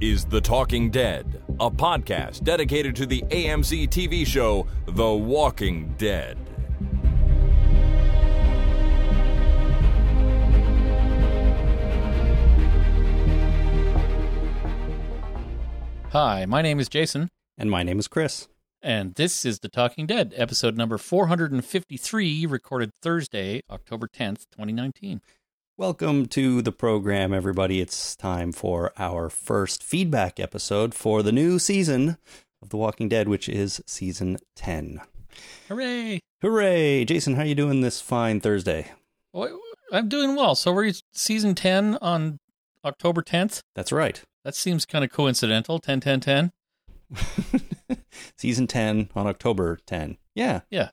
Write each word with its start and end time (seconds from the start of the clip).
is 0.00 0.24
The 0.26 0.40
Talking 0.40 0.90
Dead, 0.90 1.42
a 1.58 1.70
podcast 1.70 2.44
dedicated 2.44 2.94
to 2.96 3.06
the 3.06 3.22
AMC 3.30 3.88
TV 3.88 4.26
show 4.26 4.66
The 4.86 5.10
Walking 5.10 5.94
Dead. 5.96 6.36
Hi, 16.10 16.46
my 16.46 16.62
name 16.62 16.78
is 16.80 16.88
Jason, 16.88 17.30
And 17.58 17.70
my 17.70 17.82
name 17.82 17.98
is 17.98 18.08
Chris. 18.08 18.48
and 18.82 19.14
this 19.14 19.44
is 19.44 19.60
The 19.60 19.68
Talking 19.68 20.06
Dead, 20.06 20.32
episode 20.36 20.76
number 20.76 20.96
453, 20.98 22.46
recorded 22.46 22.94
Thursday, 22.94 23.62
October 23.70 24.06
10th, 24.06 24.46
2019. 24.50 25.20
Welcome 25.78 26.26
to 26.28 26.62
the 26.62 26.72
program, 26.72 27.34
everybody. 27.34 27.80
It's 27.80 28.16
time 28.16 28.52
for 28.52 28.92
our 28.98 29.28
first 29.28 29.82
feedback 29.82 30.40
episode 30.40 30.94
for 30.94 31.22
the 31.22 31.32
new 31.32 31.58
season 31.58 32.16
of 32.62 32.70
The 32.70 32.78
Walking 32.78 33.08
Dead, 33.10 33.28
which 33.28 33.46
is 33.48 33.82
season 33.86 34.38
10. 34.56 35.00
Hooray! 35.68 36.20
Hooray! 36.40 37.04
Jason, 37.04 37.34
how 37.34 37.42
are 37.42 37.46
you 37.46 37.54
doing 37.54 37.82
this 37.82 38.00
fine 38.00 38.40
Thursday? 38.40 38.90
Well, 39.34 39.60
I'm 39.92 40.08
doing 40.08 40.34
well. 40.34 40.54
So 40.54 40.72
we're 40.72 40.92
season 41.12 41.54
10 41.54 41.98
on 42.00 42.38
October 42.82 43.20
10th. 43.22 43.60
That's 43.74 43.92
right. 43.92 44.22
That 44.44 44.54
seems 44.54 44.86
kind 44.86 45.04
of 45.04 45.10
coincidental. 45.12 45.78
10, 45.78 46.00
10, 46.00 46.20
10. 46.20 46.52
season 48.38 48.66
10 48.66 49.10
on 49.14 49.26
October 49.26 49.78
10. 49.86 50.16
Yeah. 50.34 50.60
Yeah. 50.70 50.88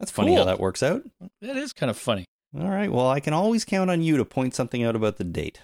That's 0.00 0.10
funny 0.10 0.28
Cool. 0.30 0.38
how 0.38 0.44
that 0.44 0.58
works 0.58 0.82
out. 0.82 1.02
That 1.42 1.56
is 1.58 1.74
kind 1.74 1.90
of 1.90 1.98
funny. 1.98 2.24
All 2.58 2.68
right. 2.70 2.92
Well, 2.92 3.08
I 3.08 3.20
can 3.20 3.32
always 3.32 3.64
count 3.64 3.90
on 3.90 4.02
you 4.02 4.16
to 4.16 4.24
point 4.24 4.54
something 4.54 4.82
out 4.82 4.96
about 4.96 5.16
the 5.16 5.24
date. 5.24 5.60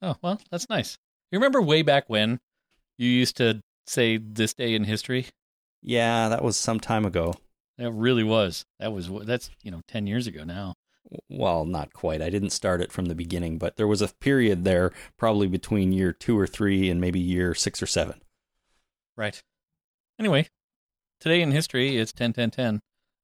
Oh, 0.00 0.16
well, 0.22 0.40
that's 0.50 0.68
nice. 0.68 0.96
You 1.30 1.38
remember 1.38 1.60
way 1.60 1.82
back 1.82 2.08
when 2.08 2.38
you 2.98 3.08
used 3.08 3.36
to 3.38 3.60
say 3.86 4.16
this 4.16 4.54
day 4.54 4.74
in 4.74 4.84
history? 4.84 5.26
Yeah, 5.82 6.28
that 6.28 6.44
was 6.44 6.56
some 6.56 6.78
time 6.78 7.04
ago. 7.04 7.34
That 7.78 7.90
really 7.90 8.22
was. 8.22 8.64
That 8.78 8.92
was, 8.92 9.10
that's, 9.24 9.50
you 9.62 9.70
know, 9.70 9.80
10 9.88 10.06
years 10.06 10.26
ago 10.26 10.44
now. 10.44 10.74
well, 11.28 11.64
not 11.64 11.92
quite. 11.92 12.22
I 12.22 12.30
didn't 12.30 12.50
start 12.50 12.80
it 12.80 12.92
from 12.92 13.06
the 13.06 13.14
beginning, 13.14 13.58
but 13.58 13.76
there 13.76 13.88
was 13.88 14.02
a 14.02 14.08
period 14.20 14.64
there, 14.64 14.92
probably 15.16 15.48
between 15.48 15.92
year 15.92 16.12
two 16.12 16.38
or 16.38 16.46
three 16.46 16.90
and 16.90 17.00
maybe 17.00 17.18
year 17.18 17.54
six 17.54 17.82
or 17.82 17.86
seven. 17.86 18.20
Right. 19.16 19.42
Anyway, 20.18 20.48
today 21.20 21.42
in 21.42 21.50
history, 21.50 21.96
it's 21.96 22.12
10 22.12 22.34
10 22.34 22.50
10 22.52 22.80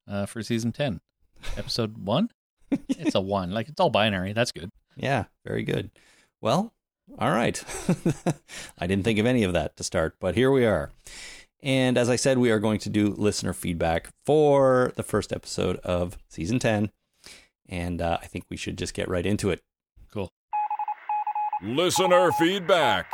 uh, 0.08 0.26
for 0.26 0.42
season 0.42 0.72
10. 0.72 1.00
Episode 1.56 1.98
1? 1.98 2.30
it's 2.88 3.14
a 3.14 3.20
1. 3.20 3.50
Like, 3.50 3.68
it's 3.68 3.80
all 3.80 3.90
binary. 3.90 4.32
That's 4.32 4.52
good. 4.52 4.70
Yeah, 4.96 5.24
very 5.44 5.62
good. 5.62 5.90
Well, 6.40 6.72
all 7.18 7.30
right. 7.30 7.62
I 8.78 8.86
didn't 8.86 9.04
think 9.04 9.18
of 9.18 9.26
any 9.26 9.44
of 9.44 9.52
that 9.52 9.76
to 9.76 9.84
start, 9.84 10.16
but 10.20 10.34
here 10.34 10.50
we 10.50 10.66
are. 10.66 10.90
And 11.62 11.98
as 11.98 12.08
I 12.08 12.16
said, 12.16 12.38
we 12.38 12.50
are 12.50 12.60
going 12.60 12.78
to 12.80 12.90
do 12.90 13.08
listener 13.08 13.52
feedback 13.52 14.10
for 14.24 14.92
the 14.96 15.02
first 15.02 15.32
episode 15.32 15.76
of 15.78 16.18
season 16.28 16.58
10. 16.58 16.90
And 17.68 18.00
uh, 18.00 18.18
I 18.22 18.26
think 18.26 18.44
we 18.48 18.56
should 18.56 18.78
just 18.78 18.94
get 18.94 19.08
right 19.08 19.26
into 19.26 19.50
it. 19.50 19.62
Cool. 20.12 20.32
Listener 21.62 22.30
feedback. 22.32 23.10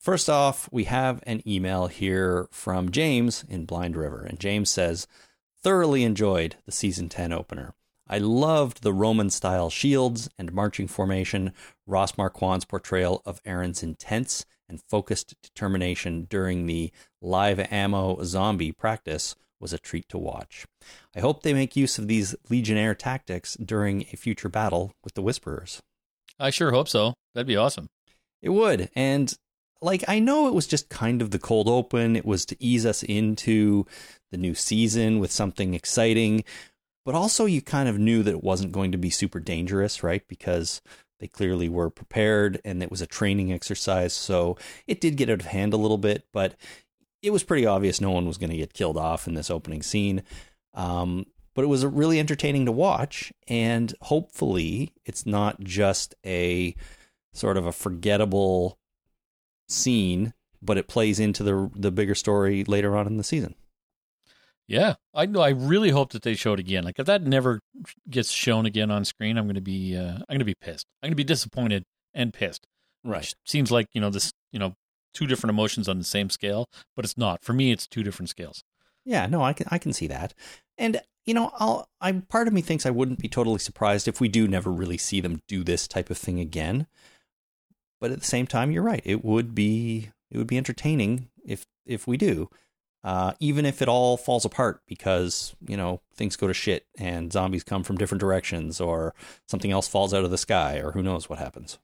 First 0.00 0.30
off, 0.30 0.68
we 0.72 0.84
have 0.84 1.22
an 1.26 1.42
email 1.46 1.88
here 1.88 2.48
from 2.52 2.90
James 2.90 3.44
in 3.48 3.66
Blind 3.66 3.96
River. 3.96 4.22
And 4.22 4.40
James 4.40 4.70
says, 4.70 5.06
thoroughly 5.62 6.04
enjoyed 6.04 6.56
the 6.64 6.72
season 6.72 7.08
10 7.08 7.32
opener. 7.32 7.74
I 8.08 8.18
loved 8.18 8.82
the 8.82 8.92
Roman 8.92 9.30
style 9.30 9.70
shields 9.70 10.28
and 10.38 10.52
marching 10.52 10.86
formation. 10.86 11.52
Ross 11.86 12.16
Marquand's 12.16 12.64
portrayal 12.64 13.22
of 13.24 13.40
Aaron's 13.44 13.82
intense 13.82 14.44
and 14.68 14.82
focused 14.82 15.34
determination 15.42 16.26
during 16.28 16.66
the 16.66 16.92
live 17.20 17.60
ammo 17.70 18.22
zombie 18.22 18.72
practice 18.72 19.34
was 19.58 19.72
a 19.72 19.78
treat 19.78 20.08
to 20.08 20.18
watch. 20.18 20.66
I 21.14 21.20
hope 21.20 21.42
they 21.42 21.54
make 21.54 21.76
use 21.76 21.98
of 21.98 22.08
these 22.08 22.34
Legionnaire 22.48 22.94
tactics 22.94 23.54
during 23.56 24.02
a 24.12 24.16
future 24.16 24.48
battle 24.48 24.92
with 25.02 25.14
the 25.14 25.22
Whisperers. 25.22 25.80
I 26.38 26.50
sure 26.50 26.72
hope 26.72 26.88
so. 26.88 27.14
That'd 27.34 27.46
be 27.46 27.56
awesome. 27.56 27.88
It 28.42 28.50
would. 28.50 28.90
And 28.94 29.34
like 29.80 30.04
I 30.08 30.18
know 30.18 30.46
it 30.46 30.54
was 30.54 30.66
just 30.66 30.88
kind 30.88 31.22
of 31.22 31.30
the 31.30 31.38
cold 31.38 31.68
open. 31.68 32.16
It 32.16 32.26
was 32.26 32.44
to 32.46 32.56
ease 32.62 32.86
us 32.86 33.02
into 33.02 33.86
the 34.30 34.36
new 34.36 34.54
season 34.54 35.18
with 35.18 35.32
something 35.32 35.74
exciting. 35.74 36.44
But 37.06 37.14
also 37.14 37.46
you 37.46 37.62
kind 37.62 37.88
of 37.88 38.00
knew 38.00 38.24
that 38.24 38.34
it 38.34 38.42
wasn't 38.42 38.72
going 38.72 38.90
to 38.90 38.98
be 38.98 39.10
super 39.10 39.38
dangerous, 39.38 40.02
right? 40.02 40.26
Because 40.26 40.82
they 41.20 41.28
clearly 41.28 41.68
were 41.68 41.88
prepared 41.88 42.60
and 42.64 42.82
it 42.82 42.90
was 42.90 43.00
a 43.00 43.06
training 43.06 43.52
exercise. 43.52 44.12
So 44.12 44.58
it 44.88 45.00
did 45.00 45.16
get 45.16 45.30
out 45.30 45.38
of 45.38 45.46
hand 45.46 45.72
a 45.72 45.76
little 45.76 45.98
bit, 45.98 46.26
but 46.32 46.56
it 47.22 47.30
was 47.30 47.44
pretty 47.44 47.64
obvious 47.64 48.00
no 48.00 48.10
one 48.10 48.26
was 48.26 48.38
going 48.38 48.50
to 48.50 48.56
get 48.56 48.74
killed 48.74 48.96
off 48.96 49.28
in 49.28 49.34
this 49.34 49.52
opening 49.52 49.82
scene. 49.82 50.24
Um, 50.74 51.26
but 51.54 51.62
it 51.62 51.68
was 51.68 51.86
really 51.86 52.18
entertaining 52.18 52.66
to 52.66 52.72
watch. 52.72 53.32
And 53.46 53.94
hopefully 54.02 54.92
it's 55.04 55.24
not 55.24 55.60
just 55.60 56.16
a 56.26 56.74
sort 57.32 57.56
of 57.56 57.66
a 57.66 57.72
forgettable 57.72 58.80
scene, 59.68 60.34
but 60.60 60.76
it 60.76 60.88
plays 60.88 61.20
into 61.20 61.44
the 61.44 61.70
the 61.76 61.92
bigger 61.92 62.16
story 62.16 62.64
later 62.64 62.96
on 62.96 63.06
in 63.06 63.16
the 63.16 63.22
season. 63.22 63.54
Yeah. 64.68 64.94
I 65.14 65.26
know. 65.26 65.40
I 65.40 65.50
really 65.50 65.90
hope 65.90 66.12
that 66.12 66.22
they 66.22 66.34
show 66.34 66.52
it 66.52 66.60
again. 66.60 66.84
Like, 66.84 66.98
if 66.98 67.06
that 67.06 67.22
never 67.22 67.60
gets 68.10 68.30
shown 68.30 68.66
again 68.66 68.90
on 68.90 69.04
screen, 69.04 69.38
I'm 69.38 69.44
going 69.44 69.54
to 69.54 69.60
be, 69.60 69.96
uh, 69.96 70.18
I'm 70.28 70.38
to 70.38 70.44
be 70.44 70.54
pissed. 70.54 70.86
I'm 71.02 71.08
going 71.08 71.12
to 71.12 71.16
be 71.16 71.24
disappointed 71.24 71.84
and 72.12 72.32
pissed. 72.32 72.66
Which 73.02 73.34
seems 73.44 73.70
like, 73.70 73.86
you 73.92 74.00
know, 74.00 74.10
this, 74.10 74.32
you 74.50 74.58
know, 74.58 74.74
two 75.16 75.26
different 75.26 75.50
emotions 75.50 75.88
on 75.88 75.98
the 75.98 76.04
same 76.04 76.28
scale, 76.28 76.68
but 76.94 77.04
it's 77.04 77.16
not. 77.16 77.42
For 77.42 77.52
me, 77.52 77.72
it's 77.72 77.86
two 77.86 78.02
different 78.02 78.28
scales. 78.28 78.62
Yeah, 79.04 79.26
no, 79.26 79.42
I 79.42 79.52
can 79.52 79.66
I 79.70 79.78
can 79.78 79.92
see 79.92 80.08
that. 80.08 80.34
And 80.76 81.00
you 81.24 81.32
know, 81.32 81.52
I'll 81.58 81.88
I 82.00 82.12
part 82.12 82.48
of 82.48 82.52
me 82.52 82.60
thinks 82.60 82.84
I 82.84 82.90
wouldn't 82.90 83.20
be 83.20 83.28
totally 83.28 83.58
surprised 83.58 84.08
if 84.08 84.20
we 84.20 84.28
do 84.28 84.46
never 84.46 84.70
really 84.70 84.98
see 84.98 85.20
them 85.20 85.40
do 85.48 85.64
this 85.64 85.88
type 85.88 86.10
of 86.10 86.18
thing 86.18 86.38
again. 86.38 86.86
But 88.00 88.10
at 88.10 88.20
the 88.20 88.26
same 88.26 88.46
time, 88.46 88.70
you're 88.70 88.82
right. 88.82 89.02
It 89.04 89.24
would 89.24 89.54
be 89.54 90.10
it 90.30 90.36
would 90.36 90.46
be 90.46 90.58
entertaining 90.58 91.30
if 91.44 91.64
if 91.86 92.06
we 92.06 92.16
do. 92.16 92.50
Uh, 93.06 93.34
even 93.38 93.64
if 93.64 93.80
it 93.80 93.88
all 93.88 94.16
falls 94.16 94.44
apart 94.44 94.80
because 94.88 95.54
you 95.64 95.76
know 95.76 96.00
things 96.16 96.34
go 96.34 96.48
to 96.48 96.52
shit 96.52 96.86
and 96.98 97.32
zombies 97.32 97.62
come 97.62 97.84
from 97.84 97.96
different 97.96 98.18
directions 98.20 98.80
or 98.80 99.14
something 99.46 99.70
else 99.70 99.86
falls 99.86 100.12
out 100.12 100.24
of 100.24 100.32
the 100.32 100.36
sky 100.36 100.78
or 100.78 100.90
who 100.90 101.04
knows 101.04 101.28
what 101.28 101.38
happens. 101.38 101.78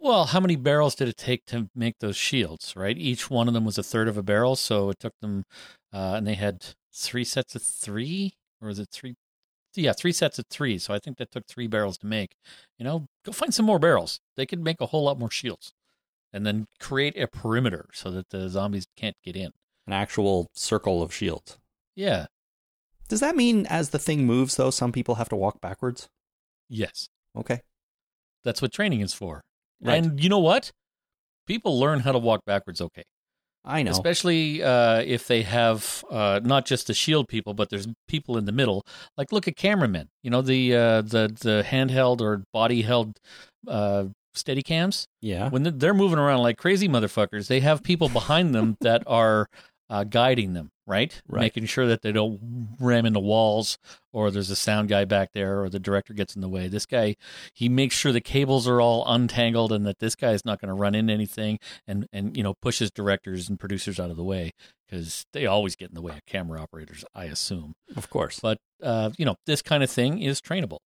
Well, 0.00 0.24
how 0.24 0.40
many 0.40 0.56
barrels 0.56 0.96
did 0.96 1.06
it 1.06 1.16
take 1.16 1.46
to 1.46 1.70
make 1.76 2.00
those 2.00 2.16
shields, 2.16 2.74
right? 2.74 2.98
Each 2.98 3.30
one 3.30 3.46
of 3.46 3.54
them 3.54 3.64
was 3.64 3.78
a 3.78 3.84
third 3.84 4.08
of 4.08 4.18
a 4.18 4.22
barrel, 4.22 4.56
so 4.56 4.90
it 4.90 4.98
took 4.98 5.14
them, 5.20 5.44
uh, 5.92 6.14
and 6.16 6.26
they 6.26 6.34
had 6.34 6.74
three 6.92 7.24
sets 7.24 7.54
of 7.54 7.62
three, 7.62 8.34
or 8.60 8.68
is 8.68 8.80
it 8.80 8.88
three? 8.90 9.14
Yeah, 9.76 9.92
three 9.92 10.12
sets 10.12 10.40
of 10.40 10.46
three. 10.48 10.76
So 10.78 10.92
I 10.92 10.98
think 10.98 11.18
that 11.18 11.30
took 11.30 11.46
three 11.46 11.68
barrels 11.68 11.98
to 11.98 12.06
make. 12.06 12.34
You 12.78 12.84
know, 12.84 13.06
go 13.24 13.30
find 13.30 13.54
some 13.54 13.64
more 13.64 13.78
barrels. 13.78 14.18
They 14.36 14.44
could 14.44 14.62
make 14.62 14.80
a 14.80 14.86
whole 14.86 15.04
lot 15.04 15.20
more 15.20 15.30
shields, 15.30 15.72
and 16.32 16.44
then 16.44 16.66
create 16.80 17.16
a 17.16 17.28
perimeter 17.28 17.86
so 17.92 18.10
that 18.10 18.30
the 18.30 18.48
zombies 18.48 18.86
can't 18.96 19.16
get 19.24 19.36
in. 19.36 19.52
An 19.86 19.92
actual 19.92 20.48
circle 20.54 21.02
of 21.02 21.12
shields. 21.12 21.58
Yeah. 21.94 22.26
Does 23.08 23.20
that 23.20 23.36
mean 23.36 23.66
as 23.66 23.90
the 23.90 23.98
thing 23.98 24.26
moves 24.26 24.56
though, 24.56 24.70
some 24.70 24.92
people 24.92 25.16
have 25.16 25.28
to 25.28 25.36
walk 25.36 25.60
backwards? 25.60 26.08
Yes. 26.68 27.08
Okay. 27.36 27.60
That's 28.44 28.62
what 28.62 28.72
training 28.72 29.00
is 29.00 29.12
for. 29.12 29.42
Right. 29.82 30.02
And 30.02 30.22
you 30.22 30.28
know 30.28 30.38
what? 30.38 30.70
People 31.46 31.78
learn 31.78 32.00
how 32.00 32.12
to 32.12 32.18
walk 32.18 32.40
backwards 32.46 32.80
okay. 32.80 33.04
I 33.66 33.82
know. 33.82 33.92
Especially 33.92 34.62
uh, 34.62 35.00
if 35.00 35.26
they 35.26 35.42
have 35.42 36.04
uh, 36.10 36.40
not 36.42 36.66
just 36.66 36.86
the 36.86 36.94
shield 36.94 37.28
people, 37.28 37.54
but 37.54 37.70
there's 37.70 37.88
people 38.08 38.36
in 38.36 38.44
the 38.44 38.52
middle. 38.52 38.84
Like 39.16 39.32
look 39.32 39.48
at 39.48 39.56
cameramen. 39.56 40.08
You 40.22 40.30
know 40.30 40.42
the 40.42 40.74
uh, 40.74 41.02
the 41.02 41.34
the 41.40 41.64
handheld 41.66 42.20
or 42.20 42.44
body 42.52 42.82
held 42.82 43.18
uh, 43.66 44.04
steady 44.34 44.62
cams. 44.62 45.06
yeah. 45.22 45.48
When 45.48 45.62
they're 45.78 45.94
moving 45.94 46.18
around 46.18 46.40
like 46.40 46.58
crazy 46.58 46.88
motherfuckers, 46.88 47.46
they 47.46 47.60
have 47.60 47.82
people 47.82 48.08
behind 48.10 48.54
them 48.54 48.76
that 48.80 49.02
are 49.06 49.46
uh, 49.90 50.04
guiding 50.04 50.54
them, 50.54 50.70
right? 50.86 51.20
Right. 51.28 51.42
Making 51.42 51.66
sure 51.66 51.86
that 51.86 52.02
they 52.02 52.12
don't 52.12 52.76
ram 52.80 53.06
into 53.06 53.20
walls 53.20 53.78
or 54.12 54.30
there's 54.30 54.50
a 54.50 54.56
sound 54.56 54.88
guy 54.88 55.04
back 55.04 55.30
there 55.32 55.62
or 55.62 55.68
the 55.68 55.78
director 55.78 56.14
gets 56.14 56.34
in 56.34 56.40
the 56.40 56.48
way. 56.48 56.68
This 56.68 56.86
guy, 56.86 57.16
he 57.52 57.68
makes 57.68 57.94
sure 57.94 58.12
the 58.12 58.20
cables 58.20 58.66
are 58.66 58.80
all 58.80 59.04
untangled 59.06 59.72
and 59.72 59.86
that 59.86 59.98
this 59.98 60.14
guy 60.14 60.32
is 60.32 60.44
not 60.44 60.60
going 60.60 60.68
to 60.68 60.74
run 60.74 60.94
into 60.94 61.12
anything 61.12 61.58
and, 61.86 62.06
and, 62.12 62.36
you 62.36 62.42
know, 62.42 62.54
pushes 62.54 62.90
directors 62.90 63.48
and 63.48 63.60
producers 63.60 64.00
out 64.00 64.10
of 64.10 64.16
the 64.16 64.24
way 64.24 64.52
because 64.86 65.26
they 65.32 65.46
always 65.46 65.76
get 65.76 65.90
in 65.90 65.94
the 65.94 66.02
way 66.02 66.12
of 66.12 66.24
camera 66.26 66.60
operators, 66.60 67.04
I 67.14 67.24
assume. 67.24 67.74
Of 67.96 68.08
course. 68.10 68.40
But, 68.40 68.58
uh, 68.82 69.10
you 69.18 69.24
know, 69.24 69.36
this 69.46 69.62
kind 69.62 69.82
of 69.82 69.90
thing 69.90 70.20
is 70.20 70.40
trainable. 70.40 70.78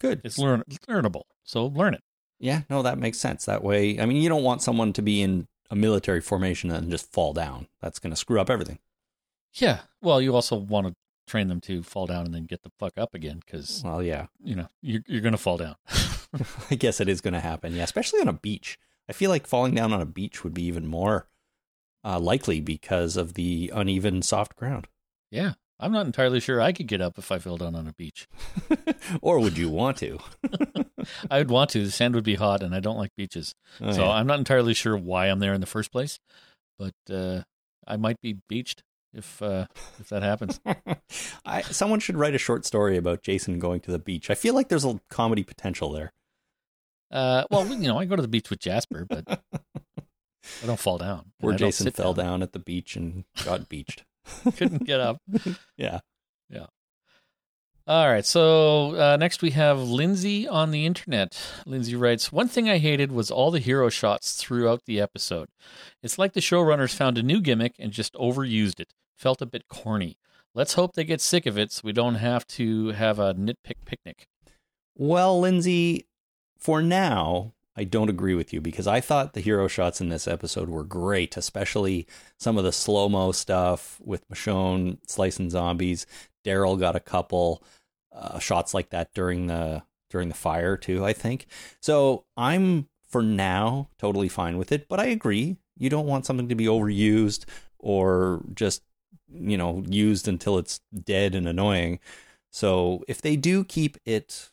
Good. 0.00 0.20
It's 0.24 0.38
learn 0.38 0.64
learnable. 0.88 1.22
So 1.44 1.66
learn 1.66 1.94
it. 1.94 2.00
Yeah, 2.40 2.62
no, 2.68 2.82
that 2.82 2.98
makes 2.98 3.18
sense. 3.18 3.44
That 3.46 3.62
way, 3.62 3.98
I 3.98 4.06
mean, 4.06 4.20
you 4.20 4.28
don't 4.28 4.42
want 4.42 4.60
someone 4.60 4.92
to 4.94 5.02
be 5.02 5.22
in 5.22 5.46
a 5.70 5.76
military 5.76 6.20
formation 6.20 6.70
and 6.70 6.90
just 6.90 7.12
fall 7.12 7.32
down. 7.32 7.68
That's 7.80 7.98
going 7.98 8.10
to 8.10 8.16
screw 8.16 8.40
up 8.40 8.50
everything. 8.50 8.78
Yeah. 9.54 9.80
Well, 10.02 10.20
you 10.20 10.34
also 10.34 10.56
want 10.56 10.88
to 10.88 10.94
train 11.26 11.48
them 11.48 11.60
to 11.62 11.82
fall 11.82 12.06
down 12.06 12.26
and 12.26 12.34
then 12.34 12.44
get 12.44 12.62
the 12.62 12.72
fuck 12.78 12.98
up 12.98 13.14
again 13.14 13.40
because 13.44 13.82
Well, 13.84 14.02
yeah, 14.02 14.26
you 14.42 14.54
know 14.54 14.68
you're, 14.82 15.02
you're 15.06 15.22
going 15.22 15.32
to 15.32 15.38
fall 15.38 15.56
down. 15.56 15.76
I 16.70 16.74
guess 16.74 17.00
it 17.00 17.08
is 17.08 17.20
going 17.20 17.34
to 17.34 17.40
happen. 17.40 17.74
Yeah, 17.74 17.84
especially 17.84 18.20
on 18.20 18.28
a 18.28 18.32
beach. 18.32 18.78
I 19.08 19.12
feel 19.12 19.30
like 19.30 19.46
falling 19.46 19.74
down 19.74 19.92
on 19.92 20.00
a 20.00 20.06
beach 20.06 20.42
would 20.44 20.54
be 20.54 20.64
even 20.64 20.86
more 20.86 21.28
uh, 22.04 22.18
likely 22.18 22.60
because 22.60 23.16
of 23.16 23.34
the 23.34 23.70
uneven, 23.74 24.22
soft 24.22 24.56
ground. 24.56 24.88
Yeah. 25.30 25.54
I'm 25.80 25.92
not 25.92 26.06
entirely 26.06 26.40
sure 26.40 26.60
I 26.60 26.72
could 26.72 26.86
get 26.86 27.00
up 27.00 27.18
if 27.18 27.32
I 27.32 27.38
fell 27.38 27.56
down 27.56 27.74
on 27.74 27.88
a 27.88 27.92
beach. 27.92 28.28
or 29.20 29.40
would 29.40 29.58
you 29.58 29.68
want 29.68 29.96
to? 29.98 30.18
I 31.30 31.38
would 31.38 31.50
want 31.50 31.70
to. 31.70 31.84
The 31.84 31.90
sand 31.90 32.14
would 32.14 32.24
be 32.24 32.36
hot, 32.36 32.62
and 32.62 32.74
I 32.74 32.80
don't 32.80 32.96
like 32.96 33.10
beaches. 33.16 33.54
Oh, 33.80 33.92
so 33.92 34.04
yeah. 34.04 34.10
I'm 34.10 34.26
not 34.26 34.38
entirely 34.38 34.74
sure 34.74 34.96
why 34.96 35.26
I'm 35.26 35.40
there 35.40 35.52
in 35.52 35.60
the 35.60 35.66
first 35.66 35.90
place, 35.90 36.20
but 36.78 36.94
uh, 37.10 37.42
I 37.86 37.96
might 37.96 38.20
be 38.20 38.38
beached 38.48 38.82
if 39.12 39.42
uh, 39.42 39.66
if 39.98 40.08
that 40.10 40.22
happens. 40.22 40.60
I, 41.44 41.62
someone 41.62 42.00
should 42.00 42.16
write 42.16 42.34
a 42.34 42.38
short 42.38 42.64
story 42.64 42.96
about 42.96 43.22
Jason 43.22 43.58
going 43.58 43.80
to 43.80 43.90
the 43.90 43.98
beach. 43.98 44.30
I 44.30 44.34
feel 44.34 44.54
like 44.54 44.68
there's 44.68 44.84
a 44.84 45.00
comedy 45.10 45.42
potential 45.42 45.90
there. 45.90 46.12
Uh, 47.10 47.44
well, 47.50 47.66
you 47.66 47.88
know, 47.88 47.98
I 47.98 48.04
go 48.04 48.16
to 48.16 48.22
the 48.22 48.28
beach 48.28 48.48
with 48.50 48.60
Jasper, 48.60 49.06
but 49.08 49.24
I 49.28 50.66
don't 50.66 50.78
fall 50.78 50.98
down. 50.98 51.32
Where 51.40 51.56
Jason 51.56 51.90
fell 51.90 52.14
down. 52.14 52.42
at 52.42 52.52
the 52.52 52.58
beach 52.58 52.96
and 52.96 53.24
got 53.44 53.68
beached. 53.68 54.04
Couldn't 54.56 54.84
get 54.84 55.00
up. 55.00 55.18
Yeah. 55.76 56.00
Yeah. 56.48 56.66
All 57.86 58.08
right. 58.08 58.24
So 58.24 58.96
uh, 58.96 59.16
next 59.16 59.42
we 59.42 59.50
have 59.50 59.78
Lindsay 59.80 60.46
on 60.48 60.70
the 60.70 60.86
internet. 60.86 61.38
Lindsay 61.66 61.94
writes 61.96 62.32
One 62.32 62.48
thing 62.48 62.68
I 62.70 62.78
hated 62.78 63.12
was 63.12 63.30
all 63.30 63.50
the 63.50 63.58
hero 63.58 63.88
shots 63.88 64.34
throughout 64.34 64.84
the 64.86 65.00
episode. 65.00 65.48
It's 66.02 66.18
like 66.18 66.32
the 66.32 66.40
showrunners 66.40 66.94
found 66.94 67.18
a 67.18 67.22
new 67.22 67.40
gimmick 67.40 67.74
and 67.78 67.92
just 67.92 68.14
overused 68.14 68.80
it. 68.80 68.94
Felt 69.16 69.42
a 69.42 69.46
bit 69.46 69.68
corny. 69.68 70.16
Let's 70.54 70.74
hope 70.74 70.94
they 70.94 71.04
get 71.04 71.20
sick 71.20 71.46
of 71.46 71.58
it 71.58 71.72
so 71.72 71.82
we 71.84 71.92
don't 71.92 72.14
have 72.14 72.46
to 72.48 72.88
have 72.88 73.18
a 73.18 73.34
nitpick 73.34 73.84
picnic. 73.84 74.28
Well, 74.96 75.40
Lindsay, 75.40 76.06
for 76.58 76.80
now, 76.80 77.53
I 77.76 77.84
don't 77.84 78.08
agree 78.08 78.34
with 78.34 78.52
you 78.52 78.60
because 78.60 78.86
I 78.86 79.00
thought 79.00 79.32
the 79.32 79.40
hero 79.40 79.66
shots 79.66 80.00
in 80.00 80.08
this 80.08 80.28
episode 80.28 80.68
were 80.68 80.84
great, 80.84 81.36
especially 81.36 82.06
some 82.38 82.56
of 82.56 82.64
the 82.64 82.72
slow 82.72 83.08
mo 83.08 83.32
stuff 83.32 84.00
with 84.04 84.28
Michonne 84.28 84.98
slicing 85.06 85.50
zombies. 85.50 86.06
Daryl 86.44 86.78
got 86.78 86.94
a 86.94 87.00
couple 87.00 87.62
uh, 88.14 88.38
shots 88.38 88.74
like 88.74 88.90
that 88.90 89.12
during 89.14 89.48
the 89.48 89.82
during 90.10 90.28
the 90.28 90.34
fire 90.34 90.76
too. 90.76 91.04
I 91.04 91.12
think 91.12 91.46
so. 91.80 92.24
I'm 92.36 92.88
for 93.08 93.22
now 93.22 93.88
totally 93.98 94.28
fine 94.28 94.56
with 94.56 94.70
it, 94.70 94.88
but 94.88 95.00
I 95.00 95.06
agree. 95.06 95.56
You 95.76 95.90
don't 95.90 96.06
want 96.06 96.26
something 96.26 96.48
to 96.48 96.54
be 96.54 96.66
overused 96.66 97.44
or 97.78 98.44
just 98.54 98.82
you 99.32 99.58
know 99.58 99.82
used 99.88 100.28
until 100.28 100.58
it's 100.58 100.80
dead 100.92 101.34
and 101.34 101.48
annoying. 101.48 101.98
So 102.50 103.02
if 103.08 103.20
they 103.20 103.34
do 103.34 103.64
keep 103.64 103.98
it 104.04 104.52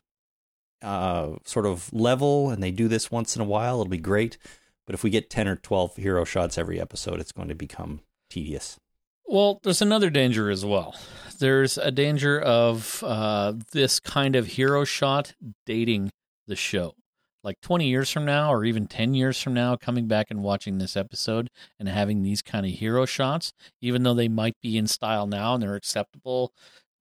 uh, 0.81 1.35
sort 1.45 1.65
of 1.65 1.91
level 1.93 2.49
and 2.49 2.61
they 2.61 2.71
do 2.71 2.87
this 2.87 3.11
once 3.11 3.35
in 3.35 3.41
a 3.41 3.45
while, 3.45 3.75
it'll 3.81 3.89
be 3.89 3.97
great. 3.97 4.37
But 4.85 4.95
if 4.95 5.03
we 5.03 5.09
get 5.09 5.29
10 5.29 5.47
or 5.47 5.55
12 5.55 5.97
hero 5.97 6.23
shots 6.25 6.57
every 6.57 6.79
episode, 6.79 7.19
it's 7.19 7.31
going 7.31 7.49
to 7.49 7.55
become 7.55 8.01
tedious. 8.29 8.79
Well, 9.25 9.59
there's 9.63 9.81
another 9.81 10.09
danger 10.09 10.49
as 10.49 10.65
well. 10.65 10.95
There's 11.39 11.77
a 11.77 11.91
danger 11.91 12.39
of 12.39 13.01
uh, 13.05 13.53
this 13.71 13.99
kind 13.99 14.35
of 14.35 14.47
hero 14.47 14.83
shot 14.83 15.33
dating 15.65 16.11
the 16.47 16.55
show. 16.55 16.95
Like 17.43 17.59
20 17.61 17.87
years 17.87 18.11
from 18.11 18.25
now, 18.25 18.53
or 18.53 18.65
even 18.65 18.87
10 18.87 19.13
years 19.13 19.41
from 19.41 19.53
now, 19.53 19.75
coming 19.75 20.07
back 20.07 20.27
and 20.29 20.43
watching 20.43 20.77
this 20.77 20.95
episode 20.97 21.49
and 21.79 21.87
having 21.87 22.21
these 22.21 22.41
kind 22.41 22.65
of 22.65 22.73
hero 22.73 23.05
shots, 23.05 23.53
even 23.81 24.03
though 24.03 24.13
they 24.13 24.27
might 24.27 24.55
be 24.61 24.77
in 24.77 24.85
style 24.85 25.25
now 25.25 25.53
and 25.53 25.63
they're 25.63 25.75
acceptable 25.75 26.51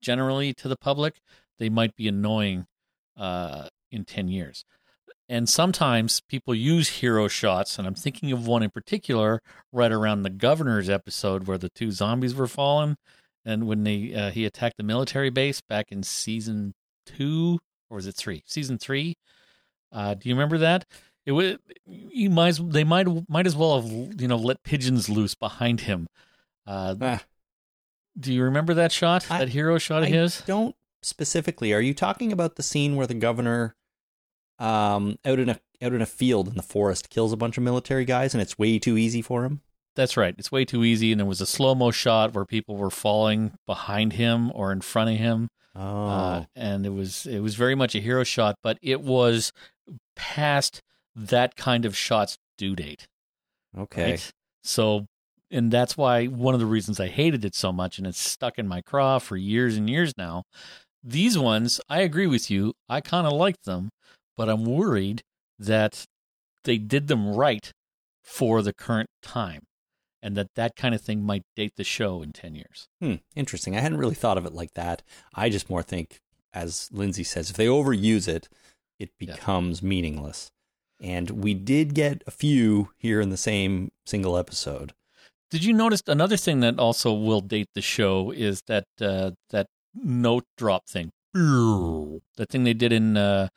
generally 0.01 0.55
to 0.55 0.69
the 0.69 0.77
public, 0.77 1.21
they 1.59 1.69
might 1.69 1.95
be 1.95 2.09
annoying 2.09 2.67
uh, 3.21 3.69
in 3.93 4.05
10 4.05 4.27
years. 4.29 4.65
And 5.29 5.49
sometimes 5.49 6.21
people 6.23 6.57
use 6.57 6.89
hero 6.89 7.29
shots, 7.29 7.79
and 7.79 7.87
I'm 7.87 7.95
thinking 7.95 8.33
of 8.33 8.49
one 8.49 8.65
in 8.65 8.71
particular 8.71 9.41
right 9.73 9.93
around 9.93 10.23
the 10.23 10.31
governor's 10.31 10.91
episode 10.91 11.47
where 11.47 11.59
the 11.59 11.69
two 11.69 11.93
zombies 11.93 12.35
were 12.35 12.49
falling, 12.49 12.97
and 13.45 13.69
when 13.69 13.85
they 13.85 14.13
uh, 14.13 14.31
he 14.33 14.45
attacked 14.45 14.77
the 14.77 14.83
military 14.83 15.31
base 15.31 15.61
back 15.61 15.93
in 15.93 16.03
season 16.03 16.75
two 17.07 17.61
or 17.89 17.97
was 17.97 18.07
it 18.09 18.17
three? 18.17 18.43
Season 18.47 18.77
three. 18.77 19.15
Uh, 19.93 20.15
do 20.15 20.29
you 20.29 20.35
remember 20.35 20.59
that? 20.59 20.85
It 21.27 21.33
was 21.33 21.57
you 21.87 22.29
might 22.31 22.59
they 22.61 22.83
might 22.83 23.07
might 23.29 23.47
as 23.47 23.55
well 23.55 23.81
have 23.81 23.91
you 24.21 24.27
know 24.27 24.37
let 24.37 24.63
pigeons 24.65 25.09
loose 25.09 25.37
behind 25.37 25.83
him. 25.83 26.09
Uh, 26.67 26.95
Ah, 27.01 27.23
do 28.19 28.33
you 28.33 28.43
remember 28.43 28.75
that 28.75 28.91
shot? 28.91 29.31
I- 29.31 29.39
that 29.39 29.49
hero 29.51 29.79
shot 29.79 30.03
of 30.03 30.09
I 30.09 30.11
his? 30.11 30.43
don't 30.43 30.75
specifically. 31.03 31.73
Are 31.73 31.81
you 31.81 31.95
talking 31.95 32.33
about 32.33 32.57
the 32.57 32.63
scene 32.63 32.97
where 32.97 33.07
the 33.07 33.15
governor, 33.15 33.75
um, 34.59 35.19
out 35.25 35.39
in 35.39 35.49
a 35.49 35.61
out 35.83 35.93
in 35.95 36.03
a 36.03 36.07
field 36.07 36.49
in 36.49 36.57
the 36.57 36.63
forest, 36.63 37.11
kills 37.11 37.33
a 37.33 37.37
bunch 37.37 37.57
of 37.57 37.63
military 37.65 38.05
guys, 38.05 38.35
and 38.35 38.43
it's 38.43 38.59
way 38.59 38.79
too 38.79 38.97
easy 38.97 39.23
for 39.23 39.45
him? 39.45 39.63
That's 39.97 40.17
right. 40.17 40.35
It's 40.39 40.53
way 40.53 40.65
too 40.65 40.85
easy, 40.85 41.13
and 41.13 41.21
there 41.21 41.27
was 41.27 41.41
a 41.41 41.47
slow 41.47 41.75
mo 41.75 41.91
shot 41.91 42.35
where 42.35 42.45
people 42.45 42.77
were 42.77 42.91
falling 42.91 43.53
behind 43.67 44.15
him 44.15 44.53
or 44.55 44.73
in 44.73 44.81
front 44.81 45.11
of 45.11 45.17
him. 45.17 45.49
Oh, 45.75 46.07
uh, 46.07 46.45
and 46.55 46.85
it 46.85 46.93
was 46.93 47.27
it 47.27 47.41
was 47.41 47.55
very 47.55 47.75
much 47.75 47.95
a 47.95 48.01
hero 48.01 48.25
shot, 48.25 48.57
but 48.63 48.79
it 48.83 49.01
was 49.01 49.53
past 50.17 50.83
that 51.15 51.57
kind 51.57 51.85
of 51.85 51.97
shot's 51.97 52.39
due 52.59 52.77
date. 52.77 53.09
okay. 53.77 54.11
Right? 54.13 54.33
So, 54.63 55.07
and 55.51 55.71
that's 55.71 55.97
why 55.97 56.27
one 56.27 56.55
of 56.55 56.61
the 56.61 56.67
reasons 56.67 57.01
I 57.01 57.09
hated 57.09 57.45
it 57.45 57.55
so 57.55 57.73
much, 57.73 57.99
and 57.99 58.07
it's 58.07 58.21
stuck 58.21 58.59
in 58.59 58.69
my 58.69 58.83
craw 58.83 59.19
for 59.19 59.37
years 59.37 59.77
and 59.77 59.89
years 59.89 60.13
now. 60.17 60.45
These 61.03 61.39
ones, 61.39 61.81
I 61.89 62.01
agree 62.01 62.27
with 62.27 62.51
you. 62.51 62.75
I 62.89 63.01
kind 63.01 63.27
of 63.27 63.33
liked 63.33 63.65
them, 63.65 63.89
but 64.37 64.49
I'm 64.49 64.65
worried 64.65 65.23
that 65.59 66.05
they 66.65 66.79
did 66.79 67.09
them 67.09 67.35
right 67.35 67.71
for 68.23 68.63
the 68.63 68.73
current 68.75 69.09
time, 69.23 69.63
and 70.23 70.37
that 70.37 70.49
that 70.57 70.77
kind 70.77 70.95
of 70.95 71.01
thing 71.01 71.23
might 71.23 71.43
date 71.57 71.73
the 71.77 71.85
show 71.85 72.23
in 72.23 72.33
ten 72.33 72.55
years. 72.55 72.87
Hmm, 73.01 73.15
interesting. 73.35 73.77
I 73.77 73.81
hadn't 73.81 73.99
really 73.99 74.15
thought 74.15 74.39
of 74.39 74.45
it 74.47 74.53
like 74.53 74.75
that. 74.75 75.03
I 75.35 75.49
just 75.49 75.71
more 75.71 75.83
think, 75.83 76.19
as 76.53 76.89
Lindsay 76.93 77.25
says, 77.25 77.51
if 77.51 77.57
they 77.57 77.67
overuse 77.67 78.29
it, 78.29 78.49
it 78.99 79.11
Yeah. 79.19 79.35
becomes 79.35 79.83
meaningless. 79.83 80.51
And 81.01 81.31
we 81.31 81.55
did 81.55 81.95
get 81.95 82.23
a 82.27 82.31
few 82.31 82.91
here 82.99 83.23
in 83.23 83.31
the 83.31 83.39
same 83.39 83.91
single 84.05 84.37
episode. 84.37 84.93
Did 85.51 85.65
you 85.65 85.73
notice 85.73 86.03
another 86.07 86.37
thing 86.37 86.61
that 86.61 86.79
also 86.79 87.13
will 87.15 87.41
date 87.41 87.69
the 87.75 87.81
show 87.81 88.31
is 88.31 88.61
that 88.67 88.85
uh, 89.01 89.31
that 89.49 89.67
note 89.95 90.45
drop 90.57 90.89
thing? 90.89 91.13
That 92.37 92.49
thing 92.49 92.65
they 92.65 92.75
did 92.75 92.93
in 92.93 93.17
uh, 93.17 93.49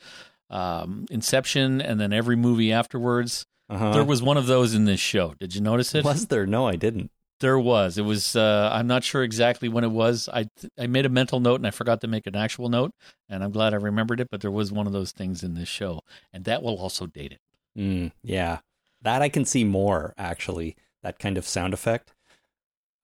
um, 0.49 1.05
Inception, 1.09 1.81
and 1.81 1.99
then 1.99 2.13
every 2.13 2.35
movie 2.35 2.71
afterwards. 2.71 3.45
Uh-huh. 3.69 3.93
There 3.93 4.03
was 4.03 4.21
one 4.21 4.37
of 4.37 4.45
those 4.47 4.73
in 4.75 4.85
this 4.85 4.99
show. 4.99 5.33
Did 5.39 5.55
you 5.55 5.61
notice 5.61 5.95
it? 5.95 6.03
was 6.05 6.27
there? 6.27 6.45
No, 6.45 6.67
I 6.67 6.75
didn't. 6.75 7.09
There 7.39 7.57
was. 7.59 7.97
It 7.97 8.03
was. 8.03 8.35
Uh, 8.35 8.69
I'm 8.71 8.87
not 8.87 9.03
sure 9.03 9.23
exactly 9.23 9.67
when 9.67 9.83
it 9.83 9.91
was. 9.91 10.29
I 10.31 10.49
I 10.77 10.87
made 10.87 11.05
a 11.05 11.09
mental 11.09 11.39
note 11.39 11.55
and 11.55 11.67
I 11.67 11.71
forgot 11.71 11.99
to 12.01 12.07
make 12.07 12.27
an 12.27 12.35
actual 12.35 12.69
note, 12.69 12.91
and 13.27 13.43
I'm 13.43 13.51
glad 13.51 13.73
I 13.73 13.77
remembered 13.77 14.19
it. 14.19 14.29
But 14.29 14.41
there 14.41 14.51
was 14.51 14.71
one 14.71 14.85
of 14.87 14.93
those 14.93 15.11
things 15.11 15.43
in 15.43 15.55
this 15.55 15.67
show, 15.67 16.01
and 16.31 16.45
that 16.45 16.61
will 16.61 16.77
also 16.77 17.05
date 17.07 17.31
it. 17.33 17.39
Mm, 17.77 18.11
yeah, 18.21 18.59
that 19.01 19.21
I 19.21 19.29
can 19.29 19.45
see 19.45 19.63
more 19.63 20.13
actually. 20.17 20.75
That 21.01 21.19
kind 21.19 21.37
of 21.37 21.45
sound 21.47 21.73
effect. 21.73 22.13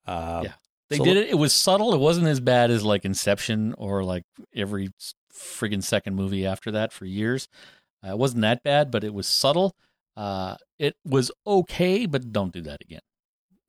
Uh, 0.06 0.42
Yeah. 0.46 0.54
They 0.90 0.98
so- 0.98 1.04
did 1.04 1.18
it. 1.18 1.30
It 1.30 1.36
was 1.36 1.54
subtle. 1.54 1.94
It 1.94 2.00
wasn't 2.00 2.28
as 2.28 2.40
bad 2.40 2.72
as 2.72 2.84
like 2.84 3.06
Inception 3.06 3.76
or 3.78 4.04
like 4.04 4.24
every 4.56 4.90
friggin' 5.34 5.84
second 5.84 6.16
movie 6.16 6.46
after 6.46 6.72
that 6.72 6.92
for 6.92 7.06
years. 7.06 7.48
Uh, 8.06 8.12
it 8.12 8.18
wasn't 8.18 8.42
that 8.42 8.64
bad, 8.64 8.92
but 8.92 9.04
it 9.04 9.14
was 9.14 9.28
subtle. 9.28 9.76
Uh, 10.18 10.56
it 10.78 10.96
was 11.06 11.32
okay, 11.46 12.06
but 12.06 12.32
don't 12.32 12.54
do 12.54 12.62
that 12.62 12.82
again. 12.82 13.02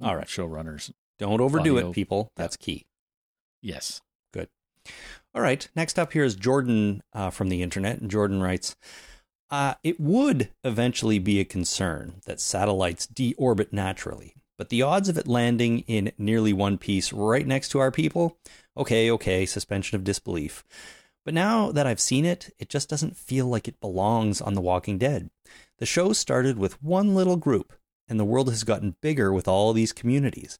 All 0.00 0.16
right. 0.16 0.26
showrunners. 0.26 0.90
Don't 1.18 1.40
overdo 1.40 1.76
Audio. 1.76 1.90
it, 1.90 1.94
people. 1.94 2.32
That's 2.36 2.56
key. 2.56 2.86
Yes. 3.60 4.00
Good. 4.32 4.48
All 5.34 5.42
right. 5.42 5.68
Next 5.76 5.98
up 5.98 6.12
here 6.12 6.24
is 6.24 6.34
Jordan 6.34 7.02
uh, 7.12 7.30
from 7.30 7.50
the 7.50 7.62
internet. 7.62 8.00
And 8.00 8.10
Jordan 8.10 8.40
writes 8.42 8.74
uh, 9.50 9.74
It 9.84 10.00
would 10.00 10.50
eventually 10.64 11.18
be 11.18 11.38
a 11.40 11.44
concern 11.44 12.20
that 12.24 12.40
satellites 12.40 13.06
deorbit 13.06 13.72
naturally, 13.72 14.34
but 14.60 14.68
the 14.68 14.82
odds 14.82 15.08
of 15.08 15.16
it 15.16 15.26
landing 15.26 15.78
in 15.86 16.12
nearly 16.18 16.52
one 16.52 16.76
piece 16.76 17.14
right 17.14 17.46
next 17.46 17.70
to 17.70 17.78
our 17.78 17.90
people? 17.90 18.36
Okay, 18.76 19.10
okay, 19.10 19.46
suspension 19.46 19.96
of 19.96 20.04
disbelief. 20.04 20.64
But 21.24 21.32
now 21.32 21.72
that 21.72 21.86
I've 21.86 21.98
seen 21.98 22.26
it, 22.26 22.54
it 22.58 22.68
just 22.68 22.86
doesn't 22.86 23.16
feel 23.16 23.46
like 23.46 23.68
it 23.68 23.80
belongs 23.80 24.38
on 24.42 24.52
The 24.52 24.60
Walking 24.60 24.98
Dead. 24.98 25.30
The 25.78 25.86
show 25.86 26.12
started 26.12 26.58
with 26.58 26.82
one 26.82 27.14
little 27.14 27.38
group, 27.38 27.72
and 28.06 28.20
the 28.20 28.24
world 28.26 28.50
has 28.50 28.62
gotten 28.62 28.96
bigger 29.00 29.32
with 29.32 29.48
all 29.48 29.72
these 29.72 29.94
communities. 29.94 30.58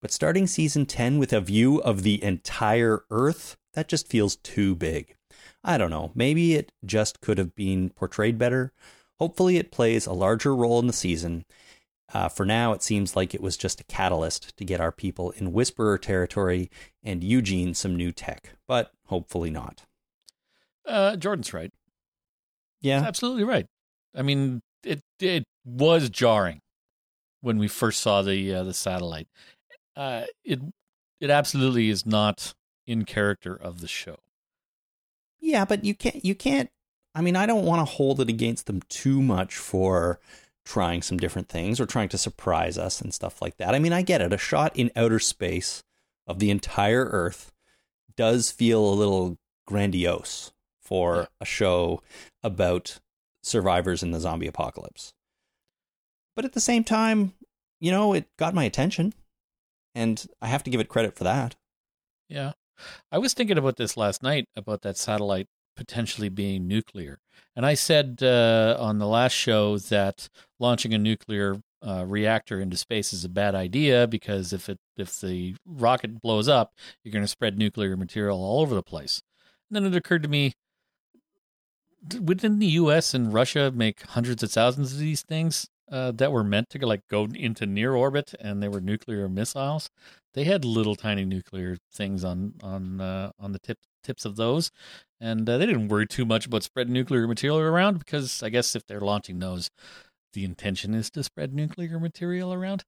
But 0.00 0.10
starting 0.10 0.46
season 0.46 0.86
10 0.86 1.18
with 1.18 1.34
a 1.34 1.42
view 1.42 1.82
of 1.82 2.02
the 2.02 2.24
entire 2.24 3.04
Earth, 3.10 3.58
that 3.74 3.88
just 3.88 4.08
feels 4.08 4.36
too 4.36 4.74
big. 4.74 5.16
I 5.62 5.76
don't 5.76 5.90
know, 5.90 6.12
maybe 6.14 6.54
it 6.54 6.72
just 6.82 7.20
could 7.20 7.36
have 7.36 7.54
been 7.54 7.90
portrayed 7.90 8.38
better. 8.38 8.72
Hopefully, 9.18 9.58
it 9.58 9.70
plays 9.70 10.06
a 10.06 10.14
larger 10.14 10.56
role 10.56 10.78
in 10.78 10.86
the 10.86 10.94
season. 10.94 11.44
Uh, 12.12 12.28
for 12.28 12.44
now, 12.44 12.72
it 12.72 12.82
seems 12.82 13.16
like 13.16 13.34
it 13.34 13.40
was 13.40 13.56
just 13.56 13.80
a 13.80 13.84
catalyst 13.84 14.56
to 14.56 14.64
get 14.64 14.80
our 14.80 14.92
people 14.92 15.30
in 15.32 15.52
Whisperer 15.52 15.98
territory 15.98 16.70
and 17.02 17.24
Eugene 17.24 17.74
some 17.74 17.96
new 17.96 18.12
tech, 18.12 18.50
but 18.68 18.92
hopefully 19.06 19.50
not. 19.50 19.84
Uh, 20.86 21.16
Jordan's 21.16 21.54
right. 21.54 21.72
Yeah. 22.80 23.00
Absolutely 23.00 23.44
right. 23.44 23.66
I 24.14 24.22
mean, 24.22 24.60
it 24.84 25.02
it 25.18 25.44
was 25.64 26.10
jarring 26.10 26.60
when 27.40 27.58
we 27.58 27.68
first 27.68 28.00
saw 28.00 28.22
the 28.22 28.54
uh, 28.54 28.64
the 28.64 28.74
satellite. 28.74 29.28
Uh, 29.96 30.24
it 30.44 30.60
it 31.20 31.30
absolutely 31.30 31.88
is 31.88 32.04
not 32.04 32.54
in 32.86 33.06
character 33.06 33.56
of 33.56 33.80
the 33.80 33.88
show. 33.88 34.18
Yeah, 35.40 35.64
but 35.64 35.84
you 35.84 35.94
can't 35.94 36.22
you 36.22 36.34
can't 36.34 36.70
I 37.14 37.20
mean, 37.20 37.36
I 37.36 37.46
don't 37.46 37.64
want 37.64 37.80
to 37.80 37.94
hold 37.94 38.20
it 38.20 38.28
against 38.28 38.66
them 38.66 38.82
too 38.88 39.22
much 39.22 39.56
for 39.56 40.18
trying 40.64 41.02
some 41.02 41.18
different 41.18 41.48
things 41.48 41.78
or 41.80 41.86
trying 41.86 42.08
to 42.08 42.18
surprise 42.18 42.78
us 42.78 43.00
and 43.00 43.12
stuff 43.12 43.42
like 43.42 43.56
that. 43.58 43.74
I 43.74 43.78
mean, 43.78 43.92
I 43.92 44.02
get 44.02 44.20
it. 44.22 44.32
A 44.32 44.38
shot 44.38 44.76
in 44.76 44.90
outer 44.96 45.18
space 45.18 45.82
of 46.26 46.38
the 46.38 46.50
entire 46.50 47.04
Earth 47.04 47.52
does 48.16 48.50
feel 48.50 48.84
a 48.86 48.94
little 48.94 49.36
grandiose 49.66 50.52
for 50.80 51.16
Yeah. 51.16 51.26
a 51.40 51.44
show 51.44 52.02
about 52.42 53.00
survivors 53.42 54.02
in 54.02 54.10
the 54.10 54.20
zombie 54.20 54.46
apocalypse. 54.46 55.12
But 56.36 56.44
at 56.44 56.52
the 56.52 56.60
same 56.60 56.84
time, 56.84 57.34
you 57.80 57.90
know, 57.90 58.12
it 58.14 58.26
got 58.38 58.54
my 58.54 58.64
attention. 58.64 59.14
And 59.94 60.26
I 60.40 60.46
have 60.48 60.64
to 60.64 60.70
give 60.70 60.80
it 60.80 60.88
credit 60.88 61.14
for 61.16 61.24
that. 61.24 61.56
Yeah. 62.28 62.52
I 63.12 63.18
was 63.18 63.34
thinking 63.34 63.58
about 63.58 63.76
this 63.76 63.96
last 63.96 64.22
night 64.22 64.46
about 64.56 64.82
that 64.82 64.96
satellite 64.96 65.46
potentially 65.76 66.28
being 66.28 66.66
nuclear. 66.66 67.18
And 67.56 67.64
I 67.64 67.74
said 67.74 68.20
uh, 68.22 68.76
on 68.78 68.98
the 68.98 69.06
last 69.06 69.32
show 69.32 69.78
that 69.78 70.28
launching 70.58 70.94
a 70.94 70.98
nuclear 70.98 71.56
uh, 71.86 72.04
reactor 72.06 72.60
into 72.60 72.76
space 72.76 73.12
is 73.12 73.24
a 73.24 73.28
bad 73.28 73.54
idea 73.54 74.06
because 74.06 74.52
if 74.52 74.68
it 74.68 74.78
if 74.96 75.20
the 75.20 75.54
rocket 75.66 76.20
blows 76.20 76.48
up, 76.48 76.72
you're 77.02 77.12
going 77.12 77.24
to 77.24 77.28
spread 77.28 77.58
nuclear 77.58 77.96
material 77.96 78.38
all 78.42 78.60
over 78.60 78.74
the 78.74 78.82
place. 78.82 79.22
And 79.68 79.76
then 79.76 79.92
it 79.92 79.96
occurred 79.96 80.22
to 80.22 80.28
me 80.28 80.54
wouldn't 82.12 82.60
the 82.60 82.66
US 82.66 83.14
and 83.14 83.32
Russia 83.32 83.72
make 83.74 84.02
hundreds 84.02 84.42
of 84.42 84.50
thousands 84.52 84.92
of 84.92 84.98
these 84.98 85.22
things 85.22 85.68
uh, 85.90 86.12
that 86.12 86.32
were 86.32 86.44
meant 86.44 86.70
to 86.70 86.86
like 86.86 87.02
go 87.08 87.24
into 87.34 87.66
near 87.66 87.94
orbit 87.94 88.34
and 88.40 88.62
they 88.62 88.68
were 88.68 88.80
nuclear 88.80 89.28
missiles? 89.28 89.90
They 90.34 90.44
had 90.44 90.64
little 90.64 90.96
tiny 90.96 91.24
nuclear 91.24 91.76
things 91.92 92.24
on 92.24 92.54
on 92.62 93.00
uh, 93.00 93.32
on 93.38 93.52
the 93.52 93.58
tip 93.58 93.78
tips 94.04 94.24
of 94.24 94.36
those, 94.36 94.70
and 95.20 95.48
uh, 95.48 95.58
they 95.58 95.66
didn't 95.66 95.88
worry 95.88 96.06
too 96.06 96.24
much 96.24 96.46
about 96.46 96.62
spreading 96.62 96.92
nuclear 96.92 97.26
material 97.26 97.58
around 97.58 97.98
because 97.98 98.42
I 98.42 98.50
guess 98.50 98.76
if 98.76 98.86
they're 98.86 99.00
launching 99.00 99.38
those, 99.38 99.70
the 100.34 100.44
intention 100.44 100.94
is 100.94 101.10
to 101.10 101.22
spread 101.22 101.54
nuclear 101.54 101.98
material 101.98 102.52
around. 102.52 102.84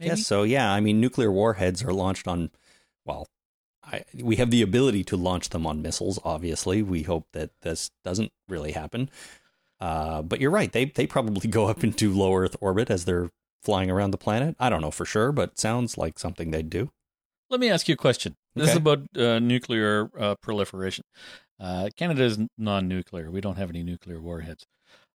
I 0.00 0.04
guess 0.04 0.26
so. 0.26 0.42
Yeah. 0.42 0.72
I 0.72 0.80
mean, 0.80 1.00
nuclear 1.00 1.30
warheads 1.30 1.84
are 1.84 1.92
launched 1.92 2.26
on, 2.26 2.50
well, 3.04 3.28
I, 3.84 4.04
we 4.14 4.36
have 4.36 4.50
the 4.50 4.62
ability 4.62 5.04
to 5.04 5.16
launch 5.16 5.50
them 5.50 5.66
on 5.66 5.82
missiles. 5.82 6.18
Obviously, 6.24 6.82
we 6.82 7.02
hope 7.02 7.26
that 7.32 7.50
this 7.60 7.90
doesn't 8.02 8.32
really 8.48 8.72
happen. 8.72 9.10
Uh, 9.80 10.22
but 10.22 10.40
you're 10.40 10.50
right. 10.50 10.72
They 10.72 10.86
they 10.86 11.06
probably 11.06 11.48
go 11.50 11.66
up 11.66 11.84
into 11.84 12.12
low 12.12 12.34
Earth 12.34 12.56
orbit 12.60 12.90
as 12.90 13.04
they're 13.04 13.30
flying 13.62 13.90
around 13.90 14.12
the 14.12 14.18
planet. 14.18 14.56
I 14.58 14.70
don't 14.70 14.80
know 14.80 14.90
for 14.90 15.04
sure, 15.04 15.32
but 15.32 15.58
sounds 15.58 15.98
like 15.98 16.18
something 16.18 16.50
they'd 16.50 16.70
do. 16.70 16.90
Let 17.50 17.60
me 17.60 17.70
ask 17.70 17.88
you 17.88 17.94
a 17.94 17.96
question. 17.96 18.36
This 18.54 18.70
is 18.70 18.76
about 18.76 19.00
uh, 19.16 19.38
nuclear 19.38 20.10
uh, 20.18 20.34
proliferation. 20.40 21.04
Uh, 21.60 21.88
Canada 21.96 22.24
is 22.24 22.38
non-nuclear. 22.56 23.30
We 23.30 23.40
don't 23.40 23.56
have 23.56 23.70
any 23.70 23.82
nuclear 23.82 24.20
warheads. 24.20 24.64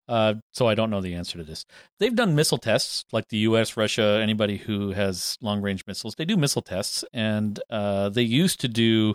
Uh, 0.07 0.35
so 0.53 0.67
I 0.67 0.73
don't 0.73 0.89
know 0.89 1.01
the 1.01 1.13
answer 1.13 1.37
to 1.37 1.43
this. 1.43 1.65
They've 1.99 2.15
done 2.15 2.35
missile 2.35 2.57
tests, 2.57 3.05
like 3.11 3.27
the 3.29 3.37
U.S., 3.39 3.77
Russia, 3.77 4.19
anybody 4.21 4.57
who 4.57 4.91
has 4.91 5.37
long-range 5.41 5.83
missiles. 5.85 6.15
They 6.15 6.25
do 6.25 6.35
missile 6.35 6.63
tests, 6.63 7.05
and 7.13 7.59
uh, 7.69 8.09
they 8.09 8.23
used 8.23 8.59
to 8.61 8.67
do 8.67 9.13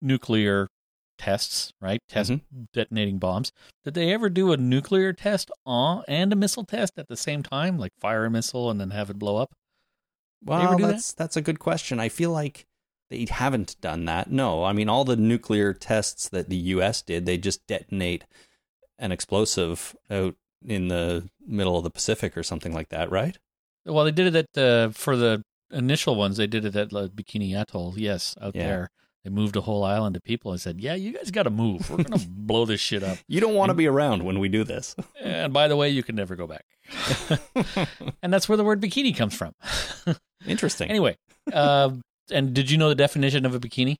nuclear 0.00 0.68
tests, 1.18 1.72
right? 1.80 2.00
Test 2.08 2.32
detonating 2.72 3.18
bombs. 3.18 3.52
Did 3.84 3.94
they 3.94 4.12
ever 4.14 4.30
do 4.30 4.52
a 4.52 4.56
nuclear 4.56 5.12
test 5.12 5.50
on, 5.66 6.02
and 6.08 6.32
a 6.32 6.36
missile 6.36 6.64
test 6.64 6.94
at 6.98 7.08
the 7.08 7.16
same 7.16 7.42
time, 7.42 7.78
like 7.78 7.92
fire 8.00 8.24
a 8.24 8.30
missile 8.30 8.70
and 8.70 8.80
then 8.80 8.90
have 8.90 9.10
it 9.10 9.18
blow 9.18 9.36
up? 9.36 9.52
Ever 10.46 10.50
Well, 10.60 10.76
do 10.76 10.82
that? 10.86 10.92
that's 10.92 11.12
that's 11.12 11.36
a 11.36 11.42
good 11.42 11.58
question. 11.58 12.00
I 12.00 12.08
feel 12.08 12.30
like 12.30 12.66
they 13.10 13.26
haven't 13.28 13.76
done 13.80 14.04
that. 14.06 14.30
No, 14.30 14.64
I 14.64 14.72
mean 14.72 14.88
all 14.88 15.04
the 15.04 15.16
nuclear 15.16 15.72
tests 15.74 16.28
that 16.28 16.48
the 16.48 16.56
U.S. 16.56 17.02
did, 17.02 17.26
they 17.26 17.38
just 17.38 17.66
detonate 17.66 18.24
an 18.98 19.12
explosive 19.12 19.96
out 20.10 20.34
in 20.64 20.88
the 20.88 21.28
middle 21.46 21.76
of 21.76 21.84
the 21.84 21.90
Pacific 21.90 22.36
or 22.36 22.42
something 22.42 22.72
like 22.72 22.90
that, 22.90 23.10
right? 23.10 23.38
Well, 23.86 24.04
they 24.04 24.12
did 24.12 24.34
it 24.34 24.46
at 24.56 24.62
uh, 24.62 24.90
for 24.90 25.16
the 25.16 25.42
initial 25.70 26.14
ones. 26.16 26.36
They 26.36 26.46
did 26.46 26.64
it 26.64 26.76
at 26.76 26.90
Bikini 26.90 27.54
Atoll. 27.54 27.94
Yes, 27.96 28.36
out 28.40 28.54
Yeah. 28.54 28.66
there. 28.66 28.90
They 29.24 29.30
moved 29.30 29.54
a 29.56 29.60
whole 29.60 29.84
island 29.84 30.16
of 30.16 30.22
people 30.24 30.50
and 30.50 30.60
said, 30.60 30.80
"Yeah, 30.80 30.94
you 30.94 31.12
guys 31.12 31.30
got 31.30 31.42
to 31.42 31.50
move. 31.50 31.90
We're 31.90 32.02
gonna 32.04 32.24
blow 32.28 32.64
this 32.64 32.80
shit 32.80 33.02
up." 33.02 33.18
You 33.28 33.40
don't 33.40 33.54
want 33.54 33.68
to 33.70 33.74
be 33.74 33.86
around 33.86 34.24
when 34.24 34.38
we 34.38 34.48
do 34.48 34.64
this. 34.64 34.96
And 35.22 35.52
by 35.52 35.68
the 35.68 35.76
way, 35.76 35.90
you 35.90 36.02
can 36.02 36.16
never 36.16 36.34
go 36.34 36.46
back. 36.46 36.64
and 38.22 38.32
that's 38.32 38.48
where 38.48 38.56
the 38.56 38.64
word 38.64 38.80
bikini 38.80 39.14
comes 39.14 39.34
from. 39.34 39.52
Interesting. 40.46 40.88
anyway, 40.90 41.16
uh, 41.52 41.90
and 42.30 42.54
did 42.54 42.70
you 42.70 42.78
know 42.78 42.88
the 42.88 42.94
definition 42.94 43.44
of 43.44 43.54
a 43.54 43.60
bikini? 43.60 43.96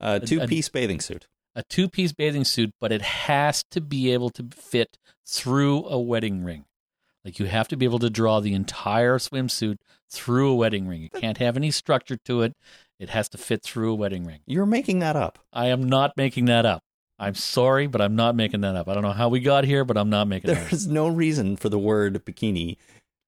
uh, 0.00 0.18
two 0.18 0.46
piece 0.46 0.68
bathing 0.68 1.00
suit. 1.00 1.26
A 1.54 1.62
two-piece 1.70 2.12
bathing 2.12 2.44
suit, 2.44 2.70
but 2.82 2.92
it 2.92 3.00
has 3.00 3.64
to 3.70 3.80
be 3.80 4.12
able 4.12 4.28
to 4.28 4.46
fit 4.54 4.98
through 5.26 5.86
a 5.86 5.98
wedding 5.98 6.44
ring. 6.44 6.66
Like 7.24 7.38
you 7.38 7.46
have 7.46 7.66
to 7.68 7.76
be 7.78 7.86
able 7.86 7.98
to 8.00 8.10
draw 8.10 8.40
the 8.40 8.52
entire 8.52 9.16
swimsuit 9.16 9.78
through 10.10 10.50
a 10.50 10.54
wedding 10.54 10.86
ring. 10.86 11.04
It 11.04 11.12
can't 11.18 11.38
have 11.38 11.56
any 11.56 11.70
structure 11.70 12.18
to 12.26 12.42
it. 12.42 12.52
It 12.98 13.10
has 13.10 13.28
to 13.30 13.38
fit 13.38 13.62
through 13.62 13.92
a 13.92 13.94
wedding 13.94 14.24
ring. 14.24 14.40
You're 14.46 14.66
making 14.66 15.00
that 15.00 15.16
up. 15.16 15.38
I 15.52 15.66
am 15.66 15.82
not 15.88 16.16
making 16.16 16.46
that 16.46 16.64
up. 16.64 16.82
I'm 17.18 17.34
sorry, 17.34 17.86
but 17.86 18.00
I'm 18.00 18.14
not 18.16 18.34
making 18.34 18.60
that 18.62 18.76
up. 18.76 18.88
I 18.88 18.94
don't 18.94 19.02
know 19.02 19.12
how 19.12 19.28
we 19.28 19.40
got 19.40 19.64
here, 19.64 19.84
but 19.84 19.96
I'm 19.96 20.10
not 20.10 20.28
making 20.28 20.52
that 20.52 20.64
up. 20.64 20.70
There's 20.70 20.86
no 20.86 21.08
reason 21.08 21.56
for 21.56 21.68
the 21.68 21.78
word 21.78 22.24
bikini 22.24 22.76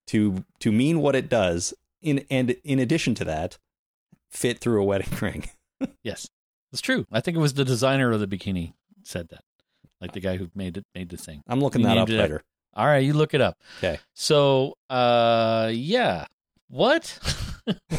to 0.09 0.45
to 0.61 0.73
mean 0.73 1.01
what 1.01 1.15
it 1.15 1.29
does. 1.29 1.75
In 2.03 2.25
and 2.31 2.57
in 2.65 2.79
addition 2.79 3.15
to 3.17 3.25
that, 3.25 3.59
fit 4.31 4.59
through 4.59 4.81
a 4.81 4.85
wedding 4.85 5.09
ring. 5.21 5.51
Yes, 6.03 6.29
it's 6.73 6.83
true. 6.83 7.07
I 7.11 7.21
think 7.21 7.37
it 7.37 7.41
was 7.41 7.55
the 7.55 7.65
designer 7.65 8.11
of 8.13 8.21
the 8.21 8.27
bikini 8.27 8.75
said 9.05 9.29
that, 9.31 9.43
like 10.01 10.13
the 10.13 10.21
guy 10.21 10.37
who 10.37 10.51
made 10.55 10.77
it 10.77 10.85
made 10.95 11.09
the 11.09 11.17
thing. 11.17 11.43
I'm 11.47 11.61
looking 11.61 11.81
You 11.81 11.89
that 11.89 11.99
up 11.99 12.09
later. 12.09 12.43
All 12.75 12.87
right, 12.87 12.99
you 12.99 13.13
look 13.15 13.35
it 13.35 13.41
up. 13.41 13.59
Okay. 13.79 13.99
So, 14.15 14.75
uh, 14.89 15.71
yeah. 15.73 16.27
What? 16.69 17.19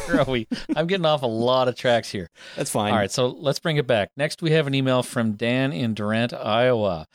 Where 0.06 0.20
are 0.20 0.30
we? 0.30 0.46
I'm 0.76 0.86
getting 0.86 1.06
off 1.06 1.22
a 1.22 1.26
lot 1.26 1.68
of 1.68 1.76
tracks 1.76 2.10
here. 2.10 2.28
That's 2.56 2.70
fine. 2.70 2.92
All 2.92 2.98
right, 2.98 3.10
so 3.10 3.28
let's 3.28 3.58
bring 3.58 3.76
it 3.76 3.86
back. 3.86 4.10
Next, 4.16 4.42
we 4.42 4.50
have 4.52 4.66
an 4.66 4.74
email 4.74 5.02
from 5.02 5.32
Dan 5.32 5.72
in 5.72 5.94
Durant, 5.94 6.32
Iowa. 6.32 7.06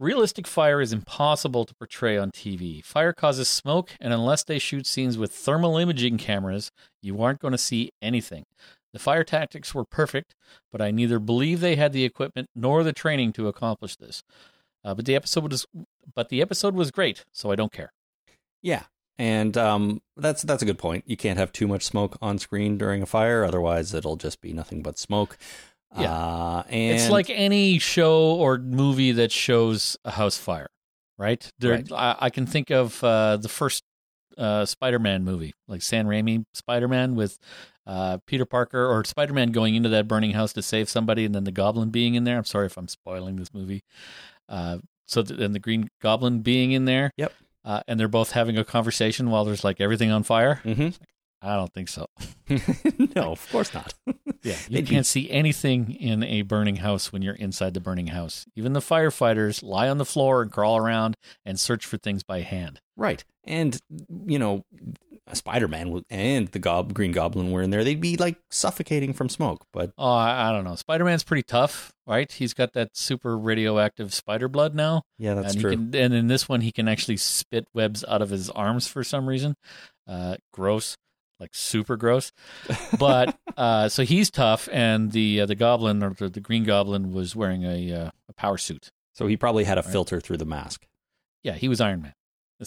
Realistic 0.00 0.46
fire 0.46 0.80
is 0.80 0.92
impossible 0.92 1.64
to 1.64 1.74
portray 1.74 2.18
on 2.18 2.30
TV. 2.30 2.84
Fire 2.84 3.12
causes 3.12 3.48
smoke, 3.48 3.92
and 4.00 4.12
unless 4.12 4.42
they 4.42 4.58
shoot 4.58 4.86
scenes 4.86 5.16
with 5.16 5.32
thermal 5.32 5.76
imaging 5.76 6.18
cameras, 6.18 6.70
you 7.00 7.22
aren't 7.22 7.40
going 7.40 7.52
to 7.52 7.58
see 7.58 7.90
anything. 8.02 8.44
The 8.92 8.98
fire 8.98 9.24
tactics 9.24 9.74
were 9.74 9.84
perfect, 9.84 10.34
but 10.70 10.80
I 10.80 10.90
neither 10.90 11.18
believe 11.18 11.60
they 11.60 11.76
had 11.76 11.92
the 11.92 12.04
equipment 12.04 12.48
nor 12.54 12.82
the 12.82 12.92
training 12.92 13.32
to 13.34 13.48
accomplish 13.48 13.96
this. 13.96 14.22
Uh, 14.84 14.94
but 14.94 15.04
the 15.04 15.16
episode 15.16 15.50
was, 15.50 15.66
but 16.14 16.28
the 16.28 16.42
episode 16.42 16.74
was 16.74 16.90
great, 16.90 17.24
so 17.32 17.50
I 17.50 17.56
don't 17.56 17.72
care. 17.72 17.92
Yeah. 18.62 18.84
And 19.18 19.56
um, 19.56 20.02
that's 20.16 20.42
that's 20.42 20.62
a 20.62 20.66
good 20.66 20.78
point. 20.78 21.04
You 21.06 21.16
can't 21.16 21.38
have 21.38 21.52
too 21.52 21.68
much 21.68 21.82
smoke 21.84 22.16
on 22.20 22.38
screen 22.38 22.76
during 22.78 23.02
a 23.02 23.06
fire, 23.06 23.44
otherwise 23.44 23.94
it'll 23.94 24.16
just 24.16 24.40
be 24.40 24.52
nothing 24.52 24.82
but 24.82 24.98
smoke. 24.98 25.38
Yeah. 25.96 26.12
Uh, 26.12 26.62
and 26.68 26.96
It's 26.96 27.08
like 27.10 27.30
any 27.30 27.78
show 27.78 28.32
or 28.34 28.58
movie 28.58 29.12
that 29.12 29.30
shows 29.30 29.96
a 30.04 30.10
house 30.10 30.36
fire, 30.36 30.66
right? 31.16 31.48
There, 31.60 31.72
Right. 31.74 31.92
I, 31.92 32.16
I 32.18 32.30
can 32.30 32.46
think 32.46 32.70
of 32.70 33.04
uh, 33.04 33.36
the 33.36 33.48
first 33.48 33.84
uh, 34.36 34.64
Spider-Man 34.64 35.22
movie, 35.22 35.54
like 35.68 35.82
Sam 35.82 36.06
Raimi 36.08 36.44
Spider-Man 36.52 37.14
with 37.14 37.38
uh, 37.86 38.18
Peter 38.26 38.44
Parker 38.44 38.84
or 38.84 39.04
Spider-Man 39.04 39.52
going 39.52 39.76
into 39.76 39.88
that 39.90 40.08
burning 40.08 40.32
house 40.32 40.52
to 40.54 40.62
save 40.62 40.88
somebody, 40.88 41.24
and 41.24 41.32
then 41.32 41.44
the 41.44 41.52
Goblin 41.52 41.90
being 41.90 42.16
in 42.16 42.24
there. 42.24 42.38
I'm 42.38 42.44
sorry 42.44 42.66
if 42.66 42.76
I'm 42.76 42.88
spoiling 42.88 43.36
this 43.36 43.54
movie. 43.54 43.84
Uh, 44.48 44.78
so 45.06 45.22
th- 45.22 45.38
and 45.38 45.54
the 45.54 45.60
Green 45.60 45.88
Goblin 46.02 46.40
being 46.40 46.72
in 46.72 46.86
there. 46.86 47.12
Yep. 47.16 47.32
Uh, 47.64 47.82
and 47.88 47.98
they're 47.98 48.08
both 48.08 48.32
having 48.32 48.58
a 48.58 48.64
conversation 48.64 49.30
while 49.30 49.44
there's 49.44 49.64
like 49.64 49.80
everything 49.80 50.10
on 50.10 50.22
fire. 50.22 50.60
Mhm. 50.64 50.96
I 51.40 51.56
don't 51.56 51.72
think 51.74 51.88
so. 51.90 52.06
no, 53.16 53.32
of 53.32 53.48
course 53.50 53.72
not. 53.74 53.94
Yeah, 54.42 54.56
you 54.68 54.76
They'd 54.76 54.86
can't 54.88 55.06
see 55.06 55.30
anything 55.30 55.90
in 55.94 56.22
a 56.22 56.42
burning 56.42 56.76
house 56.76 57.10
when 57.10 57.22
you're 57.22 57.34
inside 57.34 57.72
the 57.72 57.80
burning 57.80 58.08
house. 58.08 58.44
Even 58.54 58.74
the 58.74 58.80
firefighters 58.80 59.62
lie 59.62 59.88
on 59.88 59.96
the 59.96 60.04
floor 60.04 60.42
and 60.42 60.52
crawl 60.52 60.76
around 60.76 61.16
and 61.46 61.58
search 61.58 61.86
for 61.86 61.96
things 61.96 62.22
by 62.22 62.42
hand. 62.42 62.78
Right. 62.94 63.24
And, 63.44 63.80
you 64.26 64.38
know, 64.38 64.66
Spider 65.32 65.68
Man 65.68 66.04
and 66.10 66.48
the 66.48 66.58
Gob- 66.58 66.92
Green 66.92 67.10
Goblin 67.12 67.50
were 67.50 67.62
in 67.62 67.70
there. 67.70 67.82
They'd 67.82 68.00
be 68.00 68.16
like 68.18 68.36
suffocating 68.50 69.12
from 69.14 69.28
smoke. 69.30 69.64
But 69.72 69.92
Oh, 69.96 70.12
I, 70.12 70.50
I 70.50 70.52
don't 70.52 70.64
know. 70.64 70.74
Spider 70.74 71.04
Man's 71.04 71.24
pretty 71.24 71.42
tough, 71.42 71.92
right? 72.06 72.30
He's 72.30 72.52
got 72.52 72.74
that 72.74 72.90
super 72.94 73.38
radioactive 73.38 74.12
spider 74.12 74.48
blood 74.48 74.74
now. 74.74 75.02
yeah, 75.18 75.34
that's 75.34 75.54
and 75.54 75.60
true. 75.62 75.70
Can, 75.72 75.94
and 75.96 76.12
in 76.14 76.26
this 76.26 76.48
one, 76.48 76.60
he 76.60 76.70
can 76.72 76.88
actually 76.88 77.16
spit 77.16 77.66
webs 77.72 78.04
out 78.06 78.20
of 78.20 78.30
his 78.30 78.50
arms 78.50 78.86
for 78.86 79.02
some 79.02 79.26
reason. 79.26 79.54
Uh, 80.06 80.36
gross, 80.52 80.96
like 81.40 81.54
super 81.54 81.96
gross. 81.96 82.30
But 82.98 83.36
uh, 83.56 83.88
so 83.88 84.04
he's 84.04 84.30
tough, 84.30 84.68
and 84.72 85.10
the 85.12 85.40
uh, 85.40 85.46
the 85.46 85.54
Goblin 85.54 86.02
or 86.02 86.10
the, 86.10 86.28
the 86.28 86.40
Green 86.40 86.64
Goblin 86.64 87.12
was 87.12 87.34
wearing 87.34 87.64
a 87.64 87.92
uh, 87.92 88.10
a 88.28 88.32
power 88.34 88.58
suit. 88.58 88.90
so 89.14 89.26
he 89.26 89.36
probably 89.36 89.64
had 89.64 89.78
a 89.78 89.82
Right. 89.82 89.90
filter 89.90 90.20
through 90.20 90.36
the 90.36 90.44
mask. 90.44 90.86
Yeah, 91.42 91.54
he 91.54 91.68
was 91.68 91.80
Iron 91.80 92.02
Man, 92.02 92.12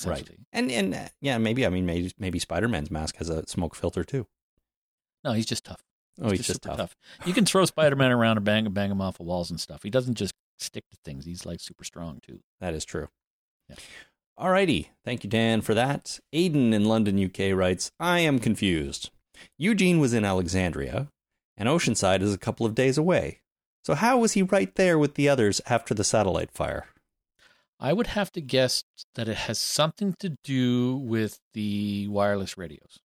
essentially. 0.01 0.37
And 0.51 0.71
and 0.71 0.95
uh, 0.95 1.07
yeah, 1.21 1.37
maybe 1.37 1.65
I 1.65 1.69
mean 1.69 1.85
maybe 1.85 2.11
maybe 2.17 2.39
Spider 2.39 2.67
Man's 2.67 2.91
mask 2.91 3.17
has 3.17 3.29
a 3.29 3.45
smoke 3.47 3.75
filter 3.75 4.03
too. 4.03 4.27
No, 5.23 5.33
he's 5.33 5.45
just 5.45 5.65
tough. 5.65 5.83
Oh, 6.21 6.29
he's 6.29 6.45
just 6.45 6.63
super 6.63 6.75
tough. 6.75 6.95
You 7.25 7.33
can 7.33 7.45
throw 7.45 7.65
Spider 7.65 7.95
Man 7.95 8.11
around 8.11 8.37
and 8.37 8.45
bang 8.45 8.69
bang 8.71 8.91
him 8.91 9.01
off 9.01 9.19
of 9.19 9.25
walls 9.25 9.49
and 9.49 9.59
stuff. 9.59 9.83
He 9.83 9.89
doesn't 9.89 10.15
just 10.15 10.33
stick 10.59 10.85
to 10.89 10.97
things. 11.03 11.25
He's 11.25 11.45
like 11.45 11.59
super 11.59 11.83
strong 11.83 12.19
too. 12.25 12.39
That 12.59 12.73
is 12.73 12.85
true. 12.85 13.09
Yeah. 13.69 13.75
Alrighty. 14.39 14.89
Thank 15.03 15.23
you, 15.23 15.29
Dan, 15.29 15.61
for 15.61 15.73
that. 15.73 16.19
Aiden 16.33 16.71
in 16.71 16.85
London, 16.85 17.23
UK 17.23 17.55
writes 17.57 17.91
I 17.99 18.19
am 18.19 18.39
confused. 18.39 19.09
Eugene 19.57 19.99
was 19.99 20.13
in 20.13 20.25
Alexandria, 20.25 21.09
and 21.55 21.67
Oceanside 21.69 22.21
is 22.21 22.33
a 22.33 22.39
couple 22.39 22.65
of 22.65 22.75
days 22.75 22.97
away. 22.97 23.41
So, 23.83 23.93
how 23.95 24.17
was 24.17 24.33
he 24.33 24.41
right 24.41 24.73
there 24.75 24.97
with 24.99 25.15
the 25.15 25.29
others 25.29 25.61
after 25.67 25.93
the 25.93 26.03
satellite 26.03 26.51
fire? 26.51 26.87
I 27.79 27.93
would 27.93 28.07
have 28.07 28.31
to 28.31 28.41
guess 28.41 28.83
that 29.15 29.27
it 29.27 29.37
has 29.37 29.59
something 29.59 30.15
to 30.19 30.35
do 30.43 30.95
with 30.95 31.39
the 31.53 32.07
wireless 32.07 32.57
radios. 32.57 32.99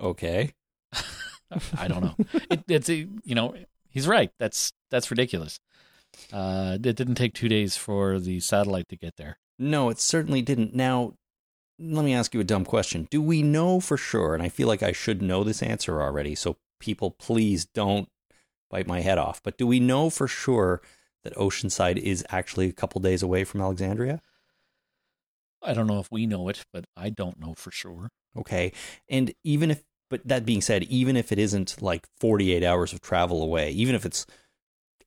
Okay. 0.00 0.52
I 1.76 1.88
don't 1.88 2.02
know. 2.02 2.14
it, 2.50 2.64
it's 2.68 2.88
a, 2.88 3.06
you 3.24 3.34
know 3.34 3.54
he's 3.88 4.08
right. 4.08 4.30
That's 4.38 4.72
that's 4.90 5.10
ridiculous. 5.10 5.60
Uh, 6.32 6.78
it 6.82 6.96
didn't 6.96 7.14
take 7.14 7.34
two 7.34 7.48
days 7.48 7.76
for 7.76 8.18
the 8.18 8.40
satellite 8.40 8.88
to 8.88 8.96
get 8.96 9.16
there. 9.16 9.38
No, 9.58 9.90
it 9.90 10.00
certainly 10.00 10.42
didn't. 10.42 10.74
Now, 10.74 11.14
let 11.78 12.04
me 12.04 12.14
ask 12.14 12.34
you 12.34 12.40
a 12.40 12.44
dumb 12.44 12.64
question. 12.64 13.06
Do 13.10 13.20
we 13.20 13.42
know 13.42 13.80
for 13.80 13.96
sure, 13.96 14.34
and 14.34 14.42
I 14.42 14.48
feel 14.48 14.68
like 14.68 14.82
I 14.82 14.92
should 14.92 15.22
know 15.22 15.44
this 15.44 15.62
answer 15.62 16.00
already, 16.00 16.34
so 16.34 16.56
people 16.80 17.10
please 17.10 17.66
don't 17.66 18.08
bite 18.70 18.86
my 18.86 19.00
head 19.00 19.18
off, 19.18 19.42
but 19.42 19.58
do 19.58 19.66
we 19.66 19.80
know 19.80 20.10
for 20.10 20.26
sure 20.26 20.80
that 21.24 21.34
Oceanside 21.36 21.98
is 21.98 22.24
actually 22.30 22.68
a 22.68 22.72
couple 22.72 23.00
days 23.00 23.22
away 23.22 23.44
from 23.44 23.60
Alexandria? 23.60 24.20
I 25.62 25.74
don't 25.74 25.86
know 25.86 25.98
if 25.98 26.10
we 26.10 26.26
know 26.26 26.48
it, 26.48 26.64
but 26.72 26.86
I 26.96 27.10
don't 27.10 27.38
know 27.38 27.54
for 27.54 27.70
sure. 27.70 28.10
Okay. 28.36 28.72
And 29.08 29.32
even 29.44 29.70
if, 29.70 29.82
but 30.08 30.26
that 30.26 30.46
being 30.46 30.62
said, 30.62 30.84
even 30.84 31.16
if 31.16 31.32
it 31.32 31.38
isn't 31.38 31.82
like 31.82 32.06
48 32.18 32.64
hours 32.64 32.92
of 32.92 33.00
travel 33.00 33.42
away, 33.42 33.70
even 33.70 33.94
if 33.94 34.06
it's 34.06 34.26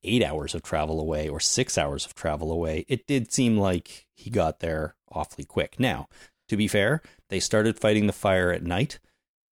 eight 0.04 0.24
hours 0.24 0.54
of 0.54 0.62
travel 0.62 1.00
away 1.00 1.28
or 1.28 1.40
six 1.40 1.78
hours 1.78 2.06
of 2.06 2.14
travel 2.14 2.52
away, 2.52 2.86
it 2.88 3.08
did 3.08 3.32
seem 3.32 3.58
like 3.58 4.06
he 4.14 4.30
got 4.30 4.60
there 4.60 4.96
awfully 5.12 5.46
quick. 5.46 5.80
Now, 5.80 6.08
to 6.50 6.58
be 6.58 6.68
fair, 6.68 7.02
they 7.30 7.40
started 7.40 7.80
fighting 7.80 8.08
the 8.08 8.14
fire 8.14 8.52
at 8.52 8.64
night 8.64 9.00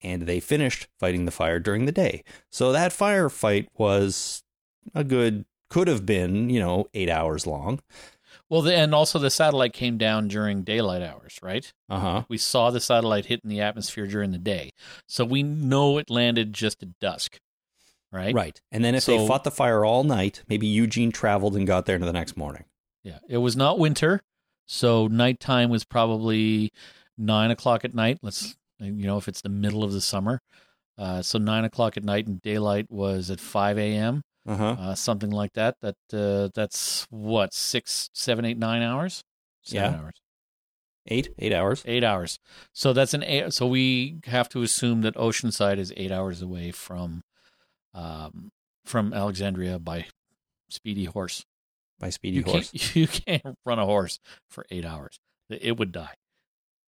and 0.01 0.23
they 0.23 0.39
finished 0.39 0.87
fighting 0.99 1.25
the 1.25 1.31
fire 1.31 1.59
during 1.59 1.85
the 1.85 1.91
day. 1.91 2.23
So 2.49 2.71
that 2.71 2.91
firefight 2.91 3.67
was 3.77 4.43
a 4.93 5.03
good, 5.03 5.45
could 5.71 5.87
have 5.87 6.05
been, 6.05 6.49
you 6.49 6.59
know, 6.59 6.85
eight 6.93 7.09
hours 7.09 7.47
long. 7.47 7.79
Well, 8.49 8.61
the, 8.61 8.75
and 8.75 8.93
also 8.93 9.17
the 9.17 9.29
satellite 9.29 9.71
came 9.71 9.97
down 9.97 10.27
during 10.27 10.63
daylight 10.63 11.01
hours, 11.01 11.39
right? 11.41 11.71
Uh 11.89 11.99
huh. 11.99 12.23
We 12.27 12.37
saw 12.37 12.69
the 12.69 12.81
satellite 12.81 13.27
hitting 13.27 13.49
the 13.49 13.61
atmosphere 13.61 14.05
during 14.05 14.31
the 14.31 14.37
day, 14.37 14.71
so 15.07 15.23
we 15.23 15.41
know 15.41 15.97
it 15.97 16.09
landed 16.09 16.51
just 16.51 16.83
at 16.83 16.99
dusk, 16.99 17.39
right? 18.11 18.35
Right. 18.35 18.61
And 18.69 18.83
then 18.83 18.93
if 18.93 19.05
they 19.05 19.25
fought 19.25 19.45
the 19.45 19.51
fire 19.51 19.85
all 19.85 20.03
night, 20.03 20.43
maybe 20.49 20.67
Eugene 20.67 21.13
traveled 21.13 21.55
and 21.55 21.65
got 21.65 21.85
there 21.85 21.95
in 21.95 22.01
the 22.01 22.11
next 22.11 22.35
morning. 22.35 22.65
Yeah, 23.03 23.19
it 23.29 23.37
was 23.37 23.55
not 23.55 23.79
winter, 23.79 24.21
so 24.65 25.07
nighttime 25.07 25.69
was 25.69 25.85
probably 25.85 26.73
nine 27.17 27.51
o'clock 27.51 27.85
at 27.85 27.93
night. 27.95 28.19
Let's 28.21 28.57
you 28.79 29.07
know 29.07 29.17
if 29.17 29.29
it's 29.29 29.41
the 29.41 29.49
middle 29.49 29.85
of 29.85 29.93
the 29.93 30.01
summer, 30.01 30.41
uh, 30.97 31.21
so 31.21 31.39
nine 31.39 31.63
o'clock 31.63 31.95
at 31.95 32.03
night 32.03 32.27
and 32.27 32.41
daylight 32.41 32.87
was 32.89 33.31
at 33.31 33.39
five 33.39 33.77
a.m. 33.77 34.23
Uh 34.47 34.55
huh. 34.55 34.75
Uh, 34.79 34.95
something 34.95 35.29
like 35.29 35.53
that. 35.53 35.75
That 35.81 35.95
uh, 36.13 36.49
that's 36.55 37.05
what 37.09 37.53
six, 37.53 38.09
seven, 38.13 38.43
eight, 38.45 38.57
nine 38.57 38.81
hours. 38.81 39.23
Seven 39.63 39.93
Yeah. 39.93 39.99
hours, 40.01 40.13
Eight, 41.07 41.29
eight 41.39 41.53
hours. 41.53 41.83
eight 41.85 42.03
hours. 42.03 42.39
So 42.73 42.93
that's 42.93 43.13
an 43.13 43.23
eight. 43.23 43.53
So 43.53 43.67
we 43.67 44.19
have 44.25 44.49
to 44.49 44.61
assume 44.63 45.01
that 45.01 45.15
Oceanside 45.15 45.77
is 45.77 45.93
eight 45.95 46.11
hours 46.11 46.41
away 46.41 46.71
from, 46.71 47.21
um, 47.93 48.49
from 48.85 49.13
Alexandria 49.13 49.77
by 49.77 50.05
speedy 50.69 51.05
horse. 51.05 51.45
by 51.99 52.09
Speedy 52.09 52.37
You 52.37 52.43
Horse. 52.43 52.71
can't 52.71 52.95
you 52.95 53.07
can't 53.07 53.55
run 53.65 53.77
a 53.77 53.85
horse 53.85 54.19
for 54.49 54.65
eight 54.71 54.85
hours. 54.85 55.19
It 55.49 55.77
would 55.77 55.91
die. 55.91 56.15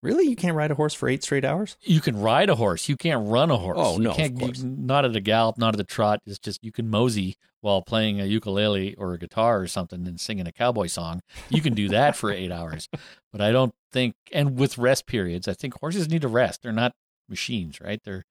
Really? 0.03 0.27
You 0.29 0.37
can't 0.37 0.57
ride 0.57 0.71
a 0.71 0.75
horse 0.75 0.95
for 0.95 1.09
eight 1.09 1.23
straight 1.23 1.45
hours? 1.45 1.77
You 1.83 2.01
can 2.01 2.19
ride 2.19 2.49
a 2.49 2.55
horse. 2.55 2.89
You 2.89 2.97
can't 2.97 3.29
run 3.29 3.51
a 3.51 3.57
horse. 3.59 3.77
Oh, 3.79 3.99
no, 3.99 4.11
you 4.11 4.17
can't, 4.17 4.33
of 4.35 4.39
course. 4.41 4.59
You, 4.63 4.69
not 4.71 5.05
at 5.05 5.15
a 5.15 5.21
gallop, 5.21 5.59
not 5.59 5.75
at 5.75 5.81
a 5.81 5.85
trot. 5.85 6.21
It's 6.27 6.39
just 6.39 6.65
you 6.65 6.73
can 6.73 6.89
mosey 6.89 7.37
while 7.61 7.83
playing 7.83 8.19
a 8.21 8.25
ukulele 8.25 8.95
or 8.95 9.13
a 9.13 9.19
guitar 9.19 9.61
or 9.61 9.67
something 9.67 10.07
and 10.09 10.19
singing 10.19 10.47
a 10.47 10.53
cowboy 10.53 10.87
song. 10.87 11.21
You 11.51 11.61
can 11.61 11.75
do 11.75 11.89
that 11.91 12.17
for 12.17 12.31
eight 12.31 12.51
hours. 12.53 12.89
But 13.33 13.41
I 13.41 13.53
don't 13.53 13.73
think, 13.93 14.15
and 14.33 14.59
with 14.59 14.77
rest 14.77 15.07
periods, 15.07 15.47
I 15.47 15.53
think 15.55 15.75
horses 15.79 16.09
need 16.09 16.23
to 16.23 16.29
rest. 16.29 16.65
They're 16.65 16.73
not 16.73 16.95
machines, 17.29 17.81
right? 17.81 18.01
They're 18.03 18.25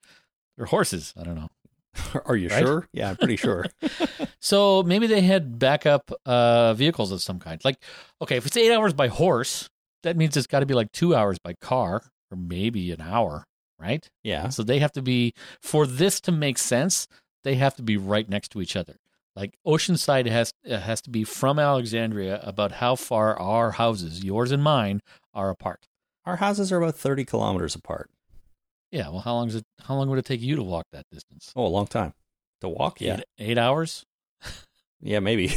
they're 0.57 0.65
horses. 0.65 1.13
I 1.17 1.23
don't 1.23 1.35
know. 1.35 1.47
Are 2.25 2.35
you 2.35 2.49
Right? 2.49 2.59
sure? 2.65 2.87
Yeah, 2.91 3.11
I'm 3.11 3.15
pretty 3.15 3.37
sure. 3.37 3.65
So 4.41 4.83
maybe 4.83 5.07
they 5.07 5.21
had 5.21 5.57
backup 5.59 6.11
uh, 6.25 6.73
vehicles 6.73 7.11
of 7.13 7.21
some 7.21 7.39
kind. 7.39 7.61
Like, 7.63 7.77
okay, 8.21 8.35
if 8.37 8.45
it's 8.45 8.57
eight 8.57 8.73
hours 8.73 8.93
by 8.93 9.07
horse, 9.07 9.69
that 10.03 10.17
means 10.17 10.37
it's 10.37 10.47
got 10.47 10.59
to 10.61 10.65
be 10.65 10.73
like 10.73 10.91
two 10.91 11.15
hours 11.15 11.37
by 11.39 11.53
car 11.61 12.03
or 12.31 12.37
maybe 12.37 12.91
an 12.91 13.01
hour, 13.01 13.45
right? 13.79 14.07
yeah. 14.23 14.49
So 14.49 14.63
they 14.63 14.79
have 14.79 14.91
to 14.93 15.01
be, 15.01 15.33
for 15.61 15.85
this 15.85 16.19
to 16.21 16.31
make 16.31 16.57
sense, 16.57 17.07
they 17.43 17.55
have 17.55 17.75
to 17.75 17.83
be 17.83 17.97
right 17.97 18.29
next 18.29 18.49
to 18.51 18.61
each 18.61 18.75
other. 18.75 18.95
Like 19.35 19.57
Oceanside 19.65 20.27
has 20.27 20.51
uh, 20.69 20.79
has 20.79 21.01
to 21.03 21.09
be 21.09 21.23
from 21.23 21.59
Alexandria 21.59 22.41
about 22.43 22.73
how 22.73 22.95
far 22.95 23.39
our 23.39 23.71
houses, 23.71 24.23
yours 24.23 24.51
and 24.51 24.61
mine, 24.61 25.01
are 25.33 25.49
apart. 25.49 25.87
Our 26.25 26.37
houses 26.37 26.71
are 26.71 26.77
about 26.77 26.95
30 26.95 27.23
kilometers 27.25 27.73
apart. 27.75 28.09
Yeah. 28.91 29.09
Well, 29.09 29.21
how 29.21 29.35
long 29.35 29.47
is 29.47 29.55
it? 29.55 29.63
How 29.83 29.95
long 29.95 30.09
would 30.09 30.19
it 30.19 30.25
take 30.25 30.41
you 30.41 30.55
to 30.55 30.63
walk 30.63 30.87
that 30.91 31.05
distance? 31.11 31.53
Oh, 31.55 31.65
a 31.65 31.67
long 31.67 31.87
time. 31.87 32.13
To 32.61 32.67
walk? 32.67 32.99
Yeah. 32.99 33.17
Eight, 33.17 33.51
eight 33.51 33.57
hours. 33.57 34.03
Yeah, 35.01 35.19
maybe. 35.19 35.53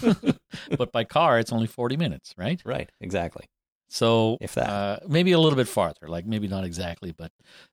but 0.78 0.90
by 0.90 1.04
car, 1.04 1.38
it's 1.38 1.52
only 1.52 1.66
forty 1.66 1.98
minutes, 1.98 2.32
right? 2.38 2.62
right. 2.64 2.90
Exactly. 3.02 3.44
So 3.92 4.38
If 4.40 4.54
that. 4.54 4.68
uh, 4.68 4.98
maybe 5.08 5.32
a 5.32 5.38
little 5.38 5.56
bit 5.56 5.66
farther, 5.68 6.06
like 6.08 6.24
maybe 6.24 6.46
not 6.46 6.64
exactly, 6.64 7.12
but 7.16 7.32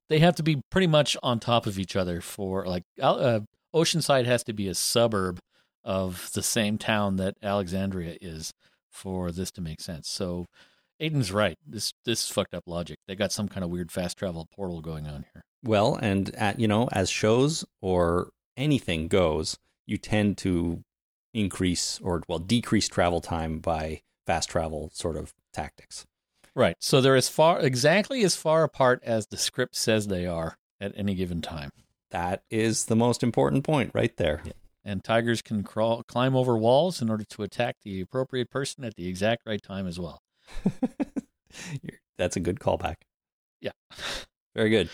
they 0.09 0.17
have 0.19 0.35
to 0.37 0.43
be 0.43 0.61
pretty 0.71 0.87
much 0.87 1.15
on 1.21 1.39
top 1.39 1.67
of 1.67 1.77
each 1.77 1.95
other 1.95 2.21
for 2.21 2.65
like 2.65 2.83
uh, 2.99 3.41
Oceanside 3.73 4.25
has 4.25 4.43
to 4.45 4.53
be 4.53 4.67
a 4.67 4.73
suburb 4.73 5.39
of 5.83 6.31
the 6.33 6.41
same 6.41 6.77
town 6.79 7.17
that 7.17 7.35
Alexandria 7.43 8.17
is 8.19 8.51
for 8.89 9.31
this 9.31 9.51
to 9.51 9.61
make 9.61 9.79
sense. 9.79 10.09
So 10.09 10.47
Aiden's 10.99 11.31
right. 11.31 11.55
This 11.65 11.93
this 12.03 12.23
is 12.23 12.29
fucked 12.31 12.55
up 12.55 12.63
logic. 12.65 12.97
They 13.07 13.15
got 13.15 13.31
some 13.31 13.47
kind 13.47 13.63
of 13.63 13.69
weird 13.69 13.91
fast 13.91 14.17
travel 14.17 14.47
portal 14.55 14.81
going 14.81 15.05
on 15.05 15.25
here. 15.33 15.43
Well, 15.63 15.95
and 15.95 16.33
at, 16.35 16.59
you 16.59 16.67
know, 16.67 16.89
as 16.91 17.11
shows 17.11 17.63
or 17.79 18.29
anything 18.57 19.07
goes, 19.07 19.57
you 19.85 19.97
tend 19.97 20.39
to 20.39 20.81
increase 21.33 21.99
or 22.01 22.23
well 22.27 22.39
decrease 22.39 22.87
travel 22.87 23.21
time 23.21 23.59
by 23.59 24.01
fast 24.25 24.49
travel 24.49 24.89
sort 24.93 25.15
of 25.15 25.33
tactics. 25.57 26.05
Right. 26.55 26.75
So 26.79 27.01
they're 27.01 27.15
as 27.15 27.29
far 27.29 27.59
exactly 27.59 28.23
as 28.23 28.35
far 28.35 28.63
apart 28.63 29.01
as 29.03 29.27
the 29.27 29.37
script 29.37 29.75
says 29.75 30.07
they 30.07 30.25
are 30.25 30.57
at 30.79 30.93
any 30.95 31.13
given 31.15 31.41
time. 31.41 31.71
That 32.11 32.43
is 32.49 32.85
the 32.85 32.95
most 32.95 33.21
important 33.23 33.63
point 33.63 33.91
right 33.93 34.15
there. 34.17 34.41
and 34.85 35.03
tigers 35.03 35.41
can 35.41 35.63
crawl 35.63 36.03
climb 36.03 36.35
over 36.35 36.57
walls 36.57 37.01
in 37.01 37.09
order 37.09 37.25
to 37.25 37.43
attack 37.43 37.75
the 37.83 37.99
appropriate 38.01 38.49
person 38.49 38.83
at 38.85 38.95
the 38.95 39.07
exact 39.07 39.43
right 39.45 39.61
time 39.61 39.85
as 39.85 39.99
well. 39.99 40.21
That's 42.17 42.37
a 42.37 42.39
good 42.39 42.59
callback. 42.59 42.95
Yeah. 43.61 43.71
Very 44.55 44.69
good. 44.69 44.89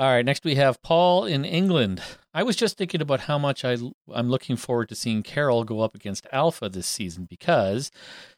All 0.00 0.06
right, 0.06 0.24
next 0.24 0.46
we 0.46 0.54
have 0.54 0.80
Paul 0.80 1.26
in 1.26 1.44
England. 1.44 2.00
I 2.32 2.42
was 2.42 2.56
just 2.56 2.78
thinking 2.78 3.02
about 3.02 3.20
how 3.20 3.36
much 3.36 3.66
I 3.66 3.76
I'm 4.10 4.30
looking 4.30 4.56
forward 4.56 4.88
to 4.88 4.94
seeing 4.94 5.22
Carol 5.22 5.62
go 5.62 5.82
up 5.82 5.94
against 5.94 6.26
Alpha 6.32 6.70
this 6.70 6.86
season 6.86 7.26
because 7.28 7.90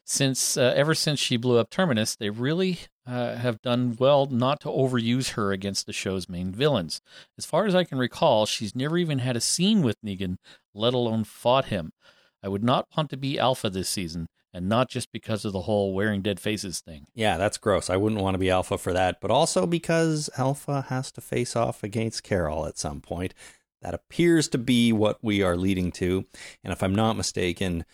since 0.05 0.57
uh, 0.57 0.73
ever 0.75 0.93
since 0.93 1.21
she 1.21 1.37
blew 1.37 1.59
up 1.59 1.71
Terminus, 1.71 2.17
they 2.17 2.31
really 2.31 2.81
uh, 3.07 3.37
have 3.37 3.63
done 3.63 3.97
well 3.97 4.27
not 4.27 4.59
to 4.63 4.71
overuse 4.71 5.35
her 5.35 5.53
against 5.53 5.87
the 5.87 5.93
show's 5.93 6.29
main 6.29 6.51
villains. 6.51 7.01
As 7.39 7.47
far 7.47 7.65
as 7.65 7.77
I 7.77 7.85
can 7.85 7.99
recall, 7.99 8.45
she's 8.45 8.75
never 8.75 8.99
even 8.99 9.21
had 9.21 9.37
a 9.37 9.41
scene 9.41 9.83
with 9.83 10.03
Negan, 10.03 10.39
let 10.75 10.95
alone 10.95 11.23
fought 11.23 11.67
him. 11.67 11.93
I 12.43 12.49
would 12.49 12.65
not 12.65 12.89
want 12.97 13.09
to 13.11 13.17
be 13.17 13.39
Alpha 13.39 13.71
this 13.71 13.89
season, 13.89 14.27
and 14.53 14.69
not 14.69 14.89
just 14.89 15.13
because 15.13 15.45
of 15.45 15.53
the 15.53 15.63
whole 15.63 15.95
wearing 15.95 16.23
dead 16.23 16.39
faces 16.39 16.81
thing. 16.81 17.07
Yeah, 17.15 17.39
that's 17.39 17.59
gross. 17.59 17.89
I 17.89 17.97
wouldn't 17.97 18.21
want 18.21 18.35
to 18.35 18.39
be 18.39 18.51
Alpha 18.51 18.79
for 18.79 18.93
that, 18.93 19.21
but 19.21 19.31
also 19.31 19.67
because 19.67 20.29
Alpha 20.37 20.87
has 20.89 21.11
to 21.13 21.21
face 21.21 21.57
off 21.57 21.83
against 21.83 22.23
Carol 22.23 22.67
at 22.67 22.79
some 22.79 23.01
point. 23.01 23.35
That 23.81 23.95
appears 23.95 24.47
to 24.49 24.59
be 24.59 24.93
what 24.93 25.19
we 25.23 25.43
are 25.43 25.57
leading 25.57 25.91
to. 25.93 26.25
And 26.63 26.73
if 26.73 26.83
I'm 26.83 26.95
not 26.95 27.17
mistaken, 27.17 27.85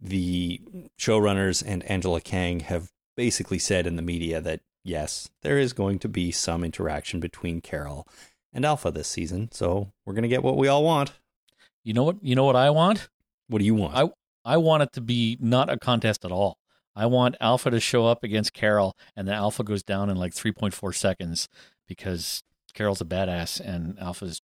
the 0.00 0.60
showrunners 0.98 1.62
and 1.64 1.84
Angela 1.84 2.20
Kang 2.20 2.60
have 2.60 2.90
basically 3.16 3.58
said 3.58 3.86
in 3.86 3.96
the 3.96 4.02
media 4.02 4.40
that 4.40 4.60
yes, 4.82 5.28
there 5.42 5.58
is 5.58 5.72
going 5.72 5.98
to 6.00 6.08
be 6.08 6.32
some 6.32 6.64
interaction 6.64 7.20
between 7.20 7.60
Carol 7.60 8.08
and 8.52 8.64
Alpha 8.64 8.90
this 8.90 9.08
season. 9.08 9.50
So 9.52 9.92
we're 10.04 10.14
going 10.14 10.22
to 10.22 10.28
get 10.28 10.42
what 10.42 10.56
we 10.56 10.68
all 10.68 10.82
want. 10.82 11.12
You 11.84 11.92
know 11.92 12.04
what? 12.04 12.16
You 12.22 12.34
know 12.34 12.44
what 12.44 12.56
I 12.56 12.70
want? 12.70 13.08
What 13.48 13.60
do 13.60 13.64
you 13.64 13.74
want? 13.74 13.94
I 13.94 14.10
I 14.44 14.56
want 14.56 14.82
it 14.82 14.92
to 14.94 15.00
be 15.00 15.36
not 15.40 15.70
a 15.70 15.76
contest 15.76 16.24
at 16.24 16.32
all. 16.32 16.58
I 16.94 17.06
want 17.06 17.36
Alpha 17.40 17.70
to 17.70 17.78
show 17.78 18.06
up 18.06 18.24
against 18.24 18.52
Carol, 18.52 18.96
and 19.14 19.28
the 19.28 19.32
Alpha 19.32 19.62
goes 19.62 19.82
down 19.82 20.10
in 20.10 20.16
like 20.16 20.32
3.4 20.32 20.94
seconds 20.94 21.48
because 21.86 22.42
Carol's 22.74 23.00
a 23.00 23.04
badass 23.04 23.60
and 23.60 23.98
Alpha's 24.00 24.40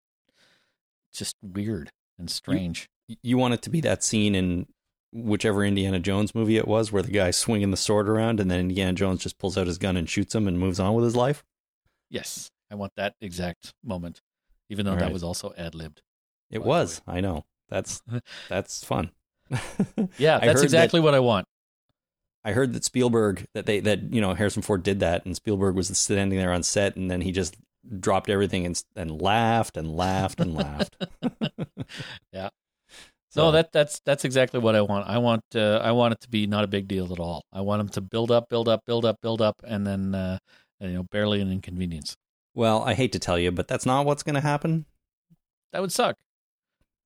just 1.12 1.36
weird 1.42 1.90
and 2.18 2.30
strange. 2.30 2.88
You, 3.08 3.16
you 3.22 3.38
want 3.38 3.54
it 3.54 3.62
to 3.62 3.70
be 3.70 3.80
that 3.80 4.04
scene 4.04 4.34
in 4.34 4.66
whichever 5.12 5.64
Indiana 5.64 5.98
Jones 5.98 6.34
movie 6.34 6.56
it 6.56 6.68
was, 6.68 6.92
where 6.92 7.02
the 7.02 7.10
guy's 7.10 7.36
swinging 7.36 7.70
the 7.70 7.76
sword 7.76 8.08
around, 8.08 8.40
and 8.40 8.50
then 8.50 8.60
Indiana 8.60 8.92
Jones 8.92 9.22
just 9.22 9.38
pulls 9.38 9.56
out 9.56 9.66
his 9.66 9.78
gun 9.78 9.96
and 9.96 10.08
shoots 10.08 10.34
him 10.34 10.46
and 10.46 10.58
moves 10.58 10.80
on 10.80 10.94
with 10.94 11.04
his 11.04 11.16
life. 11.16 11.44
Yes, 12.10 12.50
I 12.70 12.74
want 12.74 12.92
that 12.96 13.14
exact 13.20 13.72
moment, 13.82 14.20
even 14.68 14.84
though 14.84 14.92
All 14.92 14.98
that 14.98 15.12
was 15.12 15.22
also 15.22 15.52
ad 15.56 15.74
libbed. 15.74 16.02
It 16.50 16.62
was. 16.62 17.00
I 17.06 17.20
know. 17.20 17.44
That's 17.68 18.02
that's 18.48 18.84
fun. 18.84 19.10
Yeah, 20.18 20.38
that's 20.38 20.62
exactly 20.62 21.00
what 21.00 21.14
I 21.14 21.20
want. 21.20 21.46
I 22.44 22.52
heard 22.52 22.74
that 22.74 22.84
Spielberg 22.84 23.46
that 23.54 23.66
they 23.66 23.80
that 23.80 24.12
you 24.12 24.20
know 24.20 24.34
Harrison 24.34 24.62
Ford 24.62 24.82
did 24.82 25.00
that, 25.00 25.24
and 25.24 25.34
Spielberg 25.34 25.74
was 25.74 25.96
standing 25.98 26.38
there 26.38 26.52
on 26.52 26.62
set, 26.62 26.96
and 26.96 27.10
then 27.10 27.20
he 27.20 27.32
just 27.32 27.56
dropped 28.00 28.28
everything 28.30 28.66
and 28.66 28.82
and 28.96 29.20
laughed 29.20 29.76
and 29.76 29.96
laughed 29.96 30.40
and 30.40 30.54
laughed. 30.54 30.96
Yeah. 32.32 32.48
So, 33.30 33.46
No, 33.46 33.50
that 33.50 33.72
that's 33.72 34.00
that's 34.06 34.24
exactly 34.24 34.60
what 34.60 34.76
I 34.76 34.82
want. 34.82 35.08
I 35.08 35.18
want 35.18 35.42
uh, 35.56 35.80
I 35.82 35.90
want 35.90 36.12
it 36.14 36.20
to 36.20 36.28
be 36.28 36.46
not 36.46 36.62
a 36.62 36.68
big 36.68 36.86
deal 36.86 37.12
at 37.12 37.18
all. 37.18 37.42
I 37.52 37.62
want 37.62 37.80
them 37.80 37.88
to 37.88 38.00
build 38.00 38.30
up, 38.30 38.48
build 38.48 38.68
up, 38.68 38.84
build 38.86 39.04
up, 39.04 39.20
build 39.20 39.42
up, 39.42 39.56
and 39.66 39.84
then 39.84 40.14
uh, 40.14 40.38
you 40.78 40.90
know 40.92 41.02
barely 41.10 41.40
an 41.40 41.50
inconvenience. 41.50 42.14
well, 42.54 42.84
I 42.84 42.94
hate 42.94 43.10
to 43.10 43.18
tell 43.18 43.36
you, 43.36 43.50
but 43.50 43.66
that's 43.66 43.84
not 43.84 44.06
what's 44.06 44.22
going 44.22 44.36
to 44.36 44.40
happen. 44.40 44.84
That 45.72 45.80
would 45.80 45.90
suck 45.90 46.16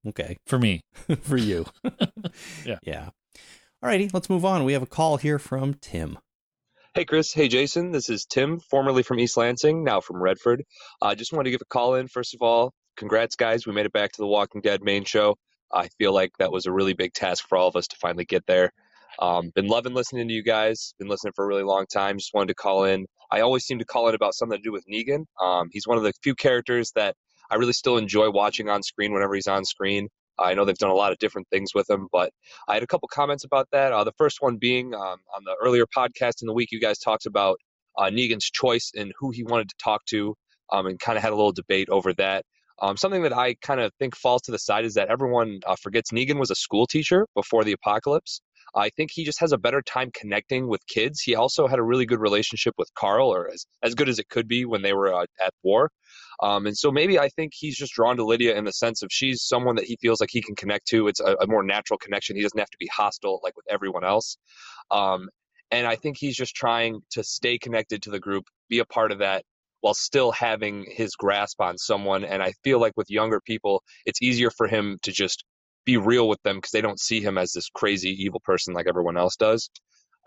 Okay, 0.07 0.37
for 0.47 0.59
me. 0.59 0.83
for 1.23 1.37
you. 1.37 1.67
Yeah. 2.65 2.79
Yeah. 2.83 3.11
Alrighty, 3.85 4.13
let's 4.13 4.29
move 4.29 4.45
on. 4.45 4.65
We 4.65 4.73
have 4.73 4.83
a 4.83 4.87
call 4.87 5.17
here 5.17 5.39
from 5.39 5.75
Tim. 5.75 6.19
Hey, 6.95 7.05
Chris. 7.05 7.33
Hey, 7.33 7.49
Jason. 7.49 7.93
This 7.93 8.09
is 8.09 8.25
Tim, 8.25 8.59
formerly 8.59 9.03
from 9.03 9.21
East 9.21 9.37
Lansing, 9.37 9.85
now 9.85 10.01
from 10.01 10.21
Redford. 10.21 10.65
I 11.01 11.13
uh, 11.13 11.15
just 11.15 11.33
wanted 11.33 11.45
to 11.45 11.51
give 11.53 11.61
a 11.63 11.67
call 11.67 11.95
in. 11.95 12.09
First 12.09 12.35
of 12.35 12.43
all, 12.43 12.73
congrats, 12.97 13.37
guys. 13.37 13.67
We 13.67 13.73
made 13.73 13.87
it 13.87 13.93
back 13.93 14.13
to 14.13 14.21
the 14.21 14.27
Walking 14.27 14.61
Dead 14.61 14.83
main 14.83 15.05
show. 15.05 15.37
I 15.73 15.89
feel 15.99 16.13
like 16.13 16.33
that 16.39 16.51
was 16.51 16.67
a 16.67 16.73
really 16.73 16.95
big 16.95 17.13
task 17.13 17.47
for 17.49 17.57
all 17.57 17.69
of 17.69 17.77
us 17.77 17.87
to 17.89 17.97
finally 18.01 18.25
get 18.25 18.47
there. 18.47 18.73
Um, 19.21 19.51
been 19.55 19.67
loving 19.67 19.95
listening 19.95 20.29
to 20.29 20.35
you 20.35 20.43
guys. 20.43 20.95
Been 20.99 21.09
listening 21.09 21.33
for 21.37 21.45
a 21.45 21.49
really 21.49 21.63
long 21.63 21.87
time. 21.87 22.19
Just 22.19 22.35
wanted 22.35 22.49
to 22.49 22.55
call 22.55 22.85
in. 22.85 23.07
I 23.31 23.41
always 23.41 23.65
seem 23.65 23.79
to 23.79 23.85
call 23.85 24.09
in 24.09 24.15
about 24.15 24.35
something 24.35 24.59
to 24.59 24.63
do 24.63 24.73
with 24.73 24.85
Negan. 24.91 25.25
Um, 25.41 25.69
he's 25.71 25.87
one 25.87 25.99
of 25.99 26.05
the 26.05 26.13
few 26.23 26.35
characters 26.35 26.93
that 26.95 27.15
I 27.51 27.57
really 27.57 27.73
still 27.73 27.97
enjoy 27.97 28.31
watching 28.31 28.69
on 28.69 28.83
screen 28.83 29.13
whenever 29.13 29.35
he's 29.35 29.47
on 29.47 29.65
screen. 29.65 30.09
I 30.39 30.55
know 30.55 30.65
they've 30.65 30.77
done 30.77 30.91
a 30.91 30.95
lot 30.95 31.13
of 31.13 31.19
different 31.19 31.49
things 31.51 31.75
with 31.75 31.89
him, 31.91 32.07
but 32.13 32.31
I 32.69 32.75
had 32.75 32.83
a 32.83 32.87
couple 32.87 33.09
comments 33.09 33.45
about 33.45 33.69
that. 33.73 33.93
Uh, 33.93 34.05
the 34.05 34.13
first 34.17 34.39
one 34.41 34.57
being 34.57 34.95
um, 34.95 35.19
on 35.35 35.45
the 35.45 35.57
earlier 35.61 35.85
podcast 35.87 36.43
in 36.43 36.47
the 36.47 36.53
week, 36.53 36.71
you 36.71 36.81
guys 36.81 36.99
talked 36.99 37.27
about 37.27 37.59
uh, 37.97 38.05
Negan's 38.05 38.45
choice 38.45 38.93
and 38.97 39.13
who 39.19 39.31
he 39.31 39.43
wanted 39.43 39.69
to 39.69 39.75
talk 39.83 40.05
to, 40.07 40.35
um, 40.71 40.87
and 40.87 40.99
kind 41.01 41.17
of 41.17 41.23
had 41.25 41.33
a 41.33 41.37
little 41.37 41.53
debate 41.53 41.89
over 41.91 42.13
that. 42.15 42.45
Um, 42.81 42.97
something 42.97 43.23
that 43.23 43.37
I 43.37 43.55
kind 43.55 43.81
of 43.81 43.93
think 43.99 44.15
falls 44.15 44.43
to 44.43 44.53
the 44.53 44.59
side 44.59 44.85
is 44.85 44.95
that 44.95 45.09
everyone 45.09 45.61
uh, 45.67 45.75
forgets 45.83 46.13
Negan 46.13 46.39
was 46.39 46.53
a 46.53 46.55
school 46.55 46.87
teacher 46.87 47.27
before 47.35 47.65
the 47.65 47.73
apocalypse. 47.73 48.41
I 48.75 48.91
think 48.91 49.11
he 49.13 49.25
just 49.25 49.41
has 49.41 49.53
a 49.53 49.59
better 49.59 49.83
time 49.83 50.11
connecting 50.15 50.69
with 50.69 50.87
kids. 50.87 51.21
He 51.21 51.35
also 51.35 51.67
had 51.67 51.79
a 51.79 51.83
really 51.83 52.07
good 52.07 52.21
relationship 52.21 52.75
with 52.79 52.93
Carl, 52.95 53.29
or 53.29 53.51
as, 53.51 53.67
as 53.83 53.95
good 53.95 54.09
as 54.09 54.19
it 54.19 54.29
could 54.29 54.49
be 54.49 54.65
when 54.65 54.83
they 54.83 54.93
were 54.93 55.15
uh, 55.15 55.27
at 55.45 55.53
war. 55.63 55.91
Um, 56.41 56.67
and 56.67 56.77
so 56.77 56.93
maybe 56.93 57.19
I 57.19 57.29
think 57.31 57.53
he's 57.55 57.77
just 57.77 57.95
drawn 57.95 58.17
to 58.17 58.25
Lydia 58.25 58.57
in 58.57 58.65
the 58.65 58.73
sense 58.73 59.03
of 59.03 59.09
she's 59.11 59.43
someone 59.43 59.75
that 59.77 59.87
he 59.87 59.97
feels 60.01 60.21
like 60.21 60.31
he 60.33 60.43
can 60.43 60.55
connect 60.55 60.87
to. 60.89 61.09
It's 61.09 61.21
a, 61.21 61.37
a 61.41 61.47
more 61.47 61.63
natural 61.63 61.99
connection. 61.99 62.37
He 62.37 62.43
doesn't 62.43 62.59
have 62.59 62.71
to 62.71 62.79
be 62.79 62.89
hostile 62.89 63.41
like 63.43 63.57
with 63.57 63.67
everyone 63.69 64.05
else. 64.05 64.37
Um, 64.91 65.29
and 65.71 65.87
I 65.87 65.97
think 65.97 66.17
he's 66.17 66.37
just 66.37 66.55
trying 66.55 67.01
to 67.11 67.23
stay 67.25 67.59
connected 67.59 68.03
to 68.03 68.11
the 68.11 68.21
group, 68.21 68.45
be 68.69 68.79
a 68.79 68.85
part 68.85 69.13
of 69.13 69.19
that 69.19 69.45
while 69.81 69.95
still 69.95 70.33
having 70.33 70.87
his 70.89 71.15
grasp 71.15 71.61
on 71.61 71.79
someone. 71.79 72.25
And 72.25 72.43
I 72.43 72.53
feel 72.65 72.81
like 72.81 72.93
with 72.97 73.11
younger 73.11 73.41
people, 73.41 73.83
it's 74.07 74.23
easier 74.23 74.51
for 74.51 74.67
him 74.67 74.99
to 75.03 75.13
just 75.13 75.45
be 75.89 75.97
real 75.97 76.29
with 76.29 76.43
them 76.43 76.57
because 76.57 76.73
they 76.73 76.83
don't 76.83 77.01
see 77.01 77.23
him 77.23 77.39
as 77.39 77.53
this 77.53 77.71
crazy 77.71 78.11
evil 78.11 78.41
person 78.45 78.75
like 78.75 78.87
everyone 78.87 79.17
else 79.17 79.37
does. 79.37 79.71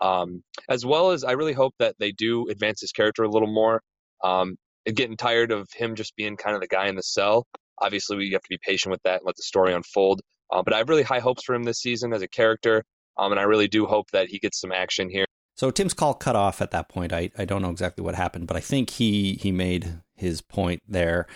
Um, 0.00 0.42
as 0.68 0.84
well 0.84 1.12
as 1.12 1.22
I 1.22 1.32
really 1.32 1.52
hope 1.52 1.74
that 1.78 1.94
they 2.00 2.10
do 2.10 2.48
advance 2.48 2.80
his 2.80 2.90
character 2.90 3.22
a 3.22 3.30
little 3.30 3.52
more. 3.52 3.80
Um, 4.24 4.56
getting 4.92 5.16
tired 5.16 5.52
of 5.52 5.68
him 5.72 5.94
just 5.94 6.16
being 6.16 6.36
kind 6.36 6.56
of 6.56 6.60
the 6.60 6.66
guy 6.66 6.88
in 6.88 6.96
the 6.96 7.02
cell. 7.02 7.46
Obviously, 7.78 8.16
we 8.16 8.30
have 8.32 8.42
to 8.42 8.48
be 8.50 8.58
patient 8.60 8.90
with 8.90 9.02
that 9.04 9.18
and 9.18 9.26
let 9.26 9.36
the 9.36 9.44
story 9.44 9.72
unfold. 9.72 10.20
Uh, 10.52 10.62
but 10.64 10.74
I 10.74 10.78
have 10.78 10.88
really 10.88 11.04
high 11.04 11.20
hopes 11.20 11.44
for 11.44 11.54
him 11.54 11.62
this 11.62 11.78
season 11.78 12.12
as 12.12 12.22
a 12.22 12.28
character, 12.28 12.82
um, 13.16 13.30
and 13.30 13.40
I 13.40 13.44
really 13.44 13.68
do 13.68 13.86
hope 13.86 14.10
that 14.10 14.28
he 14.28 14.40
gets 14.40 14.60
some 14.60 14.72
action 14.72 15.08
here. 15.08 15.26
So 15.56 15.70
Tim's 15.70 15.94
call 15.94 16.14
cut 16.14 16.34
off 16.34 16.60
at 16.60 16.72
that 16.72 16.88
point. 16.88 17.12
I, 17.12 17.30
I 17.38 17.44
don't 17.44 17.62
know 17.62 17.70
exactly 17.70 18.02
what 18.02 18.16
happened, 18.16 18.48
but 18.48 18.56
I 18.56 18.60
think 18.60 18.90
he 18.90 19.34
he 19.34 19.52
made 19.52 20.00
his 20.16 20.40
point 20.40 20.82
there. 20.88 21.26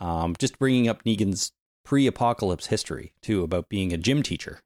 Um, 0.00 0.34
just 0.38 0.58
bringing 0.58 0.88
up 0.88 1.04
Negan's 1.04 1.52
pre-apocalypse 1.86 2.66
history 2.66 3.12
too 3.22 3.42
about 3.44 3.68
being 3.68 3.92
a 3.92 3.96
gym 3.96 4.22
teacher. 4.22 4.60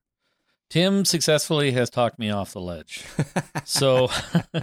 Tim 0.71 1.05
successfully 1.05 1.73
has 1.73 1.91
talked 1.91 2.19
me 2.19 2.31
off 2.31 2.53
the 2.53 2.61
ledge. 2.61 3.05
so 3.65 4.09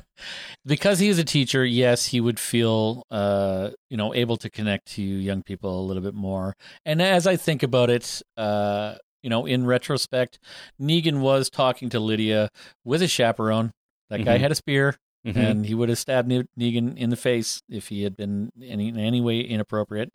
because 0.65 0.99
he 0.99 1.09
is 1.09 1.19
a 1.19 1.23
teacher, 1.23 1.63
yes, 1.63 2.07
he 2.07 2.19
would 2.19 2.39
feel 2.39 3.03
uh, 3.11 3.69
you 3.89 3.97
know, 3.97 4.13
able 4.15 4.37
to 4.37 4.49
connect 4.49 4.87
to 4.93 5.01
young 5.03 5.43
people 5.43 5.79
a 5.79 5.85
little 5.85 6.01
bit 6.01 6.13
more. 6.15 6.55
And 6.85 7.01
as 7.01 7.27
I 7.27 7.35
think 7.35 7.61
about 7.61 7.89
it, 7.89 8.21
uh, 8.37 8.95
you 9.21 9.29
know, 9.29 9.45
in 9.45 9.65
retrospect, 9.65 10.39
Negan 10.81 11.19
was 11.19 11.49
talking 11.49 11.89
to 11.89 11.99
Lydia 11.99 12.49
with 12.83 13.01
a 13.01 13.07
chaperone. 13.07 13.71
That 14.09 14.23
guy 14.23 14.37
Mhm. 14.37 14.41
had 14.41 14.51
a 14.51 14.55
spear 14.55 14.95
Mhm. 15.25 15.35
and 15.35 15.65
he 15.65 15.73
would 15.75 15.89
have 15.89 15.97
stabbed 15.99 16.29
Negan 16.31 16.97
in 16.97 17.09
the 17.09 17.17
face 17.17 17.61
if 17.69 17.89
he 17.89 18.03
had 18.03 18.15
been 18.15 18.49
any, 18.63 18.87
in 18.87 18.97
any 18.97 19.19
way 19.19 19.41
inappropriate. 19.41 20.09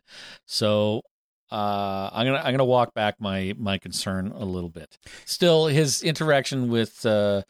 So 0.47 1.03
uh, 1.53 2.09
I'm 2.11 2.25
gonna 2.25 2.39
I'm 2.39 2.51
gonna 2.51 2.65
walk 2.65 2.95
back 2.95 3.15
my 3.19 3.53
my 3.59 3.77
concern 3.77 4.33
a 4.35 4.43
little 4.43 4.71
bit. 4.71 4.97
Still, 5.25 5.67
his 5.67 6.01
interaction 6.01 6.67
with 6.67 7.05
uh, 7.05 7.43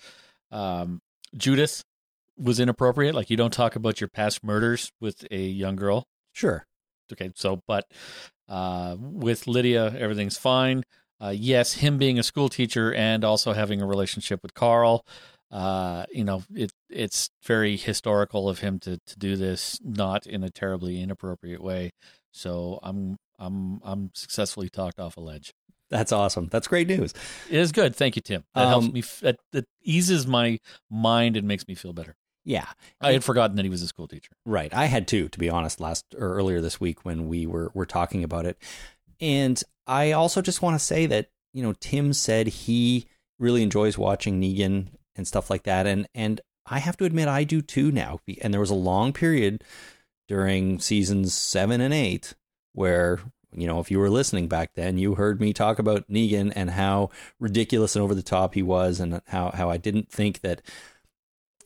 um, 0.51 0.99
Judith 1.37 1.83
was 2.37 2.59
inappropriate. 2.59 3.15
Like 3.15 3.29
you 3.29 3.37
don't 3.37 3.53
talk 3.53 3.77
about 3.77 4.01
your 4.01 4.09
past 4.09 4.43
murders 4.43 4.91
with 4.99 5.25
a 5.31 5.39
young 5.39 5.77
girl. 5.77 6.03
Sure. 6.33 6.65
Okay, 7.13 7.31
so 7.35 7.61
but 7.65 7.85
uh, 8.49 8.97
with 8.99 9.47
Lydia, 9.47 9.95
everything's 9.97 10.37
fine. 10.37 10.83
Uh, 11.21 11.33
yes, 11.33 11.75
him 11.75 11.97
being 11.97 12.19
a 12.19 12.23
school 12.23 12.49
teacher 12.49 12.93
and 12.93 13.23
also 13.23 13.53
having 13.53 13.81
a 13.81 13.85
relationship 13.85 14.41
with 14.43 14.53
Carl, 14.53 15.05
uh, 15.49 16.05
you 16.11 16.25
know, 16.25 16.43
it 16.53 16.73
it's 16.89 17.29
very 17.45 17.77
historical 17.77 18.49
of 18.49 18.59
him 18.59 18.79
to 18.79 18.97
to 19.05 19.17
do 19.17 19.37
this, 19.37 19.79
not 19.81 20.27
in 20.27 20.43
a 20.43 20.49
terribly 20.49 21.01
inappropriate 21.01 21.63
way. 21.63 21.91
So 22.33 22.79
I'm 22.83 23.15
I'm 23.39 23.81
I'm 23.83 24.11
successfully 24.13 24.69
talked 24.69 24.99
off 24.99 25.17
a 25.17 25.21
ledge. 25.21 25.53
That's 25.89 26.11
awesome. 26.11 26.47
That's 26.51 26.67
great 26.67 26.87
news. 26.87 27.13
It 27.49 27.59
is 27.59 27.71
good. 27.71 27.95
Thank 27.95 28.15
you, 28.15 28.21
Tim. 28.21 28.43
That 28.55 28.67
helps 28.67 28.87
Um, 28.87 28.93
me. 28.93 29.03
That, 29.21 29.37
that 29.51 29.67
eases 29.83 30.25
my 30.25 30.59
mind 30.89 31.37
and 31.37 31.47
makes 31.47 31.67
me 31.67 31.75
feel 31.75 31.93
better. 31.93 32.15
Yeah. 32.45 32.65
I 32.99 33.13
had 33.13 33.23
forgotten 33.23 33.55
that 33.57 33.63
he 33.63 33.69
was 33.69 33.83
a 33.83 33.87
school 33.87 34.07
teacher. 34.07 34.31
Right. 34.45 34.73
I 34.73 34.85
had 34.85 35.07
too, 35.07 35.29
to 35.29 35.39
be 35.39 35.49
honest, 35.49 35.79
last 35.79 36.05
or 36.17 36.33
earlier 36.35 36.61
this 36.61 36.79
week 36.79 37.05
when 37.05 37.27
we 37.27 37.45
were 37.45 37.69
were 37.73 37.85
talking 37.85 38.23
about 38.23 38.45
it. 38.45 38.57
And 39.21 39.61
I 39.85 40.11
also 40.13 40.41
just 40.41 40.61
want 40.61 40.77
to 40.79 40.83
say 40.83 41.05
that, 41.05 41.29
you 41.53 41.61
know, 41.61 41.73
Tim 41.79 42.11
said 42.11 42.47
he 42.47 43.05
really 43.39 43.61
enjoys 43.61 43.97
watching 43.97 44.41
Negan 44.41 44.87
and 45.15 45.27
stuff 45.27 45.49
like 45.49 45.63
that. 45.63 45.85
And 45.85 46.07
and 46.15 46.41
I 46.65 46.79
have 46.79 46.97
to 46.97 47.05
admit 47.05 47.27
I 47.27 47.43
do 47.43 47.61
too 47.61 47.91
now. 47.91 48.19
And 48.41 48.51
there 48.53 48.61
was 48.61 48.71
a 48.71 48.75
long 48.75 49.13
period 49.13 49.63
during 50.27 50.79
seasons 50.79 51.33
seven 51.33 51.81
and 51.81 51.93
eight 51.93 52.33
where 52.73 53.19
you 53.55 53.67
know, 53.67 53.79
if 53.79 53.91
you 53.91 53.99
were 53.99 54.09
listening 54.09 54.47
back 54.47 54.73
then, 54.73 54.97
you 54.97 55.15
heard 55.15 55.39
me 55.39 55.53
talk 55.53 55.79
about 55.79 56.09
Negan 56.09 56.51
and 56.55 56.71
how 56.71 57.09
ridiculous 57.39 57.95
and 57.95 58.03
over 58.03 58.15
the 58.15 58.23
top 58.23 58.55
he 58.55 58.63
was, 58.63 58.99
and 58.99 59.21
how 59.27 59.51
how 59.51 59.69
I 59.69 59.77
didn't 59.77 60.11
think 60.11 60.41
that 60.41 60.61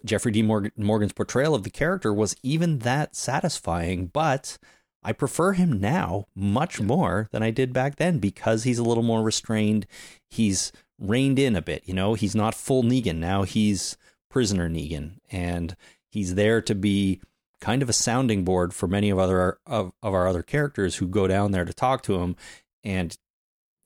Jeffrey 0.05 0.31
D. 0.31 0.41
Morgan's 0.41 1.13
portrayal 1.13 1.55
of 1.55 1.63
the 1.63 1.69
character 1.69 2.13
was 2.13 2.35
even 2.43 2.79
that 2.79 3.15
satisfying. 3.15 4.07
But 4.07 4.57
I 5.03 5.13
prefer 5.13 5.53
him 5.53 5.79
now 5.79 6.27
much 6.35 6.81
more 6.81 7.29
than 7.31 7.43
I 7.43 7.51
did 7.51 7.73
back 7.73 7.95
then 7.95 8.19
because 8.19 8.63
he's 8.63 8.79
a 8.79 8.83
little 8.83 9.03
more 9.03 9.23
restrained. 9.23 9.87
He's 10.29 10.71
reined 10.99 11.39
in 11.39 11.55
a 11.55 11.61
bit. 11.61 11.83
You 11.85 11.93
know, 11.93 12.13
he's 12.13 12.35
not 12.35 12.55
full 12.55 12.83
Negan 12.83 13.17
now. 13.17 13.43
He's 13.43 13.97
prisoner 14.29 14.69
Negan, 14.69 15.19
and 15.31 15.75
he's 16.09 16.35
there 16.35 16.61
to 16.61 16.75
be 16.75 17.21
kind 17.61 17.81
of 17.81 17.89
a 17.89 17.93
sounding 17.93 18.43
board 18.43 18.73
for 18.73 18.87
many 18.87 19.09
of 19.09 19.17
other 19.19 19.57
of, 19.65 19.91
of 20.03 20.13
our 20.13 20.27
other 20.27 20.43
characters 20.43 20.95
who 20.97 21.07
go 21.07 21.27
down 21.27 21.51
there 21.51 21.65
to 21.65 21.73
talk 21.73 22.03
to 22.03 22.15
him 22.21 22.35
and 22.83 23.17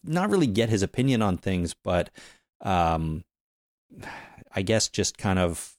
not 0.04 0.30
really 0.30 0.48
get 0.48 0.70
his 0.70 0.82
opinion 0.82 1.22
on 1.22 1.38
things, 1.38 1.76
but 1.84 2.10
um, 2.62 3.24
I 4.54 4.62
guess 4.62 4.90
just 4.90 5.18
kind 5.18 5.40
of 5.40 5.74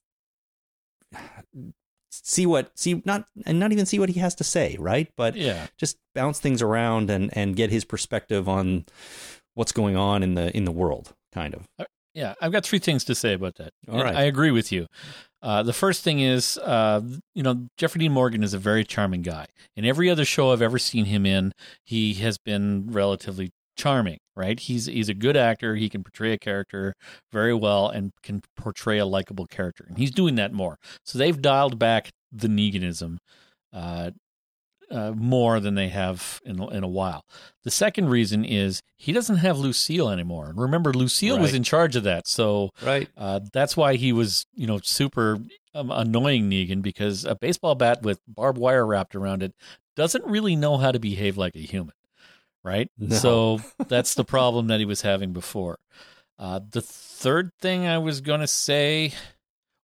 see 2.11 2.47
what 2.47 2.71
see 2.79 3.03
not 3.05 3.27
and 3.47 3.59
not 3.59 3.73
even 3.73 3.87
see 3.87 3.99
what 3.99 4.09
he 4.11 4.21
has 4.21 4.35
to 4.37 4.45
say, 4.45 4.77
right? 4.79 5.11
But 5.17 5.37
Yeah. 5.37 5.67
just 5.77 5.97
bounce 6.15 6.39
things 6.41 6.63
around 6.63 7.11
and 7.11 7.37
and 7.37 7.57
get 7.57 7.71
his 7.71 7.85
perspective 7.85 8.49
on 8.49 8.85
what's 9.55 9.73
going 9.73 9.97
on 9.97 10.23
in 10.23 10.35
the 10.35 10.55
in 10.57 10.65
the 10.65 10.73
world, 10.73 11.15
kind 11.33 11.55
of. 11.55 11.67
Yeah, 12.15 12.35
I've 12.41 12.53
got 12.53 12.65
three 12.65 12.79
things 12.79 13.05
to 13.05 13.15
say 13.15 13.33
about 13.33 13.55
that. 13.57 13.73
All 13.91 14.03
right. 14.03 14.15
I 14.15 14.23
agree 14.25 14.51
with 14.51 14.71
you. 14.71 14.87
Uh, 15.43 15.63
the 15.63 15.73
first 15.73 16.05
thing 16.05 16.21
is, 16.21 16.57
uh, 16.59 17.01
you 17.35 17.43
know, 17.43 17.67
Jeffrey 17.77 17.99
Dean 17.99 18.13
Morgan 18.13 18.43
is 18.45 18.55
a 18.55 18.59
very 18.59 18.85
charming 18.85 19.23
guy. 19.23 19.47
In 19.77 19.85
every 19.85 20.09
other 20.09 20.25
show 20.25 20.53
I've 20.53 20.63
ever 20.63 20.79
seen 20.79 21.07
him 21.07 21.27
in, 21.27 21.53
he 21.85 22.15
has 22.15 22.39
been 22.39 22.91
relatively 22.93 23.51
charming, 23.77 24.19
right? 24.37 24.61
He's 24.61 24.87
he's 24.87 25.09
a 25.09 25.15
good 25.15 25.37
actor. 25.37 25.75
He 25.75 25.89
can 25.89 26.05
portray 26.05 26.33
a 26.33 26.39
character 26.39 26.95
very 27.33 27.55
well 27.55 27.89
and 27.89 28.13
can 28.23 28.43
portray 28.57 28.99
a 28.99 29.07
likable 29.07 29.47
character, 29.47 29.85
and 29.89 29.99
he's 29.99 30.11
doing 30.13 30.37
that 30.37 30.53
more. 30.53 30.77
So 31.05 31.19
they've 31.19 31.41
dialed 31.41 31.79
back 31.79 32.11
the 32.31 32.49
Neganism 32.49 33.19
uh, 33.73 34.13
uh, 34.93 35.13
more 35.17 35.59
than 35.59 35.75
they 35.75 35.89
have 35.89 36.41
in 36.45 36.63
in 36.73 36.85
a 36.85 36.89
while. 36.89 37.25
The 37.65 37.71
second 37.71 38.09
reason 38.11 38.45
is 38.45 38.83
he 38.97 39.13
doesn't 39.13 39.37
have 39.37 39.59
Lucille 39.59 40.11
anymore. 40.11 40.53
Remember, 40.55 40.93
Lucille 40.93 41.39
was 41.39 41.55
in 41.55 41.63
charge 41.63 41.97
of 41.97 42.03
that, 42.05 42.29
so 42.29 42.71
Right. 42.83 43.09
uh, 43.17 43.41
that's 43.53 43.77
why 43.77 43.97
he 43.97 44.13
was, 44.13 44.47
you 44.55 44.67
know, 44.67 44.79
super 44.83 45.39
um, 45.75 45.91
annoying 45.91 46.51
Negan 46.51 46.83
because 46.83 47.25
a 47.25 47.35
baseball 47.35 47.75
bat 47.75 48.03
with 48.03 48.21
barbed 48.29 48.59
wire 48.59 48.85
wrapped 48.87 49.15
around 49.17 49.43
it 49.43 49.55
doesn't 49.97 50.25
really 50.27 50.55
know 50.57 50.77
how 50.77 50.93
to 50.93 50.99
behave 51.01 51.37
like 51.39 51.57
a 51.57 51.61
human, 51.61 51.95
right? 52.63 52.91
No. 52.99 53.17
So 53.17 53.61
that's 53.89 54.15
the 54.15 54.25
problem 54.25 54.67
that 54.67 54.79
he 54.81 54.87
was 54.87 55.01
having 55.03 55.33
before. 55.33 55.79
Uh, 56.39 56.61
the 56.71 56.83
third 56.83 57.51
thing 57.61 57.87
I 57.87 57.99
was 57.99 58.21
going 58.21 58.41
to 58.41 58.47
say 58.47 59.13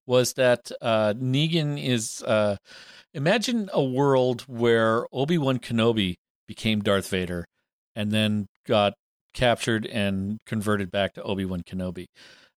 was 0.07 0.35
that 0.35 0.71
uh, 0.83 1.14
Negan 1.14 1.83
is. 1.83 2.23
Imagine 3.18 3.68
a 3.72 3.83
world 3.83 4.42
where 4.42 5.04
Obi 5.12 5.38
Wan 5.38 5.59
Kenobi 5.59 6.18
became 6.46 6.83
Darth 6.83 7.09
Vader 7.09 7.48
and 7.96 8.12
then 8.12 8.46
got 8.64 8.94
captured 9.35 9.85
and 9.87 10.38
converted 10.46 10.92
back 10.92 11.14
to 11.14 11.22
Obi 11.24 11.44
Wan 11.44 11.64
Kenobi. 11.64 12.07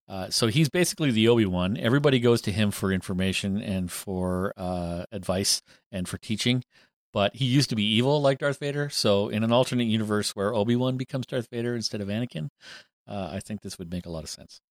Uh, 0.08 0.30
so 0.30 0.46
he's 0.46 0.70
basically 0.70 1.10
the 1.10 1.28
Obi 1.28 1.48
Wan. 1.48 1.78
Everybody 1.78 2.20
goes 2.20 2.42
to 2.42 2.52
him 2.52 2.70
for 2.70 2.92
information 2.92 3.60
and 3.60 3.92
for 3.92 4.54
uh, 4.56 5.06
advice 5.12 5.64
and 5.92 6.08
for 6.08 6.20
teaching. 6.20 6.64
But 7.12 7.38
he 7.38 7.46
used 7.46 7.72
to 7.72 7.76
be 7.76 7.96
evil 7.96 8.22
like 8.22 8.38
Darth 8.38 8.60
Vader. 8.60 8.88
So 8.92 9.30
in 9.30 9.44
an 9.44 9.52
alternate 9.52 9.88
universe 9.88 10.36
where 10.36 10.54
Obi 10.54 10.76
Wan 10.76 10.96
becomes 10.96 11.26
Darth 11.26 11.48
Vader 11.50 11.74
instead 11.74 12.02
of 12.02 12.08
Anakin, 12.08 12.50
uh, 13.08 13.32
I 13.32 13.40
think 13.40 13.62
this 13.62 13.80
would 13.80 13.90
make 13.90 14.06
a 14.06 14.12
lot 14.12 14.24
of 14.24 14.30
sense. 14.30 14.62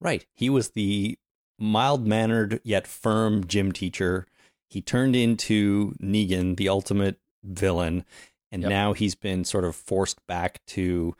Right. 0.00 0.26
He 0.34 0.50
was 0.50 0.70
the 0.70 1.16
mild 1.60 2.04
mannered 2.04 2.60
yet 2.64 2.88
firm 2.88 3.46
gym 3.46 3.70
teacher. 3.70 4.26
He 4.68 4.80
turned 4.82 5.16
into 5.16 5.94
Negan, 6.02 6.56
the 6.56 6.68
ultimate 6.68 7.18
villain, 7.42 8.04
and 8.52 8.62
Yep. 8.62 8.68
now 8.70 8.92
he's 8.92 9.14
been 9.14 9.44
sort 9.44 9.64
of 9.64 9.74
forced 9.74 10.24
back 10.26 10.60
to 10.68 11.14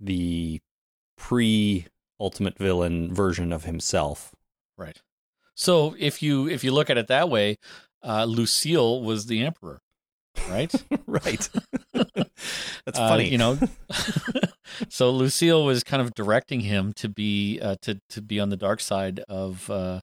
the 0.00 0.60
pre 1.16 1.86
ultimate 2.18 2.58
villain 2.58 3.14
version 3.14 3.52
of 3.52 3.64
himself. 3.64 4.34
Right. 4.76 5.00
So 5.54 5.94
if 5.98 6.22
you 6.22 6.48
if 6.48 6.64
you 6.64 6.72
look 6.72 6.90
at 6.90 6.98
it 6.98 7.08
that 7.08 7.28
way, 7.28 7.58
uh, 8.02 8.24
Lucille 8.24 9.02
was 9.02 9.26
the 9.26 9.44
Emperor, 9.44 9.82
right? 10.48 10.72
right. 11.06 11.48
That's 11.92 12.98
Uh, 12.98 13.08
funny. 13.08 13.28
you 13.28 13.38
know. 13.38 13.58
so 14.88 15.10
Lucille 15.10 15.64
was 15.64 15.84
kind 15.84 16.00
of 16.02 16.14
directing 16.14 16.60
him 16.60 16.92
to 16.94 17.08
be 17.08 17.60
uh, 17.60 17.76
to 17.82 18.00
to 18.10 18.22
be 18.22 18.40
on 18.40 18.48
the 18.48 18.56
dark 18.56 18.80
side 18.80 19.20
of 19.28 19.68
uh, 19.70 20.00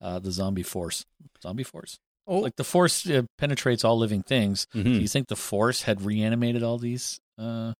uh, 0.00 0.18
the 0.18 0.30
zombie 0.30 0.62
force. 0.62 1.06
Zombie 1.42 1.64
force. 1.64 1.98
Oh. 2.26 2.38
Like 2.38 2.56
the 2.56 2.64
force 2.64 3.08
uh, 3.08 3.22
penetrates 3.38 3.84
all 3.84 3.98
living 3.98 4.22
things. 4.22 4.66
Mhm. 4.74 4.84
Do 4.84 4.90
you 4.90 5.08
think 5.08 5.28
the 5.28 5.36
force 5.36 5.82
had 5.82 6.02
reanimated 6.02 6.62
all 6.62 6.78
these? 6.78 7.20
Uh, 7.38 7.72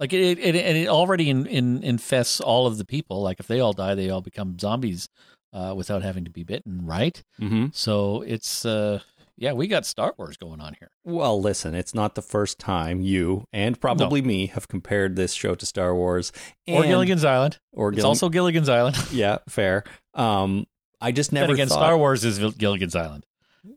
like 0.00 0.12
it, 0.12 0.38
it, 0.38 0.54
it, 0.54 0.76
it 0.76 0.88
already 0.88 1.30
in, 1.30 1.46
in, 1.46 1.82
infests 1.82 2.40
all 2.40 2.66
of 2.66 2.78
the 2.78 2.84
people. 2.84 3.22
Like 3.22 3.40
if 3.40 3.46
they 3.46 3.60
all 3.60 3.72
die, 3.72 3.94
they 3.94 4.10
all 4.10 4.20
become 4.20 4.58
zombies 4.58 5.08
uh, 5.52 5.74
without 5.76 6.02
having 6.02 6.24
to 6.24 6.30
be 6.30 6.44
bitten, 6.44 6.84
right? 6.86 7.22
Mhm. 7.40 7.74
So 7.74 8.22
it's 8.22 8.64
uh, 8.66 9.00
yeah, 9.36 9.52
we 9.52 9.68
got 9.68 9.86
Star 9.86 10.14
Wars 10.18 10.36
going 10.36 10.60
on 10.60 10.74
here. 10.78 10.90
Well, 11.04 11.40
listen, 11.40 11.74
it's 11.74 11.94
not 11.94 12.14
the 12.16 12.22
first 12.22 12.58
time 12.58 13.00
you 13.00 13.44
and 13.52 13.80
probably 13.80 14.20
me 14.20 14.48
have 14.48 14.68
compared 14.68 15.16
this 15.16 15.32
show 15.32 15.54
to 15.54 15.64
Star 15.64 15.94
Wars 15.94 16.32
or 16.66 16.82
Gilligan's 16.82 17.24
Island. 17.24 17.58
Or 17.72 17.92
It's 17.92 18.04
also 18.04 18.28
Gilligan's 18.28 18.68
Island. 18.68 18.96
yeah, 19.12 19.38
fair. 19.48 19.84
Um, 20.14 20.66
I 21.00 21.12
just 21.12 21.30
Then 21.30 21.42
never 21.42 21.52
again, 21.54 21.68
thought. 21.68 21.76
Star 21.76 21.96
Wars 21.96 22.24
is 22.24 22.38
Gilligan's 22.56 22.96
Island, 22.96 23.24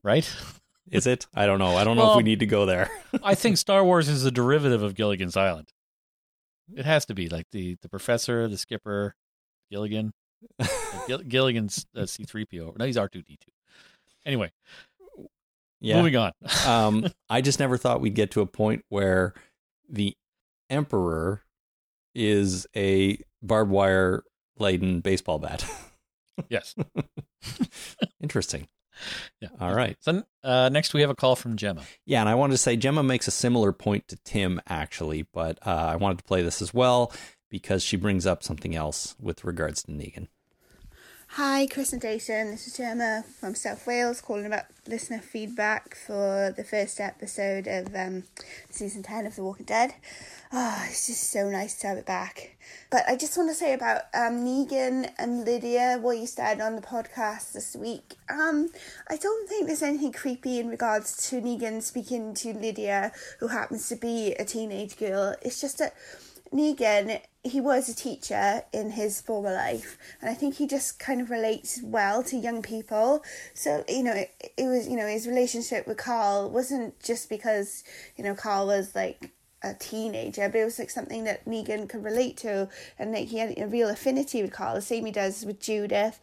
right? 0.04 0.32
Is 0.92 1.08
it? 1.08 1.28
I 1.34 1.46
don't 1.46 1.60
know. 1.60 1.76
I 1.78 1.84
don't 1.84 1.96
know 1.96 2.12
if 2.12 2.18
we 2.18 2.24
need 2.24 2.40
to 2.40 2.46
go 2.46 2.66
there. 2.66 2.90
I 3.24 3.36
think 3.36 3.58
Star 3.58 3.84
Wars 3.84 4.10
is 4.10 4.26
a 4.26 4.32
derivative 4.32 4.84
of 4.84 4.94
Gilligan's 4.96 5.38
Island. 5.38 5.70
It 6.76 6.86
has 6.86 7.06
to 7.06 7.14
be 7.14 7.30
like 7.30 7.46
the 7.52 7.78
the 7.82 7.88
professor, 7.88 8.48
the 8.48 8.58
skipper, 8.58 9.16
Gilligan. 9.72 10.12
Like 10.60 11.28
Gilligan's 11.30 11.86
uh, 11.96 12.06
C 12.08 12.24
three 12.24 12.46
PO. 12.46 12.76
No, 12.78 12.86
he's 12.86 12.98
R 12.98 13.08
two 13.08 13.22
D 13.22 13.38
two. 13.40 13.52
Anyway, 14.26 14.52
Yeah. 15.80 15.98
moving 15.98 16.16
on. 16.18 16.32
um, 16.66 17.08
I 17.30 17.42
just 17.42 17.60
never 17.60 17.78
thought 17.78 18.02
we'd 18.02 18.16
get 18.16 18.32
to 18.32 18.42
a 18.42 18.46
point 18.48 18.84
where 18.90 19.34
the 19.88 20.18
emperor 20.70 21.44
is 22.16 22.68
a 22.76 23.18
barbed 23.42 23.72
wire 23.72 24.24
laden 24.58 25.00
baseball 25.00 25.40
bat. 25.40 25.64
yes. 26.50 26.76
Interesting. 28.22 28.68
Yeah. 29.40 29.50
All 29.60 29.74
right. 29.74 29.98
So 30.02 30.24
uh, 30.44 30.70
next 30.70 30.94
we 30.94 31.02
have 31.02 31.10
a 31.10 31.16
call 31.16 31.36
from 31.36 31.56
Gemma. 31.56 31.84
Yeah, 32.06 32.22
and 32.22 32.30
I 32.30 32.36
wanted 32.36 32.54
to 32.54 32.58
say 32.58 32.76
Gemma 32.76 33.04
makes 33.04 33.28
a 33.28 33.32
similar 33.32 33.72
point 33.72 34.08
to 34.10 34.18
Tim 34.24 34.62
actually, 34.68 35.28
but 35.34 35.60
uh, 35.66 35.70
I 35.70 35.96
wanted 35.96 36.20
to 36.20 36.24
play 36.24 36.42
this 36.42 36.62
as 36.62 36.74
well 36.74 37.12
because 37.50 37.84
she 37.84 37.98
brings 37.98 38.26
up 38.26 38.44
something 38.44 38.76
else 38.76 39.16
with 39.20 39.44
regards 39.44 39.84
to 39.84 39.92
Negan. 39.92 40.28
Hi, 41.36 41.66
Chris 41.66 41.94
and 41.94 42.02
Jason. 42.02 42.52
This 42.52 42.68
is 42.68 42.76
Gemma 42.76 43.24
from 43.40 43.56
South 43.56 43.88
Wales 43.88 44.20
calling 44.20 44.46
about 44.46 44.66
listener 44.86 45.20
feedback 45.20 45.96
for 45.96 46.54
the 46.58 46.66
first 46.66 47.00
episode 47.00 47.68
of 47.68 47.96
um, 47.96 48.24
season 48.70 49.02
10 49.02 49.28
of 49.28 49.38
The 49.38 49.44
Walking 49.46 49.66
Dead. 49.66 49.94
Ah, 50.52 50.86
it's 50.90 51.08
just 51.08 51.32
so 51.32 51.50
nice 51.50 51.80
to 51.80 51.88
have 51.88 51.98
it 51.98 52.06
back. 52.06 52.58
But 52.90 53.04
I 53.08 53.16
just 53.16 53.38
want 53.38 53.50
to 53.50 53.56
say 53.56 53.72
about 53.72 54.02
um, 54.14 54.44
Negan 54.44 55.10
and 55.18 55.46
Lydia, 55.46 56.00
what 56.02 56.18
you 56.18 56.28
said 56.28 56.60
on 56.60 56.76
the 56.76 56.82
podcast 56.82 57.54
this 57.54 57.78
week. 57.78 58.16
Um, 58.30 58.70
I 59.10 59.16
don't 59.16 59.48
think 59.48 59.68
there's 59.68 59.82
anything 59.82 60.12
creepy 60.12 60.60
in 60.60 60.68
regards 60.68 61.30
to 61.30 61.40
Negan 61.40 61.82
speaking 61.82 62.34
to 62.34 62.52
Lydia, 62.52 63.14
who 63.40 63.48
happens 63.48 63.88
to 63.88 63.96
be 63.96 64.34
a 64.34 64.44
teenage 64.44 64.98
girl. 64.98 65.34
It's 65.42 65.62
just 65.62 65.78
that 65.78 65.96
Negan, 66.54 67.22
he 67.44 67.60
was 67.60 67.90
a 67.90 67.96
teacher 67.96 68.64
in 68.72 68.92
his 68.92 69.20
former 69.20 69.52
life, 69.52 69.98
and 70.22 70.30
I 70.30 70.34
think 70.34 70.56
he 70.56 70.68
just 70.68 71.00
kind 71.00 71.22
of 71.22 71.32
relates 71.32 71.82
well 71.84 72.22
to 72.24 72.38
young 72.38 72.62
people. 72.62 73.24
So, 73.56 73.84
you 73.90 74.04
know, 74.04 74.14
it, 74.14 74.54
it 74.58 74.68
was, 74.68 74.88
you 74.88 74.96
know, 74.96 75.08
his 75.08 75.28
relationship 75.28 75.88
with 75.88 75.98
Carl 75.98 76.52
wasn't 76.52 77.00
just 77.00 77.30
because, 77.30 77.84
you 78.16 78.24
know, 78.24 78.36
Carl 78.36 78.68
was 78.68 78.94
like 78.94 79.32
a 79.64 79.74
teenager, 79.74 80.50
but 80.50 80.60
it 80.60 80.66
was 80.66 80.78
like 80.78 80.90
something 80.90 81.24
that 81.24 81.46
Negan 81.46 81.90
could 81.90 82.04
relate 82.04 82.38
to, 82.38 82.70
and 83.00 83.12
like 83.12 83.28
he 83.28 83.40
had 83.40 83.58
a 83.58 83.68
real 83.68 83.90
affinity 83.90 84.44
with 84.44 84.52
Carl, 84.52 84.76
the 84.76 84.82
same 84.82 85.06
he 85.06 85.12
does 85.12 85.44
with 85.44 85.60
Judith. 85.60 86.20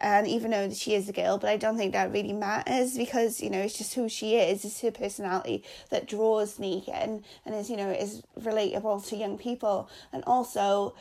And 0.00 0.26
even 0.26 0.50
though 0.50 0.70
she 0.70 0.94
is 0.94 1.08
a 1.08 1.12
girl, 1.12 1.38
but 1.38 1.50
I 1.50 1.56
don't 1.56 1.76
think 1.76 1.92
that 1.92 2.12
really 2.12 2.32
matters 2.32 2.96
because 2.96 3.40
you 3.40 3.50
know 3.50 3.60
it's 3.60 3.76
just 3.76 3.94
who 3.94 4.08
she 4.08 4.36
is. 4.36 4.64
It's 4.64 4.80
her 4.80 4.90
personality 4.90 5.64
that 5.90 6.08
draws 6.08 6.58
Negan 6.58 7.22
and 7.44 7.54
is 7.54 7.68
you 7.68 7.76
know 7.76 7.90
is 7.90 8.22
relatable 8.40 9.06
to 9.08 9.16
young 9.16 9.36
people. 9.36 9.90
And 10.12 10.24
also, 10.26 10.94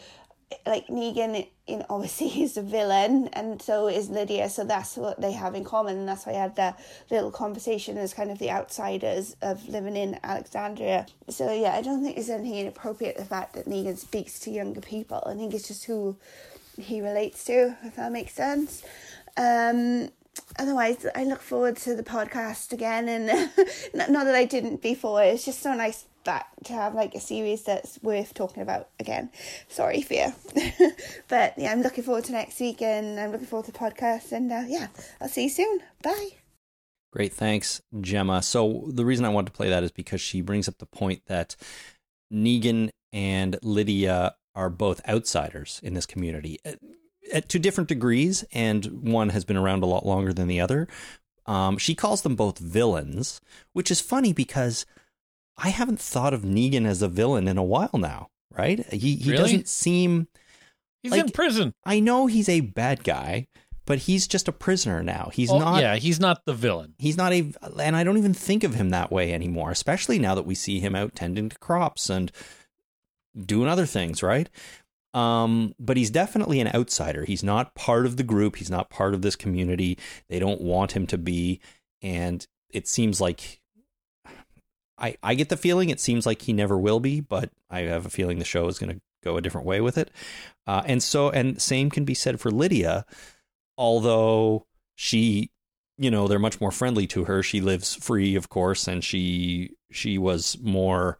like 0.65 0.87
Negan, 0.87 1.47
you 1.67 1.77
know, 1.77 1.85
obviously 1.89 2.27
he's 2.27 2.57
a 2.57 2.61
villain, 2.61 3.29
and 3.33 3.61
so 3.61 3.87
is 3.87 4.09
Lydia. 4.09 4.49
So 4.49 4.63
that's 4.63 4.97
what 4.97 5.21
they 5.21 5.31
have 5.31 5.55
in 5.55 5.63
common, 5.63 5.97
and 5.97 6.07
that's 6.07 6.25
why 6.25 6.33
I 6.33 6.37
had 6.37 6.55
that 6.55 6.79
little 7.09 7.31
conversation 7.31 7.97
as 7.97 8.13
kind 8.13 8.31
of 8.31 8.39
the 8.39 8.51
outsiders 8.51 9.35
of 9.41 9.67
living 9.69 9.95
in 9.95 10.19
Alexandria. 10.23 11.05
So 11.29 11.53
yeah, 11.53 11.75
I 11.75 11.81
don't 11.81 12.03
think 12.03 12.15
there's 12.15 12.29
anything 12.29 12.57
inappropriate 12.57 13.17
the 13.17 13.25
fact 13.25 13.53
that 13.53 13.65
Negan 13.65 13.97
speaks 13.97 14.39
to 14.41 14.51
younger 14.51 14.81
people. 14.81 15.23
I 15.25 15.35
think 15.35 15.53
it's 15.53 15.67
just 15.67 15.85
who 15.85 16.17
he 16.79 17.01
relates 17.01 17.43
to, 17.45 17.75
if 17.83 17.95
that 17.95 18.11
makes 18.11 18.33
sense. 18.33 18.83
Um, 19.37 20.09
otherwise, 20.57 21.05
I 21.15 21.23
look 21.23 21.41
forward 21.41 21.77
to 21.77 21.95
the 21.95 22.03
podcast 22.03 22.71
again, 22.73 23.07
and 23.09 23.27
not 23.93 24.25
that 24.25 24.35
I 24.35 24.45
didn't 24.45 24.81
before. 24.81 25.23
It's 25.23 25.45
just 25.45 25.61
so 25.61 25.73
nice 25.73 26.05
that 26.25 26.47
to 26.65 26.73
have 26.73 26.93
like 26.93 27.15
a 27.15 27.19
series 27.19 27.63
that's 27.63 28.01
worth 28.03 28.33
talking 28.33 28.61
about 28.61 28.89
again. 28.99 29.29
Sorry, 29.67 30.01
fear, 30.01 30.33
but 31.27 31.53
yeah, 31.57 31.71
I'm 31.71 31.81
looking 31.81 32.03
forward 32.03 32.25
to 32.25 32.31
next 32.31 32.59
week, 32.59 32.81
and 32.81 33.19
I'm 33.19 33.31
looking 33.31 33.47
forward 33.47 33.65
to 33.65 33.71
the 33.71 33.79
podcast, 33.79 34.31
and 34.31 34.51
uh, 34.51 34.63
yeah, 34.67 34.87
I'll 35.21 35.29
see 35.29 35.43
you 35.43 35.49
soon. 35.49 35.81
Bye. 36.03 36.29
Great, 37.11 37.33
thanks, 37.33 37.81
Gemma. 38.01 38.43
So 38.43 38.83
the 38.87 39.05
reason 39.05 39.25
I 39.25 39.29
wanted 39.29 39.47
to 39.47 39.57
play 39.57 39.69
that 39.69 39.83
is 39.83 39.91
because 39.91 40.21
she 40.21 40.41
brings 40.41 40.67
up 40.67 40.77
the 40.77 40.85
point 40.85 41.23
that 41.25 41.55
Negan 42.31 42.89
and 43.11 43.57
Lydia 43.63 44.35
are 44.59 44.69
both 44.69 45.01
outsiders 45.07 45.79
in 45.83 45.93
this 45.93 46.05
community 46.05 46.59
at, 46.65 46.79
at, 47.33 47.49
to 47.49 47.59
different 47.59 47.87
degrees, 47.87 48.43
and 48.51 48.85
one 49.09 49.29
has 49.29 49.45
been 49.45 49.57
around 49.57 49.83
a 49.83 49.87
lot 49.87 50.05
longer 50.05 50.33
than 50.33 50.47
the 50.47 50.59
other. 50.59 50.87
Um, 51.45 51.77
she 51.77 51.95
calls 51.95 52.21
them 52.21 52.35
both 52.35 52.59
villains, 52.59 53.39
which 53.73 53.89
is 53.89 54.01
funny 54.01 54.33
because 54.33 54.85
I 55.57 55.69
haven't 55.69 55.99
thought 55.99 56.33
of 56.33 56.41
Negan 56.43 56.85
as 56.85 57.01
a 57.01 57.07
villain 57.07 57.47
in 57.47 57.57
a 57.57 57.63
while 57.63 57.89
now. 57.95 58.27
Right? 58.51 58.85
He 58.91 59.15
he 59.15 59.31
Really? 59.31 59.43
doesn't 59.43 59.67
seem 59.67 60.27
He's 61.03 61.11
Like- 61.13 61.21
in 61.21 61.29
prison. 61.31 61.73
I 61.85 61.99
know 62.01 62.25
he's 62.27 62.49
a 62.49 62.59
bad 62.59 63.03
guy, 63.05 63.47
but 63.85 63.99
he's 63.99 64.27
just 64.27 64.47
a 64.49 64.51
prisoner 64.51 65.01
now. 65.01 65.29
He's 65.33 65.49
Oh, 65.51 65.59
not 65.59 65.81
yeah, 65.81 65.95
he's 65.95 66.19
not 66.19 66.43
the 66.45 66.53
villain. 66.53 66.93
he's 66.97 67.15
not 67.15 67.31
a 67.31 67.53
and 67.79 67.95
I 67.95 68.03
don't 68.03 68.17
even 68.17 68.33
think 68.33 68.63
of 68.65 68.73
him 68.75 68.89
that 68.89 69.11
way 69.11 69.33
anymore, 69.33 69.71
especially 69.71 70.19
now 70.19 70.35
that 70.35 70.45
we 70.47 70.55
see 70.55 70.79
him 70.79 70.95
out 70.95 71.15
tending 71.15 71.47
to 71.49 71.57
crops 71.59 72.09
and 72.09 72.31
doing 73.45 73.69
other 73.69 73.85
things, 73.85 74.23
right? 74.23 74.49
Um, 75.13 75.73
but 75.79 75.97
he's 75.97 76.11
definitely 76.11 76.59
an 76.59 76.67
outsider. 76.73 77.25
He's 77.25 77.43
not 77.43 77.75
part 77.75 78.05
of 78.05 78.17
the 78.17 78.23
group. 78.23 78.57
He's 78.57 78.69
not 78.69 78.89
part 78.89 79.13
of 79.13 79.21
this 79.21 79.35
community. 79.35 79.97
They 80.27 80.39
don't 80.39 80.61
want 80.61 80.91
him 80.91 81.07
to 81.07 81.17
be, 81.17 81.61
and 82.01 82.45
it 82.69 82.87
seems 82.87 83.19
like 83.19 83.59
I 84.97 85.17
I 85.23 85.33
get 85.33 85.49
the 85.49 85.57
feeling 85.57 85.89
it 85.89 85.99
seems 85.99 86.25
like 86.25 86.43
he 86.43 86.53
never 86.53 86.77
will 86.77 86.99
be, 86.99 87.21
but 87.21 87.49
I 87.69 87.81
have 87.81 88.05
a 88.05 88.09
feeling 88.09 88.37
the 88.37 88.45
show 88.45 88.67
is 88.67 88.77
going 88.77 88.93
to 88.93 89.01
go 89.23 89.37
a 89.37 89.41
different 89.41 89.67
way 89.67 89.81
with 89.81 89.97
it. 89.97 90.11
Uh, 90.67 90.83
and 90.85 91.01
so, 91.01 91.29
and 91.29 91.59
same 91.61 91.89
can 91.89 92.05
be 92.05 92.13
said 92.13 92.39
for 92.39 92.51
Lydia, 92.51 93.05
although 93.77 94.67
she 94.95 95.49
you 95.97 96.11
know 96.11 96.27
they're 96.27 96.39
much 96.39 96.61
more 96.61 96.71
friendly 96.71 97.05
to 97.07 97.25
her 97.25 97.43
she 97.43 97.61
lives 97.61 97.95
free 97.95 98.35
of 98.35 98.49
course 98.49 98.87
and 98.87 99.03
she 99.03 99.71
she 99.91 100.17
was 100.17 100.57
more 100.61 101.19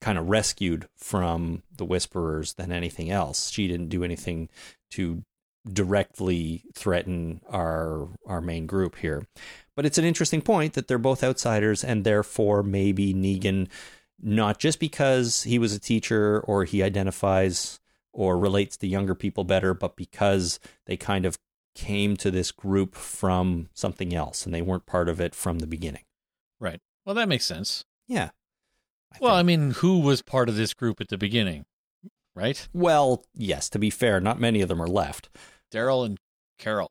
kind 0.00 0.18
of 0.18 0.28
rescued 0.28 0.88
from 0.96 1.62
the 1.76 1.84
whisperers 1.84 2.54
than 2.54 2.72
anything 2.72 3.10
else 3.10 3.50
she 3.50 3.66
didn't 3.68 3.88
do 3.88 4.04
anything 4.04 4.48
to 4.90 5.22
directly 5.70 6.64
threaten 6.74 7.40
our 7.48 8.08
our 8.26 8.40
main 8.40 8.66
group 8.66 8.96
here 8.96 9.26
but 9.76 9.86
it's 9.86 9.98
an 9.98 10.04
interesting 10.04 10.42
point 10.42 10.74
that 10.74 10.88
they're 10.88 10.98
both 10.98 11.22
outsiders 11.22 11.84
and 11.84 12.04
therefore 12.04 12.62
maybe 12.62 13.14
Negan 13.14 13.68
not 14.20 14.58
just 14.58 14.80
because 14.80 15.44
he 15.44 15.58
was 15.58 15.72
a 15.72 15.80
teacher 15.80 16.40
or 16.40 16.64
he 16.64 16.82
identifies 16.82 17.80
or 18.12 18.38
relates 18.38 18.76
to 18.76 18.86
younger 18.86 19.14
people 19.14 19.44
better 19.44 19.72
but 19.72 19.96
because 19.96 20.58
they 20.86 20.96
kind 20.96 21.24
of 21.24 21.38
came 21.74 22.16
to 22.16 22.30
this 22.30 22.52
group 22.52 22.94
from 22.94 23.68
something 23.74 24.14
else 24.14 24.44
and 24.44 24.54
they 24.54 24.62
weren't 24.62 24.86
part 24.86 25.08
of 25.08 25.20
it 25.20 25.34
from 25.34 25.58
the 25.58 25.66
beginning. 25.66 26.02
Right. 26.60 26.80
Well, 27.04 27.14
that 27.14 27.28
makes 27.28 27.44
sense. 27.44 27.84
Yeah. 28.06 28.30
I 29.14 29.18
Well, 29.20 29.34
I 29.34 29.42
mean, 29.42 29.72
who 29.72 30.00
was 30.00 30.22
part 30.22 30.48
of 30.48 30.56
this 30.56 30.74
group 30.74 31.00
at 31.00 31.08
the 31.08 31.18
beginning? 31.18 31.64
Right? 32.34 32.66
well, 32.72 33.24
yes, 33.34 33.68
to 33.70 33.78
be 33.78 33.90
fair, 33.90 34.18
not 34.18 34.40
many 34.40 34.62
of 34.62 34.68
them 34.70 34.80
are 34.80 34.88
left. 34.88 35.28
Daryl 35.70 36.06
and 36.06 36.18
Carol. 36.58 36.90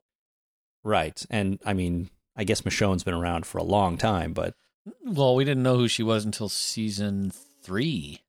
Right. 0.84 1.26
And 1.32 1.60
I 1.66 1.74
mean, 1.74 2.12
I 2.36 2.44
guess 2.44 2.62
Michonne's 2.62 3.04
been 3.04 3.16
around 3.16 3.48
for 3.48 3.58
a 3.58 3.64
long 3.64 3.98
time, 3.98 4.34
but 4.34 4.54
Well, 5.04 5.36
we 5.36 5.44
didn't 5.44 5.64
know 5.64 5.78
who 5.78 5.88
she 5.88 6.04
was 6.04 6.26
until 6.26 6.48
season 6.48 7.32
three. 7.64 8.22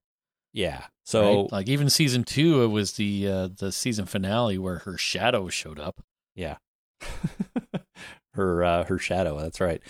yeah. 0.52 0.84
So 1.04 1.42
right? 1.42 1.52
like 1.52 1.68
even 1.68 1.90
season 1.90 2.24
two, 2.24 2.62
it 2.62 2.68
was 2.68 2.92
the 2.92 3.28
uh, 3.28 3.48
the 3.58 3.72
season 3.72 4.06
finale 4.06 4.56
where 4.56 4.78
her 4.78 4.96
shadow 4.96 5.48
showed 5.48 5.80
up. 5.80 6.00
Yeah. 6.34 6.56
her 8.34 8.64
uh, 8.64 8.84
her 8.84 8.98
shadow, 8.98 9.38
that's 9.40 9.60
right. 9.60 9.82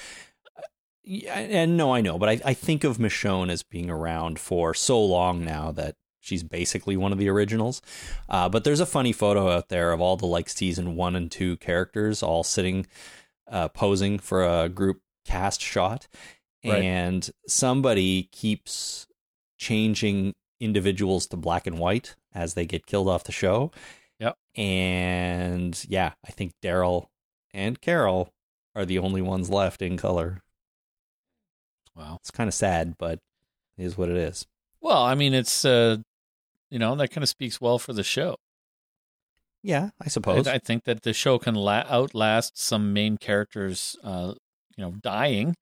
Yeah, 1.04 1.38
and 1.38 1.76
no, 1.76 1.92
I 1.92 2.00
know, 2.00 2.18
but 2.18 2.28
I, 2.28 2.40
I 2.44 2.54
think 2.54 2.84
of 2.84 2.98
Michonne 2.98 3.50
as 3.50 3.62
being 3.62 3.90
around 3.90 4.38
for 4.38 4.72
so 4.72 5.02
long 5.02 5.44
now 5.44 5.72
that 5.72 5.96
she's 6.20 6.44
basically 6.44 6.96
one 6.96 7.12
of 7.12 7.18
the 7.18 7.28
originals. 7.28 7.82
Uh, 8.28 8.48
but 8.48 8.64
there's 8.64 8.80
a 8.80 8.86
funny 8.86 9.12
photo 9.12 9.50
out 9.50 9.68
there 9.68 9.92
of 9.92 10.00
all 10.00 10.16
the 10.16 10.26
like 10.26 10.48
season 10.48 10.94
one 10.94 11.16
and 11.16 11.30
two 11.30 11.56
characters 11.56 12.22
all 12.22 12.44
sitting 12.44 12.86
uh, 13.50 13.68
posing 13.68 14.18
for 14.18 14.44
a 14.44 14.68
group 14.68 15.00
cast 15.24 15.60
shot. 15.60 16.06
Right. 16.64 16.82
And 16.82 17.28
somebody 17.48 18.28
keeps 18.30 19.08
changing 19.58 20.34
individuals 20.60 21.26
to 21.28 21.36
black 21.36 21.66
and 21.66 21.78
white 21.78 22.14
as 22.32 22.54
they 22.54 22.64
get 22.64 22.86
killed 22.86 23.08
off 23.08 23.24
the 23.24 23.32
show. 23.32 23.72
Yep. 24.20 24.36
And 24.54 25.84
yeah, 25.88 26.12
I 26.24 26.30
think 26.30 26.52
Daryl 26.62 27.08
and 27.52 27.80
Carol 27.80 28.32
are 28.76 28.86
the 28.86 29.00
only 29.00 29.20
ones 29.20 29.50
left 29.50 29.82
in 29.82 29.96
color. 29.96 30.41
Wow. 31.96 32.16
It's 32.20 32.30
kind 32.30 32.48
of 32.48 32.54
sad, 32.54 32.94
but 32.98 33.18
it 33.76 33.84
is 33.84 33.96
what 33.98 34.08
it 34.08 34.16
is. 34.16 34.46
Well, 34.80 35.02
I 35.02 35.14
mean, 35.14 35.34
it's 35.34 35.64
uh, 35.64 35.98
you 36.70 36.78
know, 36.78 36.94
that 36.96 37.08
kind 37.10 37.22
of 37.22 37.28
speaks 37.28 37.60
well 37.60 37.78
for 37.78 37.92
the 37.92 38.02
show. 38.02 38.36
Yeah, 39.62 39.90
I 40.00 40.06
I, 40.06 40.08
suppose. 40.08 40.46
I 40.48 40.58
think 40.58 40.84
that 40.84 41.02
the 41.02 41.12
show 41.12 41.38
can 41.38 41.54
la- 41.54 41.84
outlast 41.88 42.58
some 42.58 42.92
main 42.92 43.16
characters, 43.16 43.96
uh, 44.02 44.34
you 44.76 44.84
know, 44.84 44.92
dying, 45.00 45.54